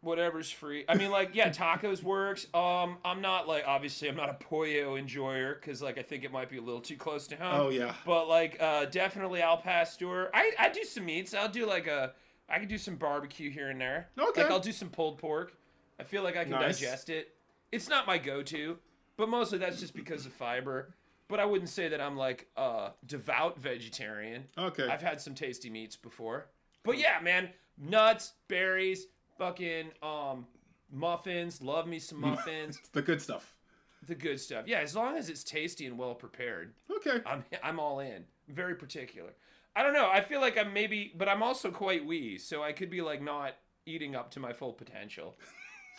whatever's 0.00 0.50
free. 0.50 0.84
I 0.88 0.94
mean, 0.94 1.10
like, 1.10 1.30
yeah, 1.34 1.50
tacos 1.50 2.02
works. 2.02 2.46
Um, 2.54 2.98
I'm 3.04 3.20
not 3.20 3.48
like 3.48 3.64
obviously 3.66 4.08
I'm 4.08 4.14
not 4.16 4.28
a 4.30 4.34
pollo 4.34 4.96
enjoyer 4.96 5.54
because 5.54 5.82
like 5.82 5.98
I 5.98 6.02
think 6.02 6.22
it 6.24 6.30
might 6.32 6.48
be 6.48 6.58
a 6.58 6.62
little 6.62 6.80
too 6.80 6.96
close 6.96 7.26
to 7.28 7.36
home. 7.36 7.60
Oh, 7.60 7.68
yeah. 7.70 7.94
But 8.06 8.28
like, 8.28 8.56
uh, 8.60 8.84
definitely 8.86 9.42
al 9.42 9.56
pastor. 9.58 10.30
I 10.34 10.52
I 10.58 10.68
do 10.68 10.84
some 10.84 11.04
meats. 11.04 11.34
I'll 11.34 11.48
do 11.48 11.66
like 11.66 11.88
a 11.88 12.12
I 12.48 12.58
can 12.60 12.68
do 12.68 12.78
some 12.78 12.94
barbecue 12.96 13.50
here 13.50 13.70
and 13.70 13.80
there. 13.80 14.08
Okay. 14.18 14.42
Like 14.44 14.52
I'll 14.52 14.60
do 14.60 14.72
some 14.72 14.88
pulled 14.88 15.18
pork. 15.18 15.52
I 16.00 16.04
feel 16.04 16.22
like 16.22 16.36
I 16.36 16.44
can 16.44 16.52
Nice. 16.52 16.78
digest 16.78 17.10
it. 17.10 17.34
It's 17.72 17.88
not 17.88 18.06
my 18.06 18.16
go-to, 18.18 18.78
but 19.16 19.28
mostly 19.28 19.58
that's 19.58 19.80
just 19.80 19.94
because 19.94 20.24
of 20.24 20.32
fiber. 20.32 20.94
But 21.26 21.40
I 21.40 21.44
wouldn't 21.44 21.68
say 21.68 21.88
that 21.88 22.00
I'm 22.00 22.16
like 22.16 22.46
a 22.56 22.92
devout 23.04 23.58
vegetarian. 23.60 24.44
Okay. 24.56 24.86
I've 24.88 25.02
had 25.02 25.20
some 25.20 25.34
tasty 25.34 25.68
meats 25.68 25.96
before. 25.96 26.46
But 26.84 26.98
yeah, 26.98 27.18
man, 27.22 27.50
nuts, 27.76 28.32
berries, 28.48 29.06
fucking 29.38 29.90
um 30.02 30.46
muffins, 30.90 31.60
love 31.62 31.86
me 31.86 31.98
some 31.98 32.20
muffins, 32.20 32.78
It's 32.78 32.88
the 32.92 33.02
good 33.02 33.20
stuff. 33.20 33.54
the 34.06 34.14
good 34.14 34.40
stuff. 34.40 34.64
Yeah, 34.66 34.78
as 34.80 34.94
long 34.96 35.16
as 35.16 35.28
it's 35.28 35.44
tasty 35.44 35.86
and 35.86 35.98
well 35.98 36.14
prepared. 36.14 36.74
Okay. 36.96 37.20
I'm 37.26 37.44
I'm 37.62 37.78
all 37.80 38.00
in. 38.00 38.24
I'm 38.48 38.54
very 38.54 38.74
particular. 38.74 39.30
I 39.76 39.82
don't 39.82 39.92
know. 39.92 40.08
I 40.10 40.20
feel 40.22 40.40
like 40.40 40.56
I'm 40.58 40.72
maybe 40.72 41.12
but 41.16 41.28
I'm 41.28 41.42
also 41.42 41.70
quite 41.70 42.04
wee, 42.06 42.38
so 42.38 42.62
I 42.62 42.72
could 42.72 42.90
be 42.90 43.00
like 43.02 43.22
not 43.22 43.54
eating 43.86 44.16
up 44.16 44.30
to 44.32 44.40
my 44.40 44.52
full 44.52 44.72
potential. 44.72 45.36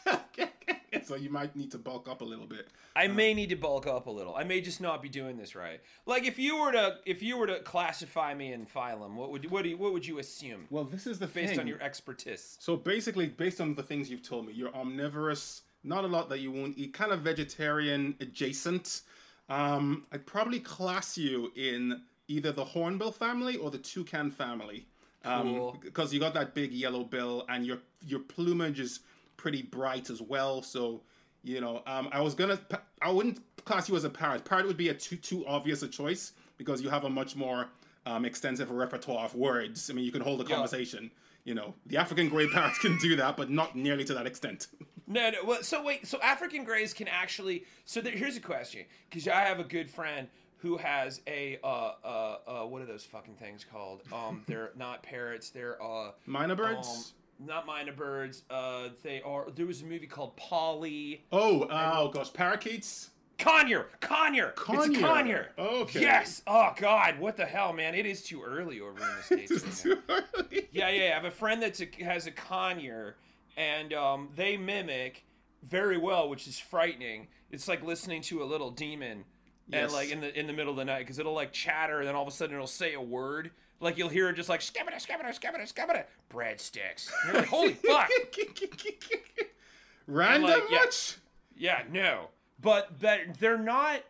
so 1.04 1.16
you 1.16 1.30
might 1.30 1.56
need 1.56 1.72
to 1.72 1.78
bulk 1.78 2.08
up 2.10 2.22
a 2.22 2.26
little 2.26 2.46
bit. 2.46 2.68
I 2.96 3.08
may 3.08 3.34
need 3.34 3.50
to 3.50 3.56
bulk 3.56 3.88
up 3.88 4.08
a 4.08 4.12
little. 4.12 4.36
I 4.36 4.44
may 4.44 4.62
just 4.62 4.82
not 4.82 5.02
be 5.02 5.10
doing 5.10 5.38
this 5.38 5.56
right. 5.56 5.80
Like 6.06 6.26
if 6.26 6.38
you 6.40 6.60
were 6.60 6.72
to 6.72 6.98
if 7.06 7.22
you 7.24 7.38
were 7.38 7.48
to 7.48 7.60
classify 7.60 8.34
me 8.34 8.54
in 8.54 8.66
phylum, 8.66 9.16
what 9.16 9.32
would 9.32 9.50
what 9.50 9.64
do 9.64 9.70
you, 9.70 9.78
what 9.78 9.94
would 9.94 10.06
you 10.06 10.20
assume 10.20 10.66
Well, 10.70 10.84
this 10.84 11.08
is 11.08 11.20
the 11.20 11.28
based 11.28 11.52
thing. 11.52 11.60
on 11.62 11.68
your 11.68 11.82
expertise? 11.82 12.58
So 12.60 12.76
basically, 12.76 13.28
based 13.28 13.62
on 13.62 13.76
the 13.76 13.84
things 13.84 14.10
you've 14.10 14.24
told 14.28 14.48
me, 14.48 14.54
you're 14.54 14.74
omnivorous. 14.76 15.62
Not 15.84 16.04
a 16.04 16.08
lot 16.08 16.28
that 16.30 16.40
you 16.40 16.52
won't 16.52 16.78
eat. 16.78 16.94
Kind 16.94 17.12
of 17.12 17.22
vegetarian 17.22 18.16
adjacent. 18.20 19.02
Um, 19.48 20.06
I'd 20.12 20.26
probably 20.26 20.60
class 20.60 21.18
you 21.18 21.52
in 21.56 22.02
either 22.28 22.52
the 22.52 22.66
hornbill 22.66 23.12
family 23.12 23.56
or 23.58 23.72
the 23.72 23.78
toucan 23.78 24.30
family. 24.30 24.86
Um, 25.26 25.56
Cool. 25.56 25.78
Because 25.82 26.14
you 26.14 26.20
got 26.20 26.34
that 26.34 26.54
big 26.54 26.72
yellow 26.74 27.04
bill, 27.04 27.46
and 27.50 27.66
your 27.66 27.80
your 28.06 28.20
plumage 28.20 28.80
is 28.80 29.00
pretty 29.39 29.62
bright 29.62 30.10
as 30.10 30.21
well. 30.21 30.62
So 30.62 31.02
you 31.41 31.62
know, 31.62 31.82
um, 31.88 32.10
I 32.12 32.19
was 32.21 32.36
gonna. 32.36 32.60
I 33.02 33.10
wouldn't 33.10 33.39
class 33.63 33.88
you 33.88 33.95
as 33.95 34.04
a 34.04 34.10
parrot. 34.10 34.43
Parrot 34.43 34.67
would 34.67 34.75
be 34.78 34.89
a 34.89 34.93
too 34.93 35.15
too 35.15 35.47
obvious 35.47 35.82
a 35.82 35.88
choice 35.88 36.34
because 36.58 36.82
you 36.82 36.89
have 36.89 37.06
a 37.06 37.10
much 37.10 37.36
more 37.38 37.69
um, 38.06 38.25
extensive 38.25 38.69
repertoire 38.71 39.23
of 39.25 39.36
words. 39.36 39.89
I 39.89 39.93
mean, 39.93 40.04
you 40.04 40.12
can 40.12 40.21
hold 40.21 40.41
a 40.41 40.43
conversation. 40.43 41.10
You 41.45 41.54
know, 41.56 41.73
the 41.86 41.95
African 41.95 42.28
grey 42.28 42.47
parrot 42.54 42.73
can 42.82 42.97
do 42.97 43.15
that, 43.15 43.38
but 43.38 43.49
not 43.49 43.75
nearly 43.75 44.04
to 44.06 44.13
that 44.13 44.28
extent. 44.28 44.67
No, 45.12 45.32
no. 45.32 45.38
Well, 45.43 45.63
so 45.63 45.82
wait. 45.84 46.06
So 46.06 46.21
African 46.21 46.63
greys 46.63 46.93
can 46.93 47.08
actually. 47.08 47.63
So 47.86 47.99
there, 47.99 48.12
here's 48.13 48.38
a 48.38 48.39
question, 48.39 48.86
because 49.10 49.28
I 49.28 49.41
have 49.41 49.60
a 49.60 49.63
good 49.63 49.89
friend 49.89 50.28
who 50.58 50.78
has 50.78 51.21
a 51.25 51.58
uh 51.63 51.93
uh 52.04 52.38
uh 52.47 52.67
what 52.67 52.84
are 52.84 52.86
those 52.86 53.06
fucking 53.06 53.34
things 53.34 53.65
called? 53.73 54.04
Um, 54.13 54.43
they're 54.45 54.69
not 54.78 55.02
parrots. 55.02 55.49
They're 55.49 55.82
uh 55.82 56.12
Myna 56.28 56.56
birds. 56.56 56.88
um, 56.88 57.04
not 57.39 57.65
myna 57.65 57.91
birds. 57.95 58.43
Uh, 58.49 58.89
they 59.04 59.21
are. 59.21 59.47
There 59.56 59.65
was 59.65 59.82
a 59.82 59.86
movie 59.86 60.08
called 60.08 60.36
Polly. 60.36 61.23
oh, 61.32 61.67
oh 61.69 62.10
gosh, 62.10 62.32
parakeets. 62.34 63.12
Conure, 63.38 63.86
Conure, 64.02 64.54
Conure. 64.54 64.89
It's. 64.89 64.99
Conure. 64.99 65.45
Okay. 65.58 66.02
Yes. 66.02 66.41
Oh 66.45 66.73
God, 66.75 67.19
what 67.19 67.38
the 67.38 67.45
hell, 67.45 67.71
man? 67.71 67.95
It 67.95 68.06
is 68.06 68.21
too 68.21 68.43
early 68.43 68.82
over 68.82 68.99
in 68.99 69.08
the 69.17 69.23
states. 69.47 69.52
It's 69.52 69.86
now. 69.86 69.95
too 69.95 70.02
early. 70.10 70.67
Yeah, 70.71 70.89
yeah. 70.89 71.04
I 71.06 71.13
have 71.13 71.25
a 71.25 71.32
friend 71.32 71.62
that 71.63 71.80
has 72.02 72.28
a 72.28 72.32
Conure, 72.32 73.13
and 73.56 73.93
um, 73.93 74.30
they 74.36 74.58
mimic 74.58 75.25
very 75.63 75.97
well, 75.97 76.28
which 76.30 76.47
is 76.47 76.60
frightening. 76.60 77.28
It's 77.49 77.67
like 77.67 77.82
listening 77.82 78.21
to 78.23 78.43
a 78.43 78.45
little 78.45 78.71
demon, 78.71 79.23
and 79.71 79.91
like 79.93 80.12
in 80.12 80.19
the 80.19 80.38
in 80.38 80.45
the 80.45 80.54
middle 80.54 80.71
of 80.71 80.78
the 80.78 80.86
night, 80.86 80.99
because 80.99 81.17
it'll 81.17 81.34
like 81.34 81.54
chatter, 81.54 81.99
and 81.99 82.08
then 82.10 82.15
all 82.15 82.23
of 82.23 82.28
a 82.28 82.32
sudden 82.32 82.56
it'll 82.56 82.67
say 82.67 82.93
a 82.93 83.02
word. 83.02 83.52
Like 83.80 83.98
you'll 83.98 84.10
hear 84.10 84.30
it 84.30 84.36
just 84.36 84.50
like 84.50 84.60
skabada 84.62 84.96
skabada 84.96 85.38
skabada 85.38 85.72
skabada 85.72 86.04
breadsticks. 86.30 87.10
And 87.24 87.34
you're 87.34 87.42
like, 87.42 87.50
holy 87.50 87.74
fuck. 87.74 88.10
Random 90.08 90.50
like, 90.50 90.63
yeah. 90.70 90.78
much? 90.80 91.18
Yeah, 91.56 91.84
no. 91.92 92.28
But 92.62 93.00
that 93.00 93.39
they're 93.39 93.58
not 93.58 94.02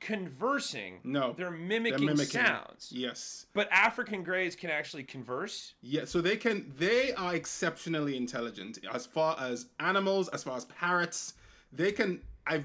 conversing. 0.00 1.00
No, 1.04 1.32
They're 1.36 1.50
They're 1.50 1.58
mimicking, 1.58 2.06
mimicking. 2.06 2.26
sounds. 2.40 2.90
Yes. 2.92 3.46
But 3.52 3.68
African 3.72 4.22
greys 4.22 4.54
can 4.54 4.70
actually 4.70 5.02
converse. 5.02 5.74
Yeah, 5.82 6.04
so 6.04 6.20
they 6.20 6.36
can 6.36 6.72
they 6.78 7.12
are 7.14 7.34
exceptionally 7.34 8.16
intelligent 8.16 8.78
as 8.92 9.06
far 9.06 9.36
as 9.40 9.66
animals, 9.80 10.28
as 10.28 10.44
far 10.44 10.56
as 10.56 10.64
parrots. 10.66 11.34
They 11.72 11.92
can 11.92 12.20
I've 12.46 12.64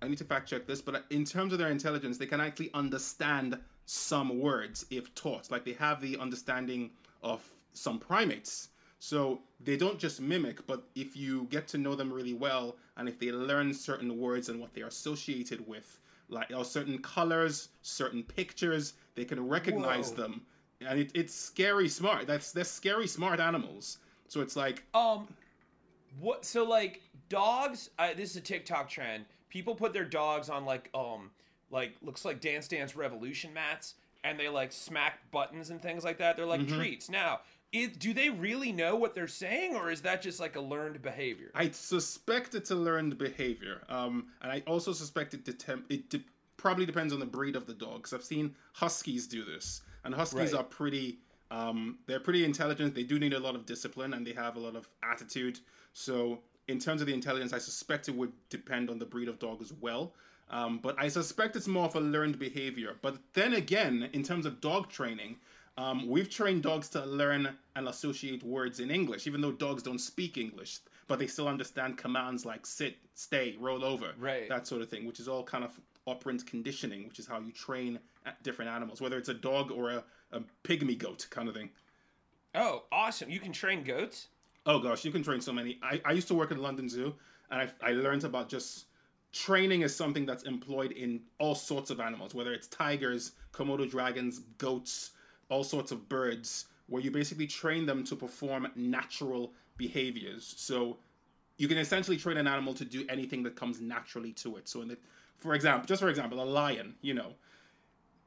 I 0.00 0.08
need 0.08 0.18
to 0.18 0.24
fact 0.24 0.48
check 0.48 0.66
this, 0.66 0.82
but 0.82 1.04
in 1.10 1.24
terms 1.24 1.52
of 1.52 1.58
their 1.58 1.70
intelligence, 1.70 2.18
they 2.18 2.26
can 2.26 2.40
actually 2.40 2.70
understand 2.74 3.58
some 3.86 4.40
words 4.40 4.86
if 4.90 5.14
taught. 5.14 5.50
Like 5.50 5.64
they 5.64 5.72
have 5.74 6.00
the 6.00 6.16
understanding 6.18 6.90
of 7.22 7.42
some 7.72 7.98
primates. 7.98 8.68
So 8.98 9.42
they 9.60 9.76
don't 9.76 9.98
just 9.98 10.20
mimic, 10.20 10.66
but 10.66 10.84
if 10.94 11.14
you 11.14 11.46
get 11.50 11.68
to 11.68 11.78
know 11.78 11.94
them 11.94 12.10
really 12.10 12.32
well, 12.32 12.76
and 12.96 13.06
if 13.06 13.18
they 13.18 13.30
learn 13.32 13.74
certain 13.74 14.18
words 14.18 14.48
and 14.48 14.58
what 14.58 14.72
they 14.72 14.80
are 14.80 14.86
associated 14.86 15.66
with, 15.68 15.98
like 16.30 16.50
or 16.56 16.64
certain 16.64 16.98
colors, 16.98 17.68
certain 17.82 18.22
pictures, 18.22 18.94
they 19.14 19.26
can 19.26 19.46
recognize 19.46 20.10
Whoa. 20.10 20.16
them, 20.16 20.42
and 20.80 20.98
it, 20.98 21.10
it's 21.14 21.34
scary 21.34 21.88
smart. 21.88 22.26
That's 22.26 22.52
they're 22.52 22.64
scary 22.64 23.06
smart 23.06 23.40
animals. 23.40 23.98
So 24.28 24.40
it's 24.40 24.56
like 24.56 24.84
Um, 24.94 25.28
what? 26.18 26.46
So 26.46 26.64
like 26.64 27.02
dogs. 27.28 27.90
I, 27.98 28.14
this 28.14 28.30
is 28.30 28.36
a 28.36 28.40
TikTok 28.40 28.88
trend. 28.88 29.26
People 29.50 29.74
put 29.74 29.92
their 29.92 30.06
dogs 30.06 30.48
on 30.48 30.64
like 30.64 30.88
um 30.94 31.30
like 31.74 31.96
looks 32.00 32.24
like 32.24 32.40
Dance 32.40 32.68
Dance 32.68 32.94
Revolution 32.96 33.52
mats, 33.52 33.94
and 34.22 34.38
they 34.38 34.48
like 34.48 34.72
smack 34.72 35.18
buttons 35.32 35.68
and 35.70 35.82
things 35.82 36.04
like 36.04 36.18
that. 36.18 36.36
They're 36.36 36.46
like 36.46 36.60
Mm-hmm. 36.62 36.78
treats. 36.78 37.10
Now, 37.10 37.40
it, 37.72 37.98
do 37.98 38.14
they 38.14 38.30
really 38.30 38.70
know 38.70 38.94
what 38.94 39.14
they're 39.14 39.26
saying, 39.26 39.74
or 39.74 39.90
is 39.90 40.00
that 40.02 40.22
just 40.22 40.38
like 40.38 40.54
a 40.54 40.60
learned 40.60 41.02
behavior? 41.02 41.50
I 41.56 41.70
suspect 41.70 42.54
it's 42.54 42.70
a 42.70 42.76
learned 42.76 43.18
behavior, 43.18 43.82
um, 43.88 44.28
and 44.40 44.52
I 44.52 44.62
also 44.68 44.92
suspect 44.92 45.34
it, 45.34 45.44
detem- 45.44 45.82
it 45.90 46.08
de- 46.08 46.22
probably 46.56 46.86
depends 46.86 47.12
on 47.12 47.18
the 47.18 47.26
breed 47.26 47.56
of 47.56 47.66
the 47.66 47.74
dog. 47.74 47.96
Because 47.96 48.12
I've 48.14 48.22
seen 48.24 48.54
huskies 48.72 49.26
do 49.26 49.44
this, 49.44 49.82
and 50.04 50.14
huskies 50.14 50.52
Right. 50.52 50.60
are 50.60 50.64
pretty. 50.64 51.18
Um, 51.50 51.98
they're 52.06 52.20
pretty 52.20 52.44
intelligent. 52.44 52.94
They 52.94 53.02
do 53.02 53.18
need 53.18 53.32
a 53.34 53.38
lot 53.40 53.54
of 53.56 53.66
discipline, 53.66 54.14
and 54.14 54.24
they 54.26 54.32
have 54.32 54.54
a 54.56 54.60
lot 54.60 54.76
of 54.76 54.88
attitude. 55.02 55.58
So, 55.92 56.40
in 56.68 56.78
terms 56.78 57.00
of 57.00 57.06
the 57.08 57.14
intelligence, 57.14 57.52
I 57.52 57.58
suspect 57.58 58.08
it 58.08 58.14
would 58.14 58.32
depend 58.48 58.88
on 58.90 58.98
the 59.00 59.04
breed 59.04 59.28
of 59.28 59.38
dog 59.40 59.60
as 59.60 59.72
well. 59.72 60.14
Um, 60.50 60.78
but 60.82 60.94
I 60.98 61.08
suspect 61.08 61.56
it's 61.56 61.66
more 61.66 61.86
of 61.86 61.96
a 61.96 62.00
learned 62.00 62.38
behavior. 62.38 62.96
But 63.02 63.16
then 63.32 63.54
again, 63.54 64.10
in 64.12 64.22
terms 64.22 64.46
of 64.46 64.60
dog 64.60 64.88
training, 64.88 65.36
um, 65.76 66.06
we've 66.06 66.30
trained 66.30 66.62
dogs 66.62 66.88
to 66.90 67.04
learn 67.04 67.48
and 67.74 67.88
associate 67.88 68.42
words 68.44 68.78
in 68.78 68.90
English, 68.90 69.26
even 69.26 69.40
though 69.40 69.52
dogs 69.52 69.82
don't 69.82 69.98
speak 69.98 70.36
English, 70.38 70.78
but 71.08 71.18
they 71.18 71.26
still 71.26 71.48
understand 71.48 71.96
commands 71.98 72.44
like 72.46 72.66
sit, 72.66 72.96
stay, 73.14 73.56
roll 73.58 73.84
over, 73.84 74.12
Right. 74.18 74.48
that 74.48 74.66
sort 74.66 74.82
of 74.82 74.88
thing, 74.88 75.04
which 75.06 75.18
is 75.18 75.26
all 75.28 75.42
kind 75.42 75.64
of 75.64 75.78
operant 76.06 76.46
conditioning, 76.46 77.08
which 77.08 77.18
is 77.18 77.26
how 77.26 77.40
you 77.40 77.50
train 77.50 77.98
different 78.42 78.70
animals, 78.70 79.00
whether 79.00 79.16
it's 79.18 79.30
a 79.30 79.34
dog 79.34 79.72
or 79.72 79.90
a, 79.90 80.04
a 80.32 80.40
pygmy 80.62 80.96
goat 80.96 81.26
kind 81.30 81.48
of 81.48 81.54
thing. 81.54 81.70
Oh, 82.54 82.84
awesome! 82.92 83.30
You 83.30 83.40
can 83.40 83.52
train 83.52 83.82
goats. 83.82 84.28
Oh 84.66 84.78
gosh, 84.78 85.04
you 85.04 85.10
can 85.10 85.22
train 85.24 85.40
so 85.40 85.52
many. 85.52 85.78
I, 85.82 86.00
I 86.04 86.12
used 86.12 86.28
to 86.28 86.34
work 86.34 86.52
at 86.52 86.58
London 86.58 86.88
Zoo, 86.88 87.14
and 87.50 87.60
I, 87.82 87.88
I 87.90 87.92
learned 87.92 88.24
about 88.24 88.48
just 88.48 88.86
training 89.34 89.82
is 89.82 89.94
something 89.94 90.24
that's 90.24 90.44
employed 90.44 90.92
in 90.92 91.20
all 91.38 91.54
sorts 91.54 91.90
of 91.90 92.00
animals, 92.00 92.34
whether 92.34 92.52
it's 92.52 92.68
tigers, 92.68 93.32
Komodo 93.52 93.88
dragons, 93.90 94.38
goats, 94.58 95.10
all 95.48 95.64
sorts 95.64 95.90
of 95.90 96.08
birds, 96.08 96.66
where 96.86 97.02
you 97.02 97.10
basically 97.10 97.46
train 97.46 97.84
them 97.84 98.04
to 98.04 98.14
perform 98.14 98.68
natural 98.76 99.52
behaviors. 99.76 100.54
So 100.56 100.98
you 101.56 101.66
can 101.66 101.78
essentially 101.78 102.16
train 102.16 102.36
an 102.36 102.46
animal 102.46 102.74
to 102.74 102.84
do 102.84 103.04
anything 103.08 103.42
that 103.42 103.56
comes 103.56 103.80
naturally 103.80 104.32
to 104.34 104.56
it. 104.56 104.68
So, 104.68 104.82
in 104.82 104.88
the, 104.88 104.98
for 105.38 105.54
example, 105.54 105.86
just 105.86 106.00
for 106.00 106.08
example, 106.08 106.40
a 106.40 106.44
lion, 106.44 106.94
you 107.02 107.14
know, 107.14 107.32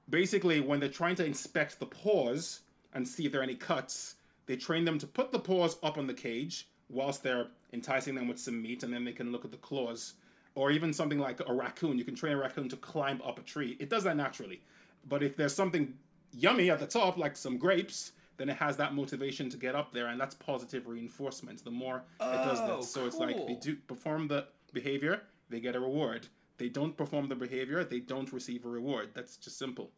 basically 0.10 0.60
when 0.60 0.80
they're 0.80 0.90
trying 0.90 1.16
to 1.16 1.26
inspect 1.26 1.80
the 1.80 1.86
paws 1.86 2.62
and 2.94 3.08
see 3.08 3.26
if 3.26 3.32
there 3.32 3.42
are 3.42 3.46
any 3.46 3.56
cuts, 3.56 4.16
they 4.46 4.56
train 4.56 4.86
them 4.86 5.00
to 5.00 5.08
put 5.08 5.32
the 5.32 5.40
paws 5.40 5.78
up 5.84 5.98
on 5.98 6.08
the 6.08 6.14
cage 6.14 6.68
whilst 6.90 7.24
they're 7.24 7.48
enticing 7.74 8.16
them 8.16 8.28
with 8.28 8.40
some 8.40 8.62
meat, 8.62 8.84
and 8.84 8.94
then 8.94 9.04
they 9.04 9.12
can 9.12 9.32
look 9.32 9.46
at 9.46 9.52
the 9.52 9.58
claws. 9.58 10.14
Or 10.58 10.72
even 10.72 10.92
something 10.92 11.20
like 11.20 11.40
a 11.48 11.54
raccoon, 11.54 12.00
you 12.00 12.04
can 12.04 12.16
train 12.16 12.34
a 12.34 12.38
raccoon 12.38 12.68
to 12.70 12.78
climb 12.78 13.22
up 13.24 13.38
a 13.38 13.44
tree. 13.44 13.78
It 13.80 13.92
does 13.92 14.04
that 14.06 14.18
naturally. 14.18 14.64
But 15.08 15.22
if 15.22 15.38
there's 15.38 15.54
something 15.54 15.94
yummy 16.32 16.72
at 16.72 16.80
the 16.80 16.88
top, 16.88 17.16
like 17.16 17.38
some 17.38 17.60
grapes, 17.60 18.14
then 18.38 18.50
it 18.50 18.58
has 18.58 18.76
that 18.78 18.96
motivation 18.96 19.52
to 19.52 19.58
get 19.58 19.76
up 19.76 19.94
there, 19.94 20.08
and 20.08 20.20
that's 20.20 20.34
positive 20.34 20.88
reinforcement. 20.88 21.64
The 21.64 21.70
more 21.70 21.98
it 22.20 22.24
does 22.24 22.60
Oh, 22.60 22.78
that, 22.78 22.84
so 22.86 23.06
it's 23.06 23.18
like 23.18 23.38
they 23.46 23.54
do 23.54 23.76
perform 23.76 24.28
the 24.28 24.48
behavior, 24.74 25.22
they 25.52 25.60
get 25.60 25.76
a 25.76 25.80
reward. 25.80 26.28
They 26.58 26.70
don't 26.70 26.98
perform 26.98 27.28
the 27.28 27.36
behavior, 27.36 27.84
they 27.84 28.00
don't 28.00 28.34
receive 28.34 28.66
a 28.66 28.70
reward. 28.70 29.10
That's 29.14 29.38
just 29.38 29.60
simple. 29.60 29.92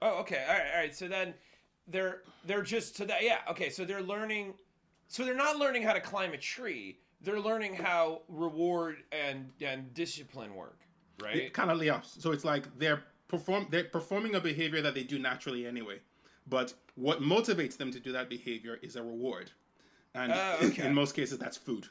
Oh, 0.00 0.20
okay. 0.20 0.44
All 0.48 0.54
right, 0.54 0.70
all 0.72 0.80
right. 0.82 0.94
So 0.94 1.08
then 1.08 1.34
they're 1.88 2.22
they're 2.46 2.62
just 2.62 2.96
so 2.96 3.04
that 3.06 3.24
yeah. 3.24 3.38
Okay, 3.50 3.70
so 3.70 3.84
they're 3.84 4.02
learning. 4.02 4.54
So 5.08 5.24
they're 5.24 5.34
not 5.34 5.56
learning 5.56 5.82
how 5.82 5.94
to 5.94 6.00
climb 6.00 6.32
a 6.32 6.38
tree. 6.38 7.00
They're 7.20 7.40
learning 7.40 7.74
how 7.74 8.22
reward 8.28 8.96
and 9.12 9.50
and 9.60 9.92
discipline 9.94 10.54
work, 10.54 10.78
right? 11.22 11.36
It 11.36 11.52
kind 11.52 11.70
of 11.70 11.82
yeah. 11.82 12.00
So 12.02 12.32
it's 12.32 12.44
like 12.44 12.78
they're 12.78 13.02
perform 13.28 13.66
they're 13.70 13.84
performing 13.84 14.34
a 14.34 14.40
behavior 14.40 14.80
that 14.82 14.94
they 14.94 15.02
do 15.04 15.18
naturally 15.18 15.66
anyway. 15.66 16.00
But 16.46 16.74
what 16.94 17.22
motivates 17.22 17.76
them 17.76 17.90
to 17.92 18.00
do 18.00 18.12
that 18.12 18.28
behavior 18.28 18.78
is 18.82 18.96
a 18.96 19.02
reward. 19.02 19.50
And 20.14 20.32
Oh, 20.32 20.56
okay. 20.62 20.86
in 20.86 20.94
most 20.94 21.14
cases 21.16 21.38
that's 21.38 21.56
food. 21.56 21.88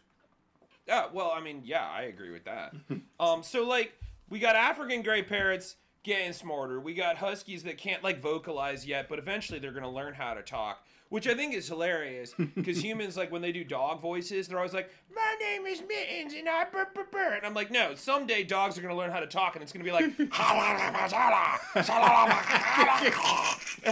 Yeah, 0.88 1.07
well, 1.13 1.32
I 1.36 1.41
mean, 1.41 1.61
yeah, 1.63 1.88
I 1.89 2.03
agree 2.03 2.32
with 2.32 2.45
that. 2.45 2.74
um, 3.19 3.41
so 3.43 3.65
like 3.67 3.93
we 4.30 4.39
got 4.39 4.55
African 4.55 5.01
gray 5.01 5.24
parrots 5.24 5.76
getting 6.03 6.34
smarter. 6.34 6.80
We 6.80 6.93
got 6.93 7.17
huskies 7.17 7.63
that 7.63 7.78
can't 7.78 8.03
like 8.03 8.21
vocalize 8.21 8.86
yet, 8.86 9.07
but 9.09 9.17
eventually 9.19 9.59
they're 9.59 9.71
gonna 9.71 9.89
learn 9.91 10.13
how 10.13 10.34
to 10.34 10.41
talk, 10.41 10.86
which 11.14 11.28
I 11.28 11.36
think 11.36 11.53
is 11.53 11.68
hilarious 11.68 12.34
because 12.55 12.84
humans 12.84 13.16
like 13.16 13.32
when 13.32 13.43
they 13.43 13.51
do 13.51 13.64
dog 13.64 14.01
voices, 14.01 14.47
they're 14.47 14.57
always 14.57 14.74
like, 14.74 14.89
"My 15.14 15.36
name 15.39 15.68
is 15.68 15.84
Mittens 15.88 16.34
and 16.34 16.49
I 16.49 16.64
burr, 16.64 16.88
burr, 16.91 17.05
burr." 17.11 17.34
and 17.36 17.45
I'm 17.45 17.53
like, 17.53 17.70
no, 17.70 17.93
someday 17.93 18.43
dogs 18.43 18.80
are 18.80 18.82
gonna 18.82 18.97
learn 18.97 19.11
how 19.11 19.20
to 19.20 19.28
talk 19.28 19.53
and 19.53 19.61
it's 19.61 19.72
gonna 19.72 19.86
be 19.86 19.91
like, 19.91 20.05
and 20.05 20.28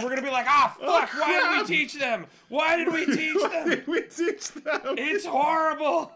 we're 0.02 0.08
gonna 0.08 0.20
be 0.20 0.30
like, 0.30 0.46
ah, 0.48 0.76
fuck, 0.80 1.10
why 1.14 1.60
did 1.60 1.68
we 1.70 1.76
teach 1.76 1.94
them? 1.94 2.26
Why 2.48 2.76
did 2.76 2.92
we 2.92 3.06
teach 3.16 3.40
them? 3.40 3.82
we 3.86 4.02
teach 4.02 4.48
them. 4.48 4.80
It's 4.98 5.24
horrible. 5.24 6.10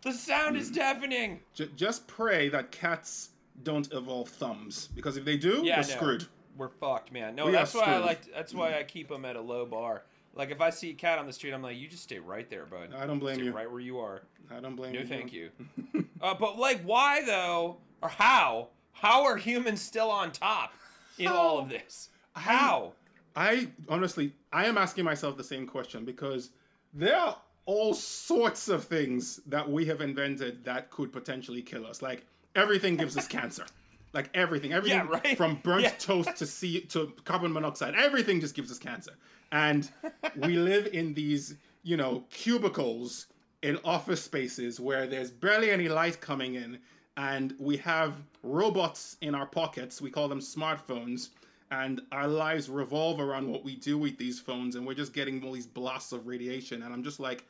The 0.00 0.12
sound 0.14 0.56
is 0.56 0.70
deafening. 0.70 1.40
Ju- 1.52 1.68
just 1.76 2.06
pray 2.06 2.48
that 2.48 2.70
cats 2.70 3.30
don't 3.64 3.92
evolve 3.92 4.30
thumbs 4.30 4.88
because 4.96 5.18
if 5.18 5.26
they 5.26 5.36
do, 5.36 5.60
Yeah, 5.62 5.76
we're 5.76 5.82
no, 5.82 5.88
screwed. 5.88 6.26
We're 6.56 6.68
fucked, 6.68 7.12
man. 7.12 7.34
No, 7.34 7.44
We 7.46 7.52
that's 7.52 7.74
why 7.74 7.82
I 7.82 7.98
like. 7.98 8.32
That's 8.32 8.54
why 8.54 8.78
I 8.78 8.82
keep 8.84 9.10
them 9.10 9.26
at 9.26 9.36
a 9.36 9.42
low 9.42 9.66
bar. 9.66 10.04
Like 10.38 10.50
if 10.50 10.60
I 10.60 10.70
see 10.70 10.90
a 10.90 10.94
cat 10.94 11.18
on 11.18 11.26
the 11.26 11.32
street, 11.32 11.52
I'm 11.52 11.62
like, 11.62 11.76
you 11.76 11.88
just 11.88 12.04
stay 12.04 12.20
right 12.20 12.48
there, 12.48 12.64
bud. 12.64 12.94
I 12.96 13.06
don't 13.06 13.18
blame 13.18 13.34
Stay 13.36 13.44
you. 13.46 13.52
Right 13.52 13.70
where 13.70 13.80
you 13.80 13.98
are. 13.98 14.22
I 14.50 14.60
don't 14.60 14.76
blame 14.76 14.92
No, 14.92 15.00
you. 15.00 15.06
thank 15.06 15.32
you. 15.32 15.50
uh, 16.22 16.34
but 16.34 16.56
like, 16.58 16.80
why 16.82 17.22
though, 17.26 17.76
or 18.02 18.08
how? 18.08 18.68
How 18.92 19.24
are 19.24 19.36
humans 19.36 19.82
still 19.82 20.10
on 20.10 20.30
top 20.32 20.72
in 21.18 21.26
all 21.26 21.58
of 21.58 21.68
this? 21.68 22.08
How? 22.34 22.92
I 23.36 23.68
honestly, 23.88 24.32
I 24.52 24.66
am 24.66 24.78
asking 24.78 25.04
myself 25.04 25.36
the 25.36 25.44
same 25.44 25.66
question 25.66 26.04
because 26.04 26.50
there 26.94 27.16
are 27.16 27.36
all 27.66 27.92
sorts 27.92 28.68
of 28.68 28.84
things 28.84 29.40
that 29.46 29.68
we 29.70 29.84
have 29.86 30.00
invented 30.00 30.64
that 30.64 30.90
could 30.90 31.12
potentially 31.12 31.62
kill 31.62 31.84
us. 31.84 32.00
Like 32.00 32.24
everything 32.54 32.96
gives 32.96 33.16
us 33.18 33.26
cancer. 33.26 33.66
Like 34.14 34.30
everything, 34.32 34.72
everything 34.72 35.00
Yeah, 35.00 35.18
right? 35.22 35.36
from 35.36 35.56
burnt 35.62 35.82
Yeah. 35.82 35.90
toast 35.98 36.34
to 36.38 36.46
sea 36.46 36.80
to 36.86 37.12
carbon 37.26 37.52
monoxide, 37.52 37.94
everything 37.94 38.40
just 38.40 38.54
gives 38.54 38.70
us 38.72 38.78
cancer. 38.78 39.12
And 39.52 39.90
we 40.36 40.56
live 40.56 40.88
in 40.92 41.14
these, 41.14 41.56
you 41.82 41.96
know, 41.96 42.24
cubicles 42.30 43.26
in 43.62 43.78
office 43.84 44.22
spaces 44.22 44.78
where 44.78 45.06
there's 45.06 45.30
barely 45.30 45.70
any 45.70 45.88
light 45.88 46.20
coming 46.20 46.54
in, 46.54 46.78
and 47.16 47.54
we 47.58 47.76
have 47.78 48.14
robots 48.42 49.16
in 49.20 49.34
our 49.34 49.46
pockets. 49.46 50.00
We 50.00 50.10
call 50.10 50.28
them 50.28 50.40
smartphones, 50.40 51.30
and 51.70 52.00
our 52.12 52.28
lives 52.28 52.68
revolve 52.70 53.20
around 53.20 53.48
what 53.50 53.64
we 53.64 53.74
do 53.74 53.98
with 53.98 54.16
these 54.18 54.38
phones, 54.38 54.76
and 54.76 54.86
we're 54.86 54.94
just 54.94 55.12
getting 55.12 55.42
all 55.42 55.52
these 55.52 55.66
blasts 55.66 56.12
of 56.12 56.26
radiation. 56.26 56.82
And 56.82 56.92
I'm 56.92 57.02
just 57.02 57.18
like, 57.18 57.44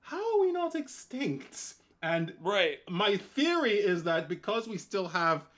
how 0.00 0.34
are 0.34 0.40
we 0.40 0.52
not 0.52 0.74
extinct? 0.74 1.74
And 2.02 2.32
Right. 2.40 2.78
my 2.88 3.16
theory 3.16 3.72
is 3.72 4.04
that 4.04 4.28
because 4.28 4.68
we 4.68 4.78
still 4.78 5.08
have 5.08 5.48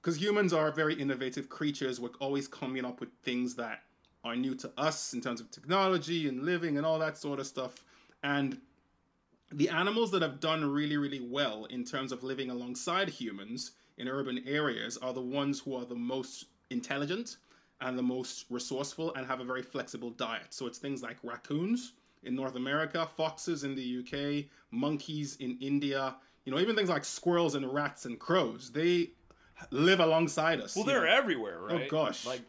because 0.00 0.20
humans 0.20 0.52
are 0.52 0.70
very 0.70 0.94
innovative 0.94 1.48
creatures 1.48 1.98
we're 2.00 2.10
always 2.20 2.46
coming 2.48 2.84
up 2.84 3.00
with 3.00 3.08
things 3.22 3.54
that 3.54 3.82
are 4.24 4.36
new 4.36 4.54
to 4.54 4.70
us 4.76 5.12
in 5.12 5.20
terms 5.20 5.40
of 5.40 5.50
technology 5.50 6.28
and 6.28 6.42
living 6.42 6.76
and 6.76 6.86
all 6.86 6.98
that 6.98 7.16
sort 7.16 7.38
of 7.38 7.46
stuff 7.46 7.84
and 8.22 8.58
the 9.52 9.68
animals 9.68 10.10
that 10.10 10.22
have 10.22 10.40
done 10.40 10.64
really 10.64 10.96
really 10.96 11.20
well 11.20 11.66
in 11.66 11.84
terms 11.84 12.12
of 12.12 12.22
living 12.22 12.50
alongside 12.50 13.08
humans 13.08 13.72
in 13.98 14.08
urban 14.08 14.42
areas 14.46 14.96
are 14.98 15.12
the 15.12 15.20
ones 15.20 15.60
who 15.60 15.74
are 15.76 15.84
the 15.84 15.94
most 15.94 16.46
intelligent 16.70 17.36
and 17.80 17.98
the 17.98 18.02
most 18.02 18.46
resourceful 18.50 19.12
and 19.14 19.26
have 19.26 19.40
a 19.40 19.44
very 19.44 19.62
flexible 19.62 20.10
diet 20.10 20.46
so 20.50 20.66
it's 20.66 20.78
things 20.78 21.02
like 21.02 21.16
raccoons 21.22 21.92
in 22.24 22.34
North 22.34 22.56
America, 22.56 23.06
foxes 23.16 23.64
in 23.64 23.74
the 23.74 23.98
UK, 24.00 24.46
monkeys 24.70 25.36
in 25.36 25.56
India, 25.60 26.16
you 26.44 26.52
know, 26.52 26.58
even 26.58 26.74
things 26.76 26.88
like 26.88 27.04
squirrels 27.04 27.54
and 27.54 27.72
rats 27.72 28.06
and 28.06 28.18
crows. 28.18 28.70
They 28.72 29.10
live 29.70 30.00
alongside 30.00 30.60
us. 30.60 30.74
Well, 30.74 30.84
they're 30.84 31.04
know. 31.04 31.12
everywhere, 31.12 31.58
oh, 31.60 31.66
right? 31.66 31.82
Oh 31.86 31.88
gosh. 31.88 32.26
Like 32.26 32.42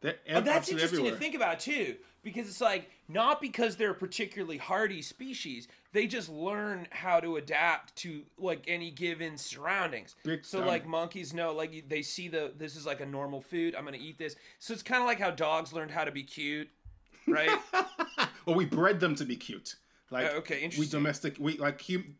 They're 0.00 0.16
that's 0.26 0.68
interesting 0.68 0.98
everywhere. 0.98 1.12
to 1.12 1.18
think 1.18 1.34
about 1.34 1.60
too, 1.60 1.96
because 2.22 2.48
it's 2.48 2.60
like 2.60 2.90
not 3.08 3.40
because 3.40 3.76
they're 3.76 3.90
a 3.90 3.94
particularly 3.94 4.58
hardy 4.58 5.02
species, 5.02 5.66
they 5.92 6.06
just 6.06 6.28
learn 6.28 6.86
how 6.90 7.20
to 7.20 7.36
adapt 7.36 7.96
to 7.96 8.22
like 8.38 8.62
any 8.68 8.90
given 8.90 9.36
surroundings. 9.36 10.14
Big 10.24 10.44
so 10.44 10.58
time. 10.58 10.68
like 10.68 10.86
monkeys 10.86 11.34
know, 11.34 11.52
like 11.52 11.88
they 11.88 12.02
see 12.02 12.28
the 12.28 12.52
this 12.56 12.76
is 12.76 12.86
like 12.86 13.00
a 13.00 13.06
normal 13.06 13.40
food. 13.40 13.74
I'm 13.74 13.84
gonna 13.84 13.98
eat 14.00 14.18
this. 14.18 14.36
So 14.58 14.72
it's 14.72 14.82
kind 14.82 15.02
of 15.02 15.06
like 15.06 15.18
how 15.18 15.30
dogs 15.30 15.72
learned 15.72 15.90
how 15.90 16.04
to 16.04 16.12
be 16.12 16.22
cute, 16.22 16.68
right? 17.26 17.58
Well, 18.46 18.56
we 18.56 18.64
bred 18.64 18.98
them 18.98 19.14
to 19.16 19.26
be 19.26 19.36
cute. 19.36 19.74
Like 20.10 20.32
Uh, 20.32 20.38
okay, 20.38 20.70
We 20.78 20.86
domestic 20.86 21.36
we 21.38 21.58
like 21.58 21.82
hum, 21.86 22.16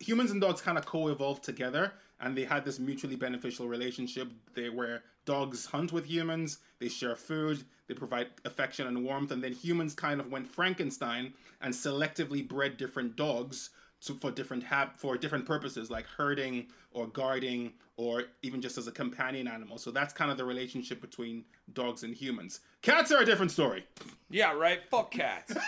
humans 0.00 0.30
and 0.30 0.40
dogs 0.40 0.62
kind 0.62 0.78
of 0.78 0.86
co-evolved 0.86 1.44
together, 1.44 1.92
and 2.20 2.34
they 2.34 2.44
had 2.44 2.64
this 2.64 2.78
mutually 2.78 3.16
beneficial 3.16 3.68
relationship. 3.68 4.28
They 4.54 4.70
where 4.70 5.02
dogs 5.26 5.66
hunt 5.66 5.92
with 5.92 6.06
humans, 6.06 6.58
they 6.78 6.88
share 6.88 7.14
food, 7.16 7.62
they 7.88 7.94
provide 7.94 8.28
affection 8.46 8.86
and 8.86 9.04
warmth, 9.04 9.30
and 9.32 9.42
then 9.44 9.52
humans 9.52 9.94
kind 9.94 10.20
of 10.20 10.30
went 10.30 10.46
Frankenstein 10.48 11.34
and 11.60 11.74
selectively 11.74 12.46
bred 12.46 12.76
different 12.78 13.14
dogs 13.16 13.70
to, 14.02 14.14
for 14.14 14.30
different 14.30 14.62
hab- 14.62 14.96
for 14.96 15.16
different 15.18 15.44
purposes, 15.46 15.90
like 15.90 16.06
herding 16.06 16.66
or 16.92 17.06
guarding, 17.08 17.72
or 17.96 18.24
even 18.42 18.60
just 18.62 18.78
as 18.78 18.86
a 18.86 18.92
companion 18.92 19.48
animal. 19.48 19.78
So 19.78 19.90
that's 19.90 20.12
kind 20.14 20.30
of 20.30 20.36
the 20.36 20.44
relationship 20.44 21.00
between 21.00 21.44
dogs 21.74 22.02
and 22.02 22.14
humans. 22.14 22.60
Cats 22.82 23.10
are 23.12 23.22
a 23.22 23.24
different 23.24 23.50
story. 23.52 23.84
yeah, 24.30 24.52
right. 24.52 24.80
Fuck 24.90 25.10
cats. 25.12 25.54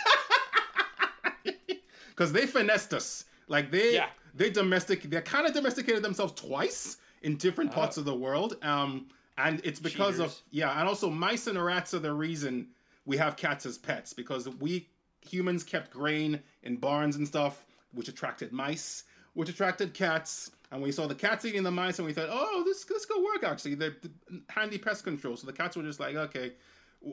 because 2.10 2.32
they 2.32 2.46
finessed 2.46 2.92
us. 2.94 3.24
Like 3.48 3.70
they 3.70 3.94
Yeah. 3.94 4.08
they 4.34 4.50
domestic 4.50 5.02
they 5.04 5.20
kind 5.22 5.46
of 5.46 5.54
domesticated 5.54 6.02
themselves 6.02 6.32
twice 6.34 6.98
in 7.22 7.36
different 7.36 7.72
parts 7.72 7.96
of 7.96 8.04
the 8.04 8.14
world. 8.14 8.56
Um, 8.62 9.06
and 9.38 9.60
it's 9.64 9.80
because 9.80 10.16
Cheaters. 10.16 10.32
of 10.32 10.42
yeah, 10.50 10.78
and 10.78 10.88
also 10.88 11.08
mice 11.08 11.46
and 11.46 11.62
rats 11.62 11.94
are 11.94 12.00
the 12.00 12.12
reason 12.12 12.68
we 13.06 13.16
have 13.16 13.36
cats 13.36 13.64
as 13.64 13.78
pets 13.78 14.12
because 14.12 14.48
we 14.48 14.88
humans 15.22 15.64
kept 15.64 15.90
grain 15.90 16.40
in 16.62 16.76
barns 16.76 17.16
and 17.16 17.26
stuff, 17.26 17.64
which 17.92 18.08
attracted 18.08 18.52
mice, 18.52 19.04
which 19.34 19.48
attracted 19.48 19.94
cats. 19.94 20.50
And 20.70 20.82
we 20.82 20.92
saw 20.92 21.06
the 21.06 21.14
cats 21.14 21.46
eating 21.46 21.62
the 21.62 21.70
mice, 21.70 21.98
and 21.98 22.06
we 22.06 22.12
thought, 22.12 22.28
oh, 22.30 22.62
this 22.66 22.84
this 22.84 23.06
could 23.06 23.22
work 23.24 23.44
actually. 23.44 23.76
They're 23.76 23.96
handy 24.48 24.76
pest 24.76 25.04
control. 25.04 25.36
So 25.36 25.46
the 25.46 25.52
cats 25.52 25.76
were 25.76 25.82
just 25.82 26.00
like, 26.00 26.14
okay, 26.16 26.52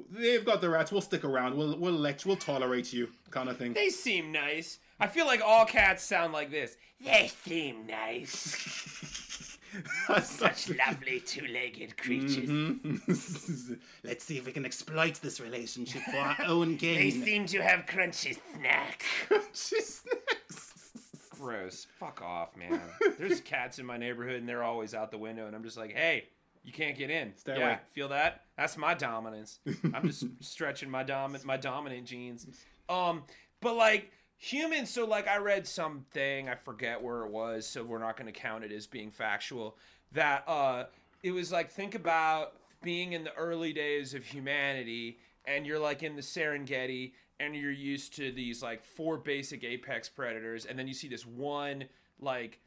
they've 0.10 0.44
got 0.44 0.60
the 0.62 0.70
rats. 0.70 0.92
We'll 0.92 1.02
stick 1.02 1.24
around. 1.24 1.56
We'll 1.56 1.78
we'll 1.78 1.94
let 1.94 2.26
we'll 2.26 2.36
tolerate 2.36 2.92
you, 2.92 3.10
kind 3.30 3.48
of 3.50 3.58
thing. 3.58 3.74
They 3.74 3.90
seem 3.90 4.32
nice. 4.32 4.80
I 5.00 5.08
feel 5.08 5.26
like 5.26 5.42
all 5.42 5.66
cats 5.66 6.04
sound 6.04 6.34
like 6.34 6.52
this. 6.52 6.76
They 7.04 7.32
seem 7.44 7.88
nice. 7.88 9.52
Such 10.24 10.70
lovely 10.70 11.20
two-legged 11.20 11.98
creatures. 11.98 12.50
Let's 14.04 14.24
see 14.24 14.38
if 14.38 14.46
we 14.46 14.52
can 14.52 14.66
exploit 14.66 15.16
this 15.16 15.40
relationship 15.40 16.02
for 16.04 16.18
our 16.18 16.38
own 16.46 16.76
gain. 16.78 16.98
They 16.98 17.12
seem 17.12 17.46
to 17.48 17.62
have 17.62 17.86
crunchy 17.86 18.38
snacks. 18.56 19.06
Just 19.54 20.06
next. 20.06 21.30
Gross. 21.32 21.88
Fuck 22.00 22.22
off, 22.22 22.56
man. 22.56 22.80
There's 23.20 23.42
cats 23.42 23.80
in 23.80 23.86
my 23.86 23.98
neighborhood 23.98 24.36
and 24.36 24.48
they're 24.48 24.64
always 24.64 24.94
out 24.94 25.12
the 25.12 25.18
window 25.18 25.48
and 25.48 25.56
I'm 25.56 25.64
just 25.64 25.78
like, 25.78 25.94
hey, 25.94 26.26
you 26.64 26.72
can't 26.72 26.98
get 26.98 27.10
in. 27.10 27.36
Stay 27.38 27.58
yeah, 27.58 27.66
away. 27.66 27.80
feel 27.94 28.10
that? 28.10 28.42
That's 28.58 28.78
my 28.78 28.94
dominance. 28.94 29.60
I'm 29.94 30.08
just 30.08 30.26
stretching 30.40 30.90
my 30.90 31.04
dom 31.04 31.38
my 31.44 31.58
dominant 31.58 32.06
genes. 32.06 32.48
Um, 32.90 33.24
but 33.62 33.76
like 33.76 34.12
humans, 34.38 34.90
so 34.90 35.06
like 35.06 35.28
I 35.28 35.38
read 35.38 35.68
something, 35.68 36.50
I 36.50 36.56
forget 36.56 37.02
where 37.02 37.24
it 37.24 37.32
was, 37.32 37.68
so 37.68 37.84
we're 37.84 38.00
not 38.00 38.18
gonna 38.18 38.32
count 38.32 38.64
it 38.64 38.72
as 38.72 38.88
being 38.88 39.12
factual. 39.12 39.78
That 40.12 40.44
uh 40.48 40.86
it 41.24 41.32
was 41.32 41.52
like 41.52 41.72
think 41.72 41.96
about 41.96 42.54
being 42.84 43.14
in 43.14 43.24
the 43.24 43.34
early 43.34 43.74
days 43.74 44.14
of 44.14 44.24
humanity 44.24 45.18
and 45.46 45.66
you're 45.66 45.80
like 45.80 46.04
in 46.04 46.16
the 46.16 46.22
Serengeti 46.22 47.14
and 47.40 47.56
you're 47.56 47.72
used 47.72 48.16
to 48.16 48.32
these 48.32 48.62
like 48.62 48.84
four 48.84 49.18
basic 49.18 49.64
apex 49.64 50.08
predators 50.08 50.66
and 50.66 50.78
then 50.78 50.88
you 50.88 50.94
see 50.94 51.08
this 51.08 51.26
one 51.26 51.86
like 52.20 52.60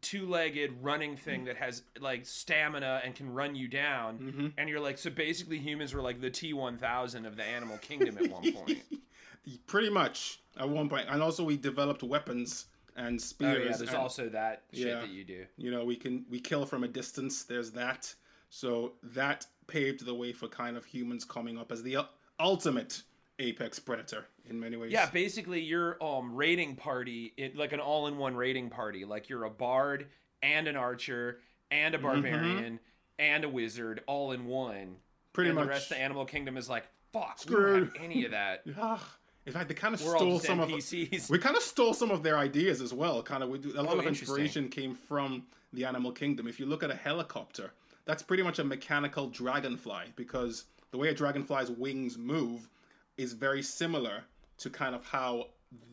two-legged 0.00 0.72
running 0.82 1.14
thing 1.14 1.44
that 1.44 1.56
has 1.56 1.82
like 2.00 2.24
stamina 2.24 3.02
and 3.04 3.14
can 3.14 3.30
run 3.32 3.54
you 3.54 3.68
down 3.68 4.52
and 4.56 4.68
you're 4.70 4.80
like 4.80 4.96
so 4.96 5.10
basically 5.10 5.58
humans 5.58 5.92
were 5.92 6.00
like 6.00 6.22
the 6.22 6.30
T1000 6.30 7.26
of 7.26 7.36
the 7.36 7.44
animal 7.44 7.76
kingdom 7.78 8.16
at 8.16 8.30
one 8.30 8.50
point. 8.64 8.82
Pretty 9.66 9.90
much 9.90 10.39
at 10.58 10.68
one 10.68 10.88
point, 10.88 11.06
and 11.08 11.22
also 11.22 11.44
we 11.44 11.56
developed 11.56 12.02
weapons 12.02 12.66
and 12.96 13.20
spears. 13.20 13.56
oh 13.56 13.58
yeah, 13.58 13.76
there's 13.76 13.80
and, 13.88 13.98
also 13.98 14.28
that 14.28 14.62
shit 14.72 14.86
Yeah. 14.88 15.00
that 15.00 15.10
you 15.10 15.24
do. 15.24 15.46
you 15.56 15.70
know 15.70 15.84
we 15.84 15.96
can 15.96 16.24
we 16.28 16.40
kill 16.40 16.66
from 16.66 16.84
a 16.84 16.88
distance. 16.88 17.44
There's 17.44 17.70
that. 17.72 18.14
So 18.48 18.94
that 19.02 19.46
paved 19.68 20.04
the 20.04 20.14
way 20.14 20.32
for 20.32 20.48
kind 20.48 20.76
of 20.76 20.84
humans 20.84 21.24
coming 21.24 21.56
up 21.56 21.70
as 21.70 21.82
the 21.82 21.98
ultimate 22.40 23.02
apex 23.38 23.78
predator 23.78 24.26
in 24.48 24.58
many 24.58 24.76
ways. 24.76 24.92
Yeah, 24.92 25.08
basically 25.10 25.60
your 25.60 26.02
um 26.02 26.34
raiding 26.34 26.76
party, 26.76 27.32
it 27.36 27.56
like 27.56 27.72
an 27.72 27.80
all-in-one 27.80 28.36
raiding 28.36 28.70
party. 28.70 29.04
Like 29.04 29.28
you're 29.28 29.44
a 29.44 29.50
bard 29.50 30.08
and 30.42 30.66
an 30.68 30.76
archer 30.76 31.38
and 31.70 31.94
a 31.94 31.98
barbarian 31.98 32.80
and 33.18 33.44
a 33.44 33.48
wizard 33.48 34.02
all 34.06 34.32
in 34.32 34.46
one. 34.46 34.74
Mm-hmm. 34.74 34.92
Pretty 35.32 35.50
and 35.50 35.56
much. 35.56 35.66
the 35.66 35.70
rest 35.70 35.90
of 35.90 35.96
the 35.96 36.02
animal 36.02 36.24
kingdom 36.24 36.56
is 36.56 36.68
like, 36.68 36.84
fuck, 37.12 37.38
we 37.48 37.54
don't 37.54 37.84
have 37.84 37.92
any 38.00 38.24
of 38.24 38.32
that. 38.32 38.64
In 39.46 39.52
fact, 39.52 39.68
they 39.68 39.74
kind 39.74 39.94
of 39.94 40.02
We're 40.04 40.16
stole 40.16 40.38
some 40.38 40.60
NPCs. 40.60 41.24
of 41.24 41.30
we 41.30 41.38
kind 41.38 41.56
of 41.56 41.62
stole 41.62 41.94
some 41.94 42.10
of 42.10 42.22
their 42.22 42.36
ideas 42.38 42.80
as 42.80 42.92
well. 42.92 43.22
Kind 43.22 43.42
of, 43.42 43.48
we 43.48 43.58
do, 43.58 43.72
a 43.76 43.82
lot 43.82 43.96
Oh, 43.96 44.00
of 44.00 44.06
inspiration 44.06 44.68
came 44.68 44.94
from 44.94 45.44
the 45.72 45.84
animal 45.84 46.12
kingdom. 46.12 46.46
If 46.46 46.60
you 46.60 46.66
look 46.66 46.82
at 46.82 46.90
a 46.90 46.94
helicopter, 46.94 47.72
that's 48.04 48.22
pretty 48.22 48.42
much 48.42 48.58
a 48.58 48.64
mechanical 48.64 49.28
dragonfly 49.28 50.12
because 50.16 50.64
the 50.90 50.98
way 50.98 51.08
a 51.08 51.14
dragonfly's 51.14 51.70
wings 51.70 52.18
move 52.18 52.68
is 53.16 53.32
very 53.32 53.62
similar 53.62 54.24
to 54.58 54.68
kind 54.70 54.94
of 54.94 55.04
how 55.06 55.46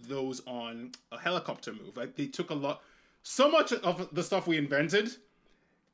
those 0.07 0.41
on 0.45 0.91
a 1.11 1.17
helicopter 1.17 1.71
move. 1.71 1.95
Like 1.95 2.15
they 2.15 2.25
took 2.27 2.49
a 2.49 2.53
lot, 2.53 2.81
so 3.23 3.49
much 3.49 3.71
of 3.71 4.09
the 4.13 4.23
stuff 4.23 4.47
we 4.47 4.57
invented 4.57 5.11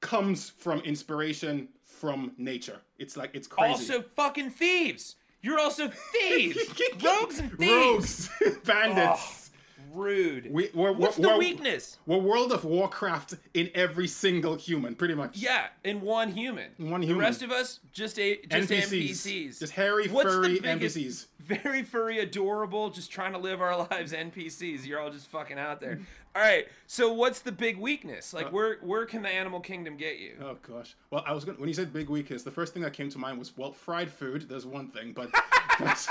comes 0.02 0.50
from 0.50 0.80
inspiration 0.82 1.70
from 1.84 2.34
nature. 2.38 2.80
It's 2.98 3.16
like 3.16 3.32
it's 3.34 3.48
crazy. 3.48 3.72
Also 3.94 4.02
fucking 4.02 4.50
thieves. 4.52 5.16
You're 5.44 5.60
also 5.60 5.90
thieves. 5.90 6.58
Rogues 7.04 7.40
and 7.40 7.58
thieves. 7.60 8.30
rogues, 8.42 8.58
bandits. 8.64 9.52
Oh, 9.52 10.00
rude. 10.00 10.52
We, 10.52 10.70
we're, 10.74 10.94
What's 10.94 11.20
we're, 11.20 11.34
the 11.34 11.38
weakness? 11.38 11.98
We're 12.06 12.18
World 12.18 12.54
of 12.54 12.64
Warcraft 12.64 13.36
in 13.54 13.70
every 13.76 14.08
single 14.08 14.56
human, 14.56 14.96
pretty 14.96 15.16
much. 15.16 15.38
Yeah, 15.38 15.68
in 15.84 16.00
one 16.00 16.32
human. 16.32 16.72
One 16.78 17.02
human. 17.02 17.18
The 17.18 17.24
rest 17.24 17.44
of 17.44 17.52
us 17.52 17.82
just 17.92 18.18
a 18.20 18.38
just 18.48 18.70
NPCs. 18.70 19.10
NPCs. 19.10 19.60
Just 19.60 19.74
hairy, 19.74 20.08
What's 20.08 20.30
the 20.30 20.36
furry 20.36 20.60
NPCs. 20.60 21.28
Very 21.40 21.84
furry, 21.84 22.20
adorable, 22.20 22.90
just 22.90 23.12
trying 23.12 23.34
to 23.34 23.38
live 23.38 23.62
our 23.62 23.78
lives. 23.78 24.14
NPCs. 24.14 24.86
You're 24.86 25.02
all 25.02 25.12
just 25.12 25.28
fucking 25.28 25.60
out 25.60 25.82
there. 25.82 26.00
All 26.36 26.42
right. 26.42 26.68
So 26.88 27.14
what's 27.14 27.42
the 27.42 27.52
big 27.52 27.78
weakness? 27.78 28.34
Uh, 28.34 28.38
Like 28.38 28.52
where 28.52 28.78
where 28.82 29.06
can 29.06 29.22
the 29.22 29.30
animal 29.30 29.60
kingdom 29.60 29.98
get 29.98 30.18
you? 30.20 30.34
Oh 30.42 30.58
gosh. 30.68 30.96
Well, 31.12 31.24
I 31.28 31.34
was 31.34 31.46
gonna 31.46 31.60
when 31.60 31.68
you 31.68 31.76
said 31.76 31.94
big 31.94 32.10
weakness, 32.10 32.44
the 32.44 32.52
first 32.52 32.74
thing 32.74 32.82
that 32.84 32.94
came 32.94 33.10
to 33.10 33.18
mind 33.20 33.38
was 33.38 33.56
well, 33.58 33.72
fried 33.72 34.10
food. 34.12 34.48
There's 34.50 34.66
one 34.66 34.88
thing, 34.90 35.14
but 35.14 35.30
that's, 35.80 36.08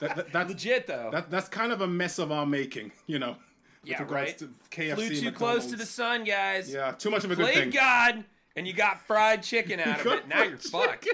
that, 0.00 0.16
that, 0.16 0.32
that's 0.32 0.48
Legit 0.50 0.86
though. 0.86 1.10
that, 1.12 1.30
that's 1.30 1.48
kind 1.48 1.72
of 1.72 1.80
a 1.82 1.86
mess 1.86 2.18
of 2.18 2.32
our 2.32 2.46
making, 2.46 2.92
you 3.06 3.18
know. 3.18 3.36
with 3.82 3.90
yeah, 3.90 4.02
regards 4.02 4.30
right. 4.30 4.38
to 4.38 4.48
KFC, 4.70 4.94
Flew 4.94 5.08
too 5.08 5.14
McDonald's. 5.26 5.38
close 5.38 5.66
to 5.66 5.76
the 5.76 5.86
sun, 5.86 6.24
guys. 6.24 6.72
Yeah, 6.72 6.92
too 6.92 7.10
much 7.10 7.24
of 7.24 7.30
a 7.30 7.36
good 7.36 7.42
Played 7.44 7.54
thing. 7.56 7.70
God, 7.70 8.24
and 8.56 8.66
you 8.66 8.72
got 8.72 9.06
fried 9.06 9.42
chicken 9.42 9.78
out 9.80 10.00
of 10.00 10.06
it. 10.12 10.26
Now 10.28 10.42
you're 10.42 10.56
fucked. 10.56 11.06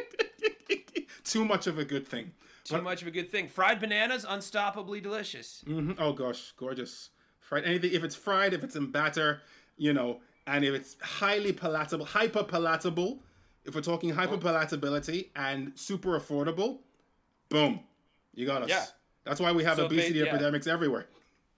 too 1.25 1.45
much 1.45 1.67
of 1.67 1.79
a 1.79 1.85
good 1.85 2.07
thing. 2.07 2.31
Too 2.65 2.81
much 2.81 3.03
of 3.03 3.09
a 3.09 3.11
good 3.11 3.29
thing. 3.31 3.49
Fried 3.49 3.81
bananas, 3.81 4.25
unstoppably 4.25 5.03
delicious. 5.03 5.65
Oh 5.99 6.13
gosh, 6.13 6.53
gorgeous. 6.57 7.11
Fried 7.53 7.67
anything 7.67 7.93
if 7.93 8.03
it's 8.03 8.15
fried, 8.15 8.55
if 8.55 8.65
it's 8.65 8.77
in 8.77 8.91
batter, 8.91 9.43
you 9.77 9.93
know, 9.93 10.21
and 10.47 10.65
if 10.65 10.73
it's 10.73 10.97
highly 11.03 11.53
palatable, 11.53 12.07
hyper 12.07 12.43
palatable, 12.43 13.19
if 13.67 13.75
we're 13.75 13.83
talking 13.83 14.09
hyper 14.09 14.39
palatability 14.39 15.27
and 15.37 15.71
super 15.75 16.19
affordable, 16.19 16.79
boom. 17.51 17.81
You 18.35 18.47
got 18.47 18.63
us. 18.63 18.71
Yeah. 18.71 18.87
That's 19.25 19.39
why 19.39 19.53
we 19.53 19.65
have 19.65 19.77
So 19.77 19.85
obesity 19.85 20.21
ba- 20.21 20.25
yeah. 20.25 20.33
epidemics 20.33 20.67
everywhere. 20.67 21.05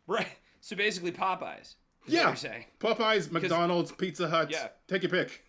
Right. 0.09 0.27
So 0.61 0.75
basically, 0.75 1.13
Popeyes. 1.13 1.77
what 2.03 2.09
Yeah. 2.09 2.27
you're 2.27 2.35
saying. 2.35 2.65
Popeyes, 2.81 3.31
McDonald's, 3.31 3.93
Pizza 3.93 4.29
Hut. 4.29 4.51
Yeah. 4.51 4.71
Take 4.89 5.05
your 5.05 5.11
pick. 5.11 5.45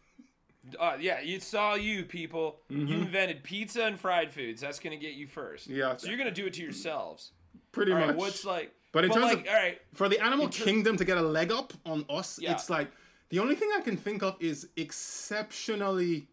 Uh, 0.79 0.95
yeah, 0.99 1.17
it's 1.23 1.55
all 1.55 1.75
you 1.75 2.03
people. 2.03 2.59
You 2.69 2.97
invented 2.97 3.41
pizza 3.43 3.85
and 3.85 3.99
fried 3.99 4.31
foods. 4.31 4.61
That's 4.61 4.77
gonna 4.77 4.95
get 4.97 5.13
you 5.15 5.25
first. 5.25 5.67
Mm-hmm. 5.67 5.79
Yeah. 5.79 5.97
So 5.97 6.07
you're 6.07 6.19
gonna 6.19 6.29
do 6.29 6.45
it 6.45 6.53
to 6.53 6.61
yourselves. 6.61 7.31
Pretty 7.71 7.91
All 7.91 7.97
right. 7.97 8.07
much. 8.09 8.15
What's 8.17 8.45
like? 8.45 8.71
But 8.95 9.03
in 9.03 9.11
terms 9.11 9.25
like, 9.25 9.41
of 9.41 9.47
all 9.49 9.53
right. 9.53 9.81
for 9.93 10.07
the 10.07 10.23
animal 10.23 10.47
kingdom 10.47 10.95
to 10.95 11.03
get 11.03 11.17
a 11.17 11.21
leg 11.21 11.51
up 11.51 11.73
on 11.85 12.05
us, 12.09 12.39
Yeah. 12.39 12.53
it's 12.53 12.69
like 12.69 12.89
the 13.27 13.39
only 13.39 13.53
thing 13.53 13.69
I 13.75 13.81
can 13.81 13.97
think 13.97 14.23
of 14.23 14.37
is 14.39 14.69
exceptionally 14.77 16.29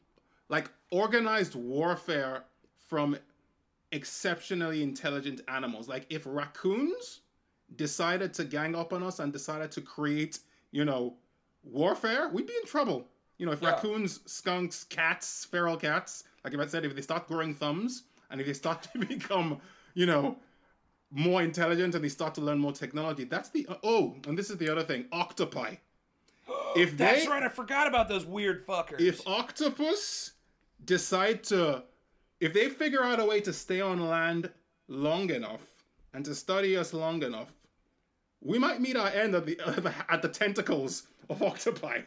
like 0.49 0.71
organized 0.93 1.57
warfare 1.57 2.45
from 2.89 3.17
exceptionally 3.91 4.81
intelligent 4.81 5.41
animals. 5.49 5.89
Like 5.89 6.07
if 6.09 6.23
raccoons 6.25 7.23
decided 7.75 8.33
to 8.35 8.45
gang 8.45 8.77
up 8.77 8.93
on 8.93 9.03
us 9.03 9.19
and 9.19 9.33
decided 9.33 9.73
to 9.73 9.81
create, 9.81 10.39
you 10.71 10.85
know, 10.85 11.17
warfare, 11.65 12.29
we'd 12.29 12.47
be 12.47 12.55
in 12.63 12.67
trouble. 12.67 13.09
You 13.39 13.47
know, 13.47 13.53
if 13.53 13.61
Yeah. 13.61 13.71
raccoons, 13.71 14.21
skunks, 14.31 14.85
cats, 14.85 15.45
feral 15.47 15.77
cats, 15.77 16.23
like 16.45 16.55
if 16.55 16.61
I 16.61 16.67
said, 16.67 16.85
if 16.85 16.95
they 16.95 17.03
start 17.03 17.27
growing 17.27 17.55
thumbs 17.55 18.05
and 18.31 18.41
if 18.41 18.47
they 18.47 18.53
start 18.53 18.83
to 18.93 18.99
become, 19.01 19.61
you 19.95 20.07
know, 20.07 20.39
more 21.13 21.43
intelligent 21.43 21.95
and 21.95 22.03
they 22.03 22.09
start 22.09 22.35
to 22.37 22.41
learn 22.41 22.59
more 22.59 22.73
technology, 22.73 23.25
that's 23.25 23.51
the 23.51 23.67
oh, 23.85 24.17
and 24.27 24.37
this 24.39 24.51
is 24.51 24.57
the 24.57 24.69
other 24.71 24.83
thing, 24.83 25.07
octopi. 25.13 25.77
If 26.77 26.97
That's 26.97 27.25
they 27.25 27.29
right. 27.31 27.43
I 27.43 27.49
forgot 27.49 27.87
about 27.87 28.09
those 28.09 28.25
weird 28.25 28.67
fuckers. 28.67 29.01
if 29.01 29.27
octopus 29.27 30.33
decide 30.85 31.45
to 31.45 31.85
if 32.41 32.53
they 32.55 32.69
figure 32.71 33.05
out 33.05 33.21
a 33.21 33.25
way 33.27 33.41
to 33.43 33.53
stay 33.53 33.81
on 33.81 34.09
land 34.09 34.51
long 34.89 35.31
enough 35.31 35.61
and 36.15 36.25
to 36.25 36.35
study 36.35 36.77
us 36.77 36.93
long 36.95 37.23
enough 37.23 37.53
we 38.41 38.59
might 38.59 38.81
meet 38.81 38.97
our 38.97 39.09
end 39.09 39.35
at 39.35 39.45
the 39.47 39.57
at 40.09 40.23
the 40.23 40.29
tentacles 40.29 41.05
of 41.29 41.43
octopi 41.43 42.01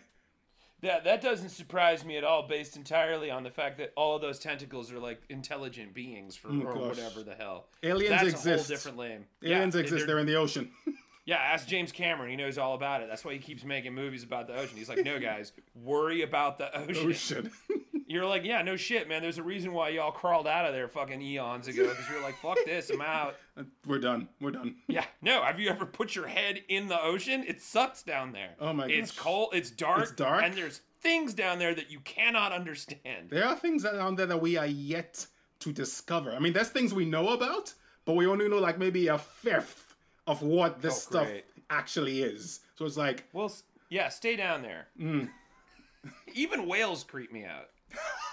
that 0.86 1.04
that 1.04 1.22
doesn't 1.22 1.50
surprise 1.50 2.04
me 2.06 2.18
at 2.18 2.24
all, 2.24 2.48
based 2.48 2.76
entirely 2.78 3.30
on 3.30 3.44
the 3.44 3.52
fact 3.52 3.78
that 3.78 3.92
all 3.96 4.16
of 4.16 4.22
those 4.22 4.40
tentacles 4.40 4.92
are 4.92 5.00
like 5.00 5.22
intelligent 5.30 5.94
beings 5.94 6.36
for 6.36 6.48
oh, 6.50 6.62
or 6.62 6.72
Oh, 6.72 6.76
gosh. 6.90 6.98
whatever 6.98 7.24
the 7.24 7.36
hell. 7.36 7.66
Aliens 7.84 8.10
That's 8.10 8.24
exist. 8.24 8.46
a 8.48 8.50
whole 8.56 8.64
different 8.64 8.98
lame. 8.98 9.26
aliens 9.44 9.76
yeah, 9.76 9.82
exist 9.82 10.08
they're 10.08 10.20
in 10.20 10.26
the 10.28 10.36
ocean 10.36 10.72
Yeah, 11.28 11.38
ask 11.38 11.68
James 11.68 11.92
Cameron. 11.92 12.30
He 12.30 12.36
knows 12.36 12.60
all 12.60 12.76
about 12.76 13.02
it. 13.02 13.08
That's 13.10 13.26
why 13.26 13.34
he 13.34 13.40
keeps 13.40 13.64
making 13.64 13.96
movies 13.96 14.22
about 14.24 14.46
the 14.46 14.54
ocean. 14.56 14.78
He's 14.78 14.88
like, 14.90 15.04
no, 15.04 15.18
guys, 15.20 15.54
worry 15.74 16.22
about 16.22 16.60
the 16.60 16.70
ocean. 16.78 17.08
ocean 17.10 17.52
You're 18.08 18.26
like, 18.26 18.43
yeah, 18.43 18.62
no 18.62 18.76
shit, 18.76 19.10
man. 19.10 19.22
There's 19.24 19.39
a 19.39 19.43
reason 19.43 19.74
why 19.74 19.89
y'all 19.89 20.12
crawled 20.12 20.45
out 20.47 20.66
of 20.66 20.74
there 20.74 20.88
fucking 20.88 21.22
eons 21.22 21.68
ago 21.68 21.89
because 21.89 22.06
you're 22.10 22.22
like, 22.22 22.36
fuck 22.39 22.58
this, 22.66 22.89
I'm 22.91 23.01
out. 23.01 23.36
we're 23.88 23.99
done 23.99 24.28
we're 24.41 24.51
done 24.51 24.76
Yeah, 24.88 25.06
no. 25.22 25.41
Have 25.43 25.60
you 25.60 25.70
ever 25.70 25.86
put 25.86 26.14
your 26.14 26.28
head 26.28 26.62
in 26.70 26.88
the 26.88 27.01
ocean? 27.01 27.43
It 27.47 27.62
sucks 27.62 28.03
down 28.03 28.32
there. 28.32 28.51
Oh 28.60 28.74
my 28.74 28.84
god. 28.84 28.91
It's 28.91 29.12
gosh. 29.12 29.20
cold. 29.24 29.49
It's 29.53 29.72
dark. 29.72 30.01
It's 30.03 30.12
dark. 30.12 30.43
and 30.43 30.53
there's 30.53 30.82
things 31.01 31.34
down 31.34 31.58
there 31.58 31.74
that 31.74 31.89
you 31.89 31.99
cannot 32.01 32.51
understand. 32.51 33.30
There 33.30 33.45
are 33.45 33.56
things 33.56 33.84
down 33.84 34.16
there 34.16 34.26
that 34.28 34.41
we 34.41 34.58
are 34.58 34.66
yet 34.68 35.26
to 35.60 35.72
discover. 35.72 36.32
I 36.34 36.39
mean, 36.39 36.53
there's 36.53 36.70
things 36.70 36.93
we 36.93 37.06
know 37.06 37.30
about, 37.30 37.74
but 38.06 38.16
we 38.16 38.28
only 38.28 38.47
know 38.49 38.58
like 38.60 38.78
maybe 38.78 39.08
a 39.08 39.18
fifth 39.18 39.95
of 40.28 40.41
what 40.43 40.82
this 40.82 40.93
Oh, 40.95 41.10
stuff 41.10 41.28
actually 41.70 42.22
is. 42.22 42.60
So 42.76 42.86
it's 42.86 42.97
like, 42.97 43.24
Well, 43.34 43.51
yeah, 43.89 44.10
stay 44.10 44.36
down 44.36 44.62
there. 44.62 44.88
Mm. 44.99 45.30
Even 46.34 46.68
whales 46.68 47.03
creep 47.03 47.32
me 47.32 47.45
out. 47.45 47.70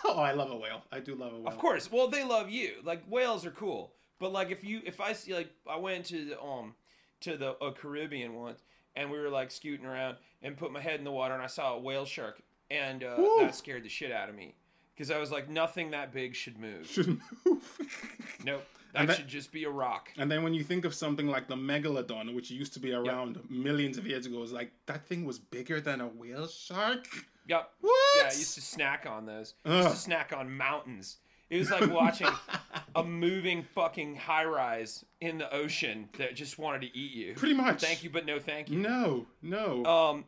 oh, 0.04 0.18
I 0.20 0.32
love 0.32 0.50
a 0.50 0.56
whale. 0.56 0.82
I 0.90 1.00
do 1.00 1.14
love 1.14 1.32
a 1.32 1.36
whale. 1.38 1.48
Of 1.48 1.58
course. 1.58 1.90
Well, 1.90 2.08
they 2.08 2.24
love 2.24 2.50
you. 2.50 2.74
Like 2.84 3.02
whales 3.08 3.44
are 3.46 3.50
cool. 3.50 3.92
But 4.18 4.32
like 4.32 4.50
if 4.50 4.62
you 4.62 4.80
if 4.84 5.00
I 5.00 5.12
see 5.12 5.34
like 5.34 5.50
I 5.68 5.76
went 5.76 6.04
to 6.06 6.24
the 6.26 6.40
um 6.40 6.74
to 7.20 7.36
the 7.36 7.52
uh, 7.62 7.72
Caribbean 7.72 8.34
once 8.34 8.62
and 8.96 9.10
we 9.10 9.18
were 9.18 9.28
like 9.30 9.50
scooting 9.50 9.86
around 9.86 10.16
and 10.42 10.56
put 10.56 10.72
my 10.72 10.80
head 10.80 10.98
in 10.98 11.04
the 11.04 11.10
water 11.10 11.34
and 11.34 11.42
I 11.42 11.46
saw 11.46 11.74
a 11.74 11.78
whale 11.78 12.04
shark 12.04 12.40
and 12.70 13.02
uh, 13.04 13.14
Woo. 13.18 13.38
that 13.40 13.54
scared 13.54 13.84
the 13.84 13.88
shit 13.88 14.12
out 14.12 14.28
of 14.28 14.34
me 14.34 14.54
because 14.94 15.10
I 15.10 15.18
was 15.18 15.30
like 15.30 15.48
nothing 15.48 15.90
that 15.92 16.12
big 16.12 16.34
should 16.34 16.58
move. 16.58 16.86
Should 16.86 17.18
move. 17.46 17.78
Nope. 18.44 18.64
That, 18.94 19.06
that- 19.06 19.16
should 19.16 19.28
just 19.28 19.52
be 19.52 19.64
a 19.64 19.70
rock. 19.70 20.10
And 20.18 20.30
then 20.30 20.42
when 20.42 20.52
you 20.52 20.62
think 20.62 20.84
of 20.84 20.94
something 20.94 21.26
like 21.26 21.48
the 21.48 21.56
megalodon, 21.56 22.34
which 22.34 22.50
used 22.50 22.74
to 22.74 22.80
be 22.80 22.92
around 22.92 23.40
millions 23.48 23.96
of 23.98 24.06
years 24.06 24.26
ago, 24.26 24.42
it's 24.42 24.52
like 24.52 24.72
that 24.86 25.06
thing 25.06 25.24
was 25.24 25.38
bigger 25.38 25.80
than 25.80 26.00
a 26.00 26.06
whale 26.08 26.46
shark. 26.48 27.06
Yep. 27.48 27.70
What? 27.80 27.94
Yeah, 28.16 28.22
I 28.22 28.26
used 28.26 28.54
to 28.54 28.60
snack 28.60 29.06
on 29.08 29.26
those. 29.26 29.54
I 29.64 29.74
used 29.76 29.86
Ugh. 29.88 29.92
to 29.92 29.98
snack 29.98 30.32
on 30.36 30.56
mountains. 30.56 31.18
It 31.50 31.58
was 31.58 31.70
like 31.70 31.90
watching 31.90 32.28
a 32.94 33.04
moving 33.04 33.62
fucking 33.74 34.16
high 34.16 34.46
rise 34.46 35.04
in 35.20 35.36
the 35.36 35.52
ocean 35.52 36.08
that 36.16 36.34
just 36.34 36.58
wanted 36.58 36.80
to 36.82 36.98
eat 36.98 37.12
you. 37.12 37.34
Pretty 37.34 37.54
much. 37.54 37.80
Thank 37.80 38.02
you, 38.02 38.08
but 38.10 38.24
no 38.24 38.38
thank 38.38 38.70
you. 38.70 38.78
No, 38.78 39.26
no. 39.42 39.84
Um, 39.84 40.24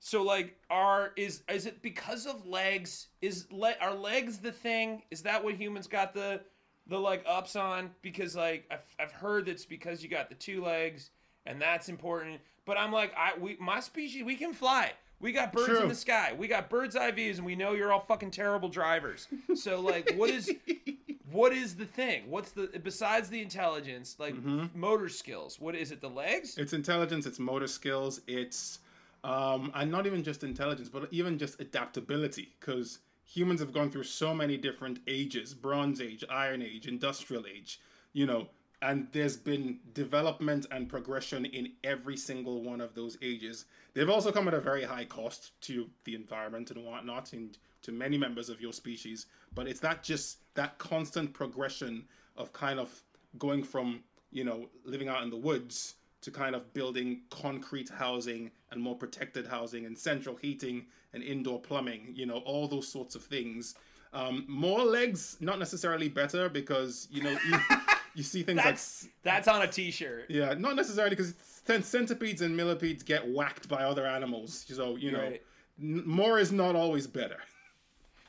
so 0.00 0.22
like, 0.22 0.56
are 0.70 1.12
is 1.16 1.42
is 1.48 1.66
it 1.66 1.82
because 1.82 2.26
of 2.26 2.46
legs? 2.46 3.08
Is 3.20 3.46
le- 3.50 3.76
are 3.82 3.94
legs 3.94 4.38
the 4.38 4.50
thing? 4.50 5.02
Is 5.10 5.22
that 5.22 5.44
what 5.44 5.54
humans 5.56 5.86
got 5.86 6.14
the 6.14 6.40
the 6.86 6.98
like 6.98 7.22
ups 7.26 7.54
on? 7.54 7.90
Because 8.00 8.34
like 8.34 8.64
I've 8.70 8.94
I've 8.98 9.12
heard 9.12 9.46
that's 9.46 9.66
because 9.66 10.02
you 10.02 10.08
got 10.08 10.30
the 10.30 10.34
two 10.34 10.64
legs 10.64 11.10
and 11.44 11.60
that's 11.60 11.88
important. 11.90 12.40
But 12.64 12.78
I'm 12.78 12.92
like, 12.92 13.12
I 13.14 13.32
we 13.38 13.56
my 13.60 13.80
species 13.80 14.24
we 14.24 14.36
can 14.36 14.54
fly. 14.54 14.92
We 15.22 15.30
got 15.32 15.52
birds 15.52 15.68
True. 15.68 15.82
in 15.82 15.88
the 15.88 15.94
sky. 15.94 16.34
We 16.36 16.48
got 16.48 16.68
bird's 16.68 16.96
eye 16.96 17.12
views, 17.12 17.38
and 17.38 17.46
we 17.46 17.54
know 17.54 17.72
you're 17.72 17.92
all 17.92 18.00
fucking 18.00 18.32
terrible 18.32 18.68
drivers. 18.68 19.28
So 19.54 19.80
like, 19.80 20.12
what 20.16 20.28
is 20.28 20.50
what 21.30 21.52
is 21.52 21.76
the 21.76 21.86
thing? 21.86 22.24
What's 22.28 22.50
the 22.50 22.68
besides 22.82 23.28
the 23.28 23.40
intelligence, 23.40 24.16
like 24.18 24.34
motor 24.74 25.08
skills? 25.08 25.60
What 25.60 25.74
is 25.76 25.92
it? 25.92 26.00
The 26.00 26.10
legs? 26.10 26.58
It's 26.58 26.72
intelligence, 26.72 27.24
it's 27.24 27.38
motor 27.38 27.68
skills, 27.68 28.20
it's 28.26 28.80
um 29.24 29.70
and 29.74 29.90
not 29.90 30.06
even 30.06 30.24
just 30.24 30.42
intelligence, 30.42 30.88
but 30.88 31.08
even 31.12 31.38
just 31.38 31.60
adaptability 31.60 32.52
because 32.58 32.98
humans 33.24 33.60
have 33.60 33.72
gone 33.72 33.90
through 33.90 34.02
so 34.02 34.34
many 34.34 34.56
different 34.56 34.98
ages, 35.06 35.54
bronze 35.54 36.00
age, 36.00 36.24
iron 36.28 36.62
age, 36.62 36.88
industrial 36.88 37.44
age, 37.46 37.80
you 38.12 38.26
know, 38.26 38.48
and 38.82 39.06
there's 39.12 39.36
been 39.36 39.78
development 39.94 40.66
and 40.72 40.88
progression 40.88 41.44
in 41.46 41.70
every 41.84 42.16
single 42.16 42.62
one 42.62 42.80
of 42.80 42.94
those 42.94 43.16
ages. 43.22 43.64
They've 43.94 44.10
also 44.10 44.32
come 44.32 44.48
at 44.48 44.54
a 44.54 44.60
very 44.60 44.82
high 44.82 45.04
cost 45.04 45.52
to 45.62 45.88
the 46.04 46.16
environment 46.16 46.72
and 46.72 46.84
whatnot 46.84 47.32
and 47.32 47.56
to 47.82 47.92
many 47.92 48.18
members 48.18 48.48
of 48.48 48.60
your 48.60 48.72
species, 48.72 49.26
but 49.54 49.68
it's 49.68 49.80
that 49.80 50.02
just 50.02 50.38
that 50.54 50.78
constant 50.78 51.32
progression 51.32 52.04
of 52.36 52.52
kind 52.52 52.80
of 52.80 53.02
going 53.38 53.62
from, 53.62 54.02
you 54.32 54.44
know, 54.44 54.68
living 54.84 55.08
out 55.08 55.22
in 55.22 55.30
the 55.30 55.36
woods 55.36 55.94
to 56.20 56.30
kind 56.30 56.54
of 56.54 56.72
building 56.74 57.22
concrete 57.30 57.88
housing 57.88 58.50
and 58.70 58.80
more 58.80 58.96
protected 58.96 59.46
housing 59.46 59.86
and 59.86 59.96
central 59.96 60.36
heating 60.36 60.86
and 61.12 61.22
indoor 61.22 61.60
plumbing, 61.60 62.12
you 62.14 62.26
know, 62.26 62.38
all 62.38 62.66
those 62.66 62.88
sorts 62.88 63.14
of 63.14 63.22
things. 63.22 63.74
Um, 64.12 64.44
more 64.46 64.84
legs, 64.84 65.36
not 65.40 65.58
necessarily 65.58 66.08
better 66.08 66.48
because, 66.48 67.08
you 67.10 67.22
know, 67.22 67.36
you, 68.14 68.22
see 68.22 68.42
things 68.42 68.62
That's 68.62 69.04
like. 69.04 69.12
that's 69.22 69.48
on 69.48 69.62
a 69.62 69.66
t-shirt. 69.66 70.26
Yeah, 70.28 70.54
not 70.58 70.76
necessarily 70.76 71.10
because 71.10 71.34
centipedes 71.64 72.42
and 72.42 72.56
millipedes 72.56 73.02
get 73.02 73.26
whacked 73.28 73.68
by 73.68 73.82
other 73.84 74.06
animals. 74.06 74.64
So, 74.68 74.96
you 74.96 75.12
know, 75.12 75.20
Right. 75.22 75.42
n- 75.80 76.02
more 76.06 76.38
is 76.38 76.52
not 76.52 76.74
always 76.76 77.06
better. 77.06 77.38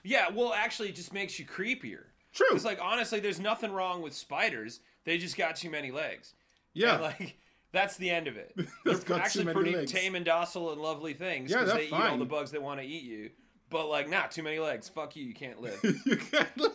Yeah, 0.03 0.29
well, 0.29 0.53
actually, 0.53 0.89
it 0.89 0.95
just 0.95 1.13
makes 1.13 1.39
you 1.39 1.45
creepier. 1.45 2.03
True. 2.33 2.47
It's 2.53 2.65
like 2.65 2.79
honestly, 2.81 3.19
there's 3.19 3.39
nothing 3.39 3.71
wrong 3.71 4.01
with 4.01 4.13
spiders. 4.13 4.79
They 5.05 5.17
just 5.17 5.37
got 5.37 5.55
too 5.55 5.69
many 5.69 5.91
legs. 5.91 6.33
Yeah. 6.73 6.93
And, 6.95 7.01
like 7.03 7.37
that's 7.71 7.97
the 7.97 8.09
end 8.09 8.27
of 8.27 8.37
it. 8.37 8.53
They've 8.55 8.67
They're 8.85 8.93
got 8.95 9.05
too 9.07 9.13
actually 9.15 9.53
pretty 9.53 9.75
legs. 9.75 9.91
tame 9.91 10.15
and 10.15 10.25
docile 10.25 10.71
and 10.71 10.81
lovely 10.81 11.13
things 11.13 11.51
Yeah, 11.51 11.63
they 11.63 11.85
eat 11.87 11.93
all 11.93 12.17
the 12.17 12.25
bugs 12.25 12.51
that 12.51 12.61
want 12.61 12.79
to 12.81 12.85
eat 12.85 13.03
you. 13.03 13.29
But 13.69 13.87
like, 13.87 14.09
not 14.09 14.31
too 14.31 14.43
many 14.43 14.59
legs. 14.59 14.87
Fuck 14.89 15.15
you. 15.15 15.23
You 15.23 15.33
can't 15.33 15.59
live. 15.61 15.79
you 16.05 16.17
can't 16.17 16.57
live. 16.57 16.71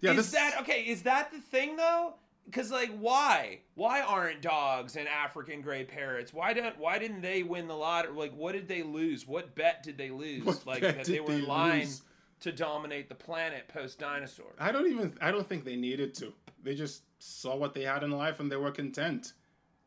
Yeah, 0.00 0.12
is 0.12 0.16
this, 0.16 0.30
that 0.32 0.60
okay? 0.62 0.82
Is 0.82 1.02
that 1.02 1.30
the 1.32 1.38
thing 1.40 1.76
though? 1.76 2.14
Because 2.50 2.70
like, 2.70 2.90
why? 2.98 3.60
Why 3.74 4.00
aren't 4.00 4.42
dogs 4.42 4.96
and 4.96 5.06
African 5.08 5.60
gray 5.60 5.84
parrots? 5.84 6.32
Why 6.34 6.52
don't? 6.52 6.76
Why 6.78 6.98
didn't 6.98 7.20
they 7.22 7.42
win 7.42 7.68
the 7.68 7.76
lottery? 7.76 8.12
Like, 8.12 8.32
what 8.36 8.52
did 8.52 8.66
they 8.68 8.82
lose? 8.82 9.26
What 9.26 9.54
bet 9.54 9.82
did 9.82 9.96
they 9.96 10.10
lose? 10.10 10.44
What 10.44 10.66
like 10.66 10.80
that 10.82 11.04
they 11.04 11.20
were 11.20 11.32
in 11.32 11.46
line 11.46 11.80
lose? 11.80 12.02
to 12.40 12.52
dominate 12.52 13.08
the 13.08 13.14
planet 13.14 13.68
post 13.68 13.98
dinosaur. 13.98 14.46
I 14.58 14.72
don't 14.72 14.86
even. 14.90 15.16
I 15.20 15.30
don't 15.30 15.48
think 15.48 15.64
they 15.64 15.76
needed 15.76 16.14
to. 16.16 16.32
They 16.62 16.74
just 16.74 17.02
saw 17.20 17.56
what 17.56 17.72
they 17.74 17.82
had 17.82 18.02
in 18.02 18.10
life 18.10 18.40
and 18.40 18.50
they 18.50 18.56
were 18.56 18.70
content. 18.72 19.32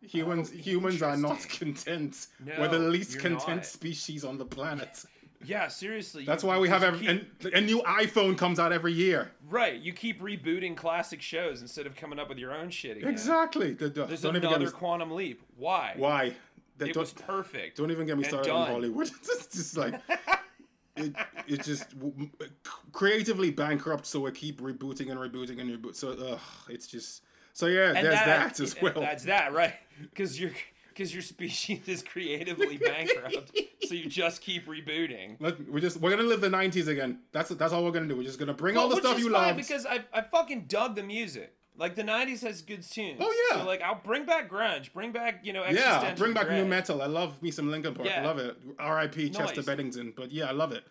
Humans, 0.01 0.51
Oh, 0.53 0.57
humans 0.57 1.01
are 1.01 1.15
not 1.15 1.39
content. 1.49 2.27
No, 2.43 2.53
we're 2.59 2.67
the 2.67 2.79
least 2.79 3.19
content 3.19 3.47
not. 3.57 3.65
species 3.65 4.23
on 4.25 4.37
the 4.37 4.45
planet. 4.45 5.05
Yeah, 5.45 5.67
seriously. 5.67 6.25
That's 6.25 6.43
you- 6.43 6.49
why 6.49 6.57
we 6.59 6.69
have 6.69 6.83
every, 6.83 6.99
keep- 6.99 7.09
and 7.09 7.53
a 7.53 7.61
new 7.61 7.81
iPhone 7.83 8.37
comes 8.37 8.59
out 8.59 8.71
every 8.71 8.93
year. 8.93 9.31
right. 9.49 9.79
You 9.79 9.93
keep 9.93 10.21
rebooting 10.21 10.75
classic 10.75 11.21
shows 11.21 11.61
instead 11.61 11.85
of 11.85 11.95
coming 11.95 12.19
up 12.19 12.29
with 12.29 12.37
your 12.37 12.53
own 12.53 12.69
shit 12.69 12.97
again. 12.97 13.09
Exactly. 13.09 13.73
The- 13.73 13.89
the- 13.89 14.05
There's 14.05 14.21
don't 14.21 14.35
even 14.35 14.49
get 14.49 14.57
another 14.57 14.71
quantum 14.71 15.11
leap. 15.11 15.41
Why? 15.57 15.93
why? 15.97 16.35
They 16.77 16.89
It 16.89 16.97
was 16.97 17.13
perfect. 17.13 17.77
don't 17.77 17.91
even 17.91 18.07
get 18.07 18.17
me 18.17 18.23
started 18.23 18.51
on 18.51 18.67
Hollywood. 18.67 19.07
it's 19.23 19.47
just 19.55 19.77
like 19.77 19.93
it, 20.95 21.13
it 21.47 21.63
just 21.63 21.89
w- 21.99 22.29
uh, 22.41 22.45
creatively 22.91 23.51
bankrupt. 23.51 24.05
So 24.07 24.21
we 24.21 24.31
keep 24.31 24.59
rebooting 24.61 25.11
and 25.11 25.19
rebooting 25.19 25.59
and 25.61 25.69
reboot. 25.69 25.95
So 25.95 26.11
ugh, 26.11 26.39
it's 26.69 26.87
just 26.87 27.21
so 27.53 27.67
yeah. 27.67 27.89
And 27.95 27.97
there's 28.05 28.15
that, 28.15 28.59
as 28.59 28.75
well. 28.81 28.93
That's 28.95 29.23
that, 29.25 29.53
right? 29.53 29.75
Because 30.01 30.39
your 30.39 30.49
because 30.93 31.13
your 31.13 31.21
species 31.23 31.87
is 31.87 32.01
creatively 32.03 32.77
bankrupt, 32.77 33.51
so 33.85 33.95
you 33.95 34.07
just 34.07 34.41
keep 34.41 34.67
rebooting. 34.67 35.35
Let, 35.39 35.67
we're 35.69 35.79
just 35.79 35.97
we're 35.97 36.09
gonna 36.11 36.23
live 36.23 36.41
the 36.41 36.49
'90s 36.49 36.87
again. 36.87 37.19
That's 37.31 37.49
that's 37.49 37.73
all 37.73 37.83
we're 37.83 37.91
gonna 37.91 38.07
do. 38.07 38.15
We're 38.15 38.23
just 38.23 38.39
gonna 38.39 38.53
bring 38.53 38.77
all 38.77 38.89
the 38.89 38.97
stuff 38.97 39.17
you 39.19 39.29
love. 39.29 39.55
because 39.57 39.85
I 39.85 40.03
I 40.13 40.21
fucking 40.21 40.65
dug 40.67 40.95
the 40.95 41.03
music. 41.03 41.53
Like 41.75 41.95
the 41.95 42.03
'90s 42.03 42.41
has 42.43 42.61
good 42.61 42.83
tunes. 42.83 43.17
Oh, 43.19 43.47
yeah. 43.51 43.59
So 43.61 43.65
like 43.65 43.81
I'll 43.81 43.95
bring 44.03 44.25
back 44.25 44.47
grunge, 44.49 44.93
bring 44.93 45.11
back 45.11 45.39
you 45.43 45.53
know 45.53 45.65
yeah, 45.65 46.13
bring 46.15 46.33
back 46.33 46.47
nu 46.49 46.65
metal. 46.65 47.01
I 47.01 47.07
love 47.07 47.41
me 47.41 47.49
some 47.49 47.71
Linkin 47.71 47.95
Park. 47.95 48.07
Yeah. 48.07 48.23
Love 48.25 48.37
it. 48.37 48.55
R.I.P. 48.77 49.31
Chester 49.31 49.55
Nice. 49.57 49.65
Bennington. 49.65 50.13
But 50.15 50.31
yeah, 50.31 50.45
I 50.45 50.51
love 50.51 50.71
it. 50.71 50.83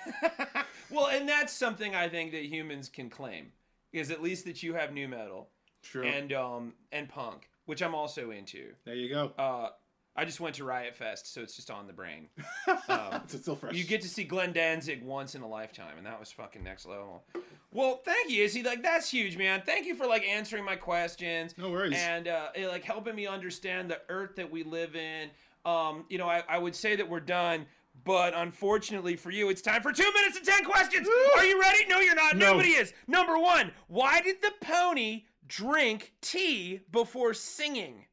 Well, 0.89 1.07
and 1.07 1.27
that's 1.27 1.53
something 1.53 1.95
I 1.95 2.09
think 2.09 2.31
that 2.33 2.43
humans 2.43 2.89
can 2.89 3.09
claim 3.09 3.53
is 3.93 4.11
at 4.11 4.21
least 4.21 4.43
that 4.43 4.61
you 4.61 4.73
have 4.73 4.91
nu 4.93 5.07
metal 5.07 5.47
Sure. 5.83 6.03
and 6.03 6.33
um 6.33 6.73
and 6.91 7.07
punk, 7.07 7.49
which 7.71 7.81
I'm 7.81 7.95
also 7.95 8.31
into. 8.31 8.73
there 8.83 8.95
you 8.95 9.07
go. 9.07 9.31
Uh, 9.37 9.69
I 10.13 10.25
just 10.25 10.41
went 10.41 10.55
to 10.55 10.65
Riot 10.65 10.93
Fest, 10.93 11.33
so 11.33 11.39
it's 11.39 11.55
just 11.55 11.71
on 11.71 11.87
the 11.87 11.93
brain. 11.93 12.27
it's 12.67 13.39
still 13.39 13.55
fresh. 13.55 13.75
You 13.75 13.85
get 13.85 14.01
to 14.01 14.09
see 14.09 14.25
Glenn 14.25 14.51
Danzig 14.51 15.01
once 15.01 15.35
in 15.35 15.41
a 15.41 15.47
lifetime, 15.47 15.93
and 15.95 16.05
that 16.05 16.19
was 16.19 16.29
fucking 16.33 16.61
next 16.65 16.85
level. 16.85 17.23
Well, 17.71 18.01
thank 18.03 18.29
you, 18.29 18.43
Izzy. 18.43 18.61
Like 18.61 18.83
that's 18.83 19.09
huge, 19.09 19.37
man. 19.37 19.63
Thank 19.65 19.85
you 19.85 19.95
for 19.95 20.05
like 20.05 20.25
answering 20.25 20.65
my 20.65 20.75
questions. 20.75 21.57
No 21.57 21.71
worries. 21.71 21.93
And 21.97 22.27
uh, 22.27 22.49
like 22.67 22.83
helping 22.83 23.15
me 23.15 23.25
understand 23.25 23.89
the 23.89 24.01
earth 24.09 24.35
that 24.35 24.51
we 24.51 24.63
live 24.63 24.97
in. 24.97 25.29
Um, 25.63 26.03
you 26.09 26.17
know, 26.17 26.27
I, 26.27 26.43
I 26.49 26.57
would 26.57 26.75
say 26.75 26.97
that 26.97 27.07
we're 27.07 27.21
done, 27.21 27.65
but 28.03 28.33
unfortunately 28.35 29.15
for 29.15 29.31
you, 29.31 29.47
it's 29.47 29.61
time 29.61 29.81
for 29.81 29.93
two 29.93 30.11
minutes 30.13 30.35
and 30.35 30.45
ten 30.45 30.65
questions. 30.65 31.07
Are 31.37 31.45
you 31.45 31.57
ready? 31.57 31.85
No, 31.87 31.99
you're 31.99 32.15
not. 32.15 32.35
No. 32.35 32.51
Nobody 32.51 32.71
is. 32.71 32.91
Number 33.07 33.39
one, 33.39 33.71
why 33.87 34.19
did 34.19 34.41
the 34.41 34.51
pony 34.59 35.23
drink 35.51 36.13
tea 36.21 36.79
before 36.91 37.33
singing? 37.33 38.05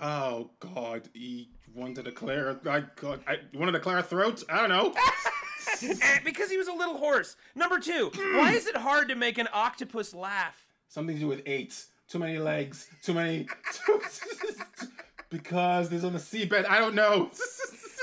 oh 0.00 0.50
God, 0.60 1.08
he 1.14 1.50
wanted 1.74 2.04
to 2.04 2.12
clear. 2.12 2.58
I 2.68 2.84
God, 2.96 3.20
I 3.26 3.36
wanted 3.54 3.72
to 3.72 3.80
clear 3.80 3.98
a 3.98 4.02
throat. 4.02 4.42
I 4.48 4.60
don't 4.60 4.68
know. 4.68 4.94
Because 6.24 6.50
he 6.50 6.56
was 6.58 6.66
a 6.68 6.72
little 6.72 6.96
horse. 6.98 7.36
Number 7.54 7.78
two, 7.78 8.10
why 8.34 8.52
is 8.52 8.66
it 8.66 8.76
hard 8.76 9.08
to 9.08 9.14
make 9.14 9.38
an 9.38 9.48
octopus 9.52 10.12
laugh? 10.12 10.66
Something 10.88 11.14
to 11.16 11.20
do 11.20 11.28
with 11.28 11.42
eight. 11.46 11.84
Too 12.08 12.18
many 12.18 12.38
legs. 12.38 12.88
Too 13.02 13.14
many. 13.14 13.46
because 15.30 15.88
there's 15.88 16.04
on 16.04 16.12
the 16.12 16.18
seabed. 16.18 16.68
I 16.68 16.78
don't 16.78 16.94
know. 16.94 17.30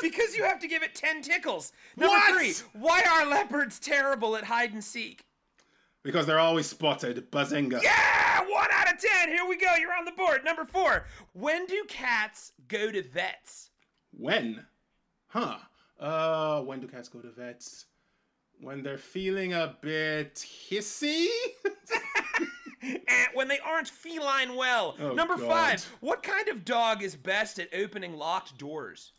Because 0.02 0.34
you 0.34 0.44
have 0.46 0.60
to 0.62 0.68
give 0.70 0.82
it 0.82 0.96
10 0.96 1.22
tickles. 1.24 1.74
Number 1.98 2.16
What? 2.16 2.34
three, 2.40 2.54
why 2.72 3.04
are 3.12 3.26
leopards 3.26 3.80
terrible 3.80 4.38
at 4.38 4.46
hide 4.46 4.72
and 4.72 4.82
seek? 4.82 5.26
Because 6.04 6.26
they're 6.26 6.40
always 6.40 6.66
spotted. 6.68 7.30
Bazinga. 7.32 7.82
Yeah, 7.82 8.42
one 8.50 8.68
out 8.74 8.94
of 8.94 9.00
10. 9.00 9.30
Here 9.30 9.46
we 9.48 9.58
go. 9.58 9.74
You're 9.80 9.96
on 9.96 10.06
the 10.06 10.12
board. 10.12 10.44
Number 10.44 10.66
four, 10.66 11.06
when 11.34 11.66
do 11.66 11.84
cats 11.88 12.54
go 12.68 12.92
to 12.92 13.02
vets? 13.02 13.70
When? 14.12 14.66
Huh. 15.28 15.58
Uh, 16.00 16.62
when 16.62 16.80
do 16.80 16.88
cats 16.88 17.10
go 17.10 17.20
to 17.20 17.30
vets? 17.30 17.86
When 18.62 18.84
they're 18.84 18.98
feeling 18.98 19.54
a 19.54 19.76
bit 19.82 20.36
hissy. 20.36 21.28
When 23.34 23.50
they 23.50 23.60
aren't 23.60 23.90
feline 23.90 24.56
well. 24.56 24.96
Oh, 25.00 25.12
Number 25.14 25.36
God. 25.36 25.48
five, 25.48 25.84
what 26.00 26.24
kind 26.24 26.48
of 26.48 26.64
dog 26.64 27.04
is 27.04 27.16
best 27.16 27.60
at 27.60 27.68
opening 27.74 28.14
locked 28.14 28.58
doors? 28.58 29.12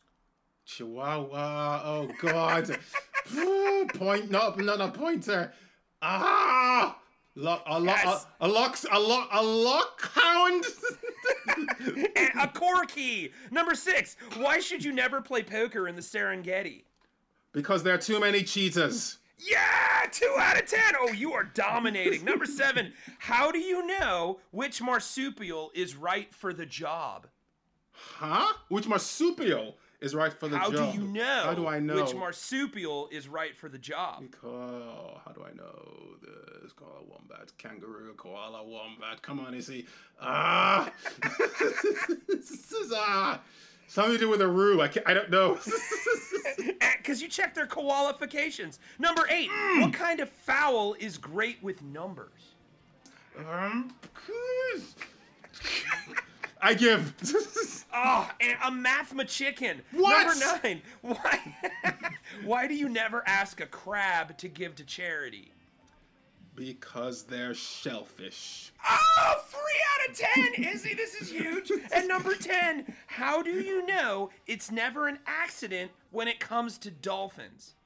Chihuahua. 0.65 1.83
Oh 1.85 2.09
God. 2.21 2.79
Point. 3.95 4.31
No, 4.31 4.55
no, 4.57 4.77
no. 4.77 4.91
Pointer. 4.91 5.53
Ah. 6.03 6.99
Lock. 7.37 7.63
A 7.67 7.79
lock. 7.79 7.99
Yes. 8.05 8.27
A, 8.41 8.47
a 8.47 8.49
lock. 8.49 8.79
A 8.91 8.99
lock. 8.99 9.29
A 9.33 9.43
lock 9.43 10.11
hound. 10.15 10.65
A 12.41 12.49
corky. 12.49 13.33
Number 13.51 13.75
six, 13.75 14.17
why 14.37 14.59
should 14.61 14.85
you 14.85 14.93
never 14.93 15.21
play 15.21 15.43
poker 15.43 15.89
in 15.89 15.97
the 15.97 16.03
Serengeti? 16.03 16.83
because 17.53 17.83
there 17.83 17.95
are 17.95 17.99
too 17.99 18.21
many 18.21 18.43
cheetahs. 18.43 19.19
Yeah, 19.39 20.07
two 20.13 20.35
out 20.39 20.61
of 20.61 20.67
ten. 20.69 20.95
Oh, 21.01 21.13
you 21.13 21.33
are 21.33 21.45
dominating. 21.45 22.25
Number 22.25 22.47
seven, 22.47 22.93
how 23.19 23.51
do 23.51 23.59
you 23.59 23.87
know 23.87 24.39
which 24.51 24.83
marsupial 24.83 25.71
is 25.75 25.97
right 25.97 26.33
for 26.35 26.53
the 26.53 26.67
job? 26.67 27.27
Huh? 27.93 28.53
Which 28.69 28.87
marsupial 28.87 29.77
is 30.01 30.15
right 30.15 30.33
for 30.33 30.49
the 30.49 30.59
How 30.59 30.71
job? 30.71 30.95
do 30.95 30.99
you 31.01 31.07
know? 31.07 31.43
How 31.45 31.55
do 31.55 31.67
I 31.67 31.79
know? 31.79 31.97
which 32.03 32.15
marsupial 32.15 33.09
is 33.11 33.29
right 33.29 33.57
for 33.57 33.69
the 33.69 33.79
job? 33.79 34.23
Because, 34.23 35.19
how 35.25 35.33
do 35.33 35.43
I 35.45 35.53
know 35.55 36.17
this? 36.23 36.73
Koala 36.73 37.03
wombat, 37.09 37.53
kangaroo, 37.59 38.15
koala 38.17 38.63
wombat. 38.65 39.21
Come 39.23 39.41
on, 39.41 39.55
Izzy. 39.55 39.87
Ah! 40.21 40.91
this 42.29 42.51
is, 42.73 42.93
ah! 42.95 43.41
Something 43.89 44.13
to 44.15 44.19
do 44.19 44.29
with 44.31 44.41
a 44.41 44.47
roo. 44.49 44.81
I, 44.81 44.87
can't, 44.89 45.07
I 45.09 45.15
don't 45.15 45.31
know. 45.31 45.55
Because 45.55 47.21
Eh, 47.21 47.25
you 47.25 47.29
check 47.29 47.55
their 47.55 47.67
qualifications. 47.67 48.79
Number 49.01 49.27
eight, 49.29 49.49
Hmm. 49.53 49.81
what 49.81 49.93
kind 49.93 50.21
of 50.21 50.29
fowl 50.31 50.95
is 50.99 51.19
great 51.19 51.61
with 51.63 51.83
numbers? 51.83 52.55
um, 53.49 53.93
I 56.63 56.75
give. 56.75 57.15
Oh, 57.93 58.31
and 58.41 58.57
a 58.65 58.71
mathma 58.71 59.25
chicken. 59.25 59.83
What? 59.91 60.25
Number 60.39 60.61
nine, 60.63 60.83
why, 61.03 61.57
why 62.45 62.69
do 62.69 62.75
you 62.75 62.89
never 62.89 63.25
ask 63.27 63.61
a 63.61 63.67
crab 63.67 64.39
to 64.39 64.49
give 64.49 64.77
to 64.77 64.85
charity? 64.85 65.51
because 66.55 67.23
they're 67.23 67.55
shellfish. 67.55 68.71
Oh, 68.87 69.43
three 69.49 69.61
out 69.93 70.11
of 70.11 70.17
ten! 70.17 70.65
Izzy, 70.73 70.95
this 70.95 71.15
is 71.15 71.31
huge. 71.31 71.73
And 71.93 72.07
number 72.07 72.35
10, 72.35 72.95
how 73.07 73.43
do 73.43 73.51
you 73.51 73.87
know 73.87 74.29
it's 74.47 74.71
never 74.71 75.09
an 75.09 75.21
accident 75.27 75.91
when 76.11 76.29
it 76.29 76.39
comes 76.39 76.77
to 76.79 76.91
dolphins? 76.91 77.77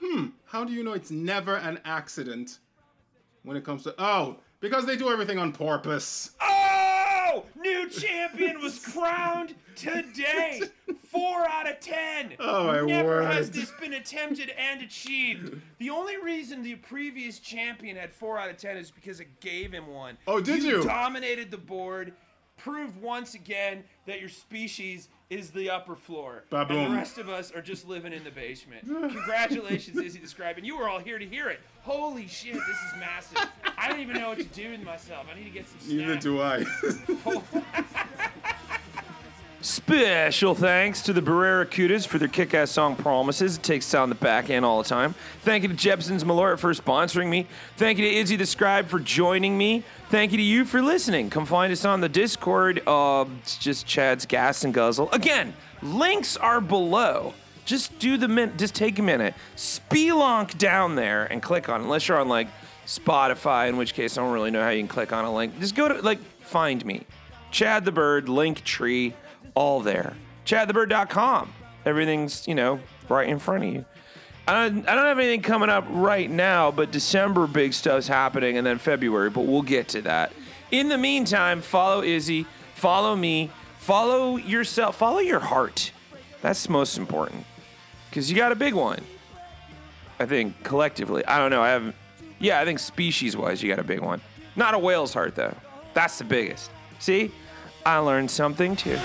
Hmm. 0.00 0.26
How 0.44 0.64
do 0.64 0.72
you 0.72 0.84
know 0.84 0.92
it's 0.92 1.10
never 1.10 1.56
an 1.56 1.80
accident 1.84 2.60
when 3.46 3.56
it 3.56 3.64
comes 3.64 3.84
to. 3.84 3.94
Oh, 3.98 4.36
because 4.60 4.84
they 4.86 4.96
do 4.96 5.10
everything 5.10 5.38
on 5.38 5.52
purpose. 5.52 6.32
New 7.86 7.92
champion 7.92 8.60
was 8.60 8.78
crowned 8.78 9.54
today. 9.74 10.62
Four 11.10 11.48
out 11.48 11.68
of 11.68 11.80
ten. 11.80 12.34
Oh, 12.40 12.66
my 12.66 12.80
Never 12.82 13.08
word. 13.08 13.32
has 13.32 13.50
this 13.50 13.70
been 13.80 13.94
attempted 13.94 14.50
and 14.50 14.82
achieved. 14.82 15.60
The 15.78 15.90
only 15.90 16.16
reason 16.18 16.62
the 16.62 16.74
previous 16.76 17.38
champion 17.38 17.96
had 17.96 18.12
four 18.12 18.38
out 18.38 18.50
of 18.50 18.56
ten 18.56 18.76
is 18.76 18.90
because 18.90 19.20
it 19.20 19.40
gave 19.40 19.72
him 19.72 19.86
one. 19.86 20.18
Oh, 20.26 20.40
did 20.40 20.62
you? 20.62 20.82
dominated 20.82 21.50
the 21.50 21.58
board, 21.58 22.12
proved 22.56 23.00
once 23.00 23.34
again 23.34 23.84
that 24.06 24.20
your 24.20 24.28
species 24.28 25.08
is 25.30 25.50
the 25.50 25.70
upper 25.70 25.94
floor. 25.96 26.44
And 26.50 26.50
Ba-boom. 26.50 26.90
the 26.92 26.96
rest 26.96 27.18
of 27.18 27.28
us 27.28 27.50
are 27.52 27.62
just 27.62 27.86
living 27.86 28.12
in 28.12 28.22
the 28.24 28.30
basement. 28.30 28.86
Congratulations, 28.86 29.98
Izzy 29.98 30.20
the 30.20 30.28
Scribe. 30.28 30.56
And 30.56 30.66
you 30.66 30.76
were 30.78 30.88
all 30.88 31.00
here 31.00 31.18
to 31.18 31.26
hear 31.26 31.48
it. 31.48 31.60
Holy 31.82 32.26
shit, 32.28 32.54
this 32.54 32.62
is 32.62 32.92
massive. 33.00 33.48
I 33.78 33.88
don't 33.88 34.00
even 34.00 34.16
know 34.16 34.28
what 34.30 34.38
to 34.38 34.44
do 34.44 34.70
with 34.70 34.82
myself. 34.82 35.26
I 35.30 35.38
need 35.38 35.44
to 35.44 35.50
get 35.50 35.66
some 35.68 35.78
Neither 35.96 36.20
snacks. 36.20 36.24
do 36.24 36.40
I. 36.40 36.64
Special 39.62 40.54
thanks 40.54 41.02
to 41.02 41.12
the 41.12 41.20
Barracudas 41.20 42.06
for 42.06 42.18
their 42.18 42.28
kick-ass 42.28 42.70
song 42.70 42.94
Promises. 42.94 43.56
It 43.56 43.64
takes 43.64 43.84
sound 43.84 44.12
the 44.12 44.16
back 44.16 44.48
end 44.48 44.64
all 44.64 44.80
the 44.80 44.88
time. 44.88 45.14
Thank 45.42 45.64
you 45.64 45.68
to 45.68 45.74
Jeppson's 45.74 46.22
Malort 46.22 46.60
for 46.60 46.72
sponsoring 46.72 47.28
me. 47.28 47.48
Thank 47.76 47.98
you 47.98 48.04
to 48.04 48.14
Izzy 48.16 48.36
the 48.36 48.46
Scribe 48.46 48.86
for 48.88 49.00
joining 49.00 49.58
me. 49.58 49.82
Thank 50.08 50.30
you 50.30 50.36
to 50.38 50.42
you 50.42 50.64
for 50.66 50.80
listening. 50.82 51.30
Come 51.30 51.46
find 51.46 51.72
us 51.72 51.84
on 51.84 52.00
the 52.00 52.08
Discord. 52.08 52.80
Uh, 52.86 53.24
it's 53.40 53.58
just 53.58 53.86
Chad's 53.86 54.24
Gas 54.24 54.62
and 54.62 54.72
Guzzle. 54.72 55.08
Again, 55.10 55.52
links 55.82 56.36
are 56.36 56.60
below. 56.60 57.34
Just 57.64 57.98
do 57.98 58.16
the 58.16 58.28
min. 58.28 58.56
Just 58.56 58.76
take 58.76 59.00
a 59.00 59.02
minute. 59.02 59.34
Spelunk 59.56 60.56
down 60.58 60.94
there 60.94 61.24
and 61.24 61.42
click 61.42 61.68
on. 61.68 61.80
it. 61.80 61.84
Unless 61.84 62.06
you're 62.06 62.20
on 62.20 62.28
like 62.28 62.46
Spotify, 62.86 63.68
in 63.68 63.76
which 63.76 63.94
case 63.94 64.16
I 64.16 64.22
don't 64.22 64.32
really 64.32 64.50
know 64.50 64.62
how 64.62 64.70
you 64.70 64.80
can 64.80 64.88
click 64.88 65.12
on 65.12 65.24
a 65.24 65.34
link. 65.34 65.58
Just 65.60 65.74
go 65.74 65.88
to 65.88 66.00
like 66.02 66.20
find 66.40 66.84
me. 66.84 67.02
Chad 67.50 67.84
the 67.84 67.92
Bird, 67.92 68.28
link 68.28 68.64
tree, 68.64 69.14
all 69.54 69.80
there. 69.80 70.14
ChadTheBird.com. 70.44 71.52
Everything's, 71.84 72.46
you 72.46 72.54
know, 72.54 72.80
right 73.08 73.28
in 73.28 73.38
front 73.38 73.64
of 73.64 73.72
you. 73.72 73.84
I 74.48 74.68
don't, 74.68 74.88
I 74.88 74.94
don't 74.94 75.06
have 75.06 75.18
anything 75.18 75.42
coming 75.42 75.68
up 75.68 75.84
right 75.88 76.30
now, 76.30 76.70
but 76.70 76.92
December 76.92 77.46
big 77.46 77.72
stuff's 77.72 78.06
happening, 78.06 78.58
and 78.58 78.66
then 78.66 78.78
February, 78.78 79.30
but 79.30 79.44
we'll 79.44 79.62
get 79.62 79.88
to 79.88 80.02
that. 80.02 80.32
In 80.70 80.88
the 80.88 80.98
meantime, 80.98 81.62
follow 81.62 82.02
Izzy, 82.02 82.46
follow 82.74 83.16
me, 83.16 83.50
follow 83.78 84.36
yourself, 84.36 84.96
follow 84.96 85.18
your 85.18 85.40
heart. 85.40 85.90
That's 86.42 86.68
most 86.68 86.96
important. 86.96 87.44
Because 88.08 88.30
you 88.30 88.36
got 88.36 88.52
a 88.52 88.56
big 88.56 88.74
one. 88.74 89.00
I 90.18 90.26
think 90.26 90.62
collectively. 90.62 91.24
I 91.24 91.38
don't 91.38 91.50
know. 91.50 91.62
I 91.62 91.70
haven't. 91.70 91.94
Yeah, 92.38 92.60
I 92.60 92.64
think 92.64 92.78
species 92.78 93.36
wise, 93.36 93.62
you 93.62 93.68
got 93.68 93.78
a 93.78 93.84
big 93.84 94.00
one. 94.00 94.20
Not 94.56 94.74
a 94.74 94.78
whale's 94.78 95.12
heart, 95.14 95.34
though. 95.34 95.54
That's 95.94 96.18
the 96.18 96.24
biggest. 96.24 96.70
See? 96.98 97.32
I 97.84 97.98
learned 97.98 98.30
something 98.30 98.74
too. 98.76 98.98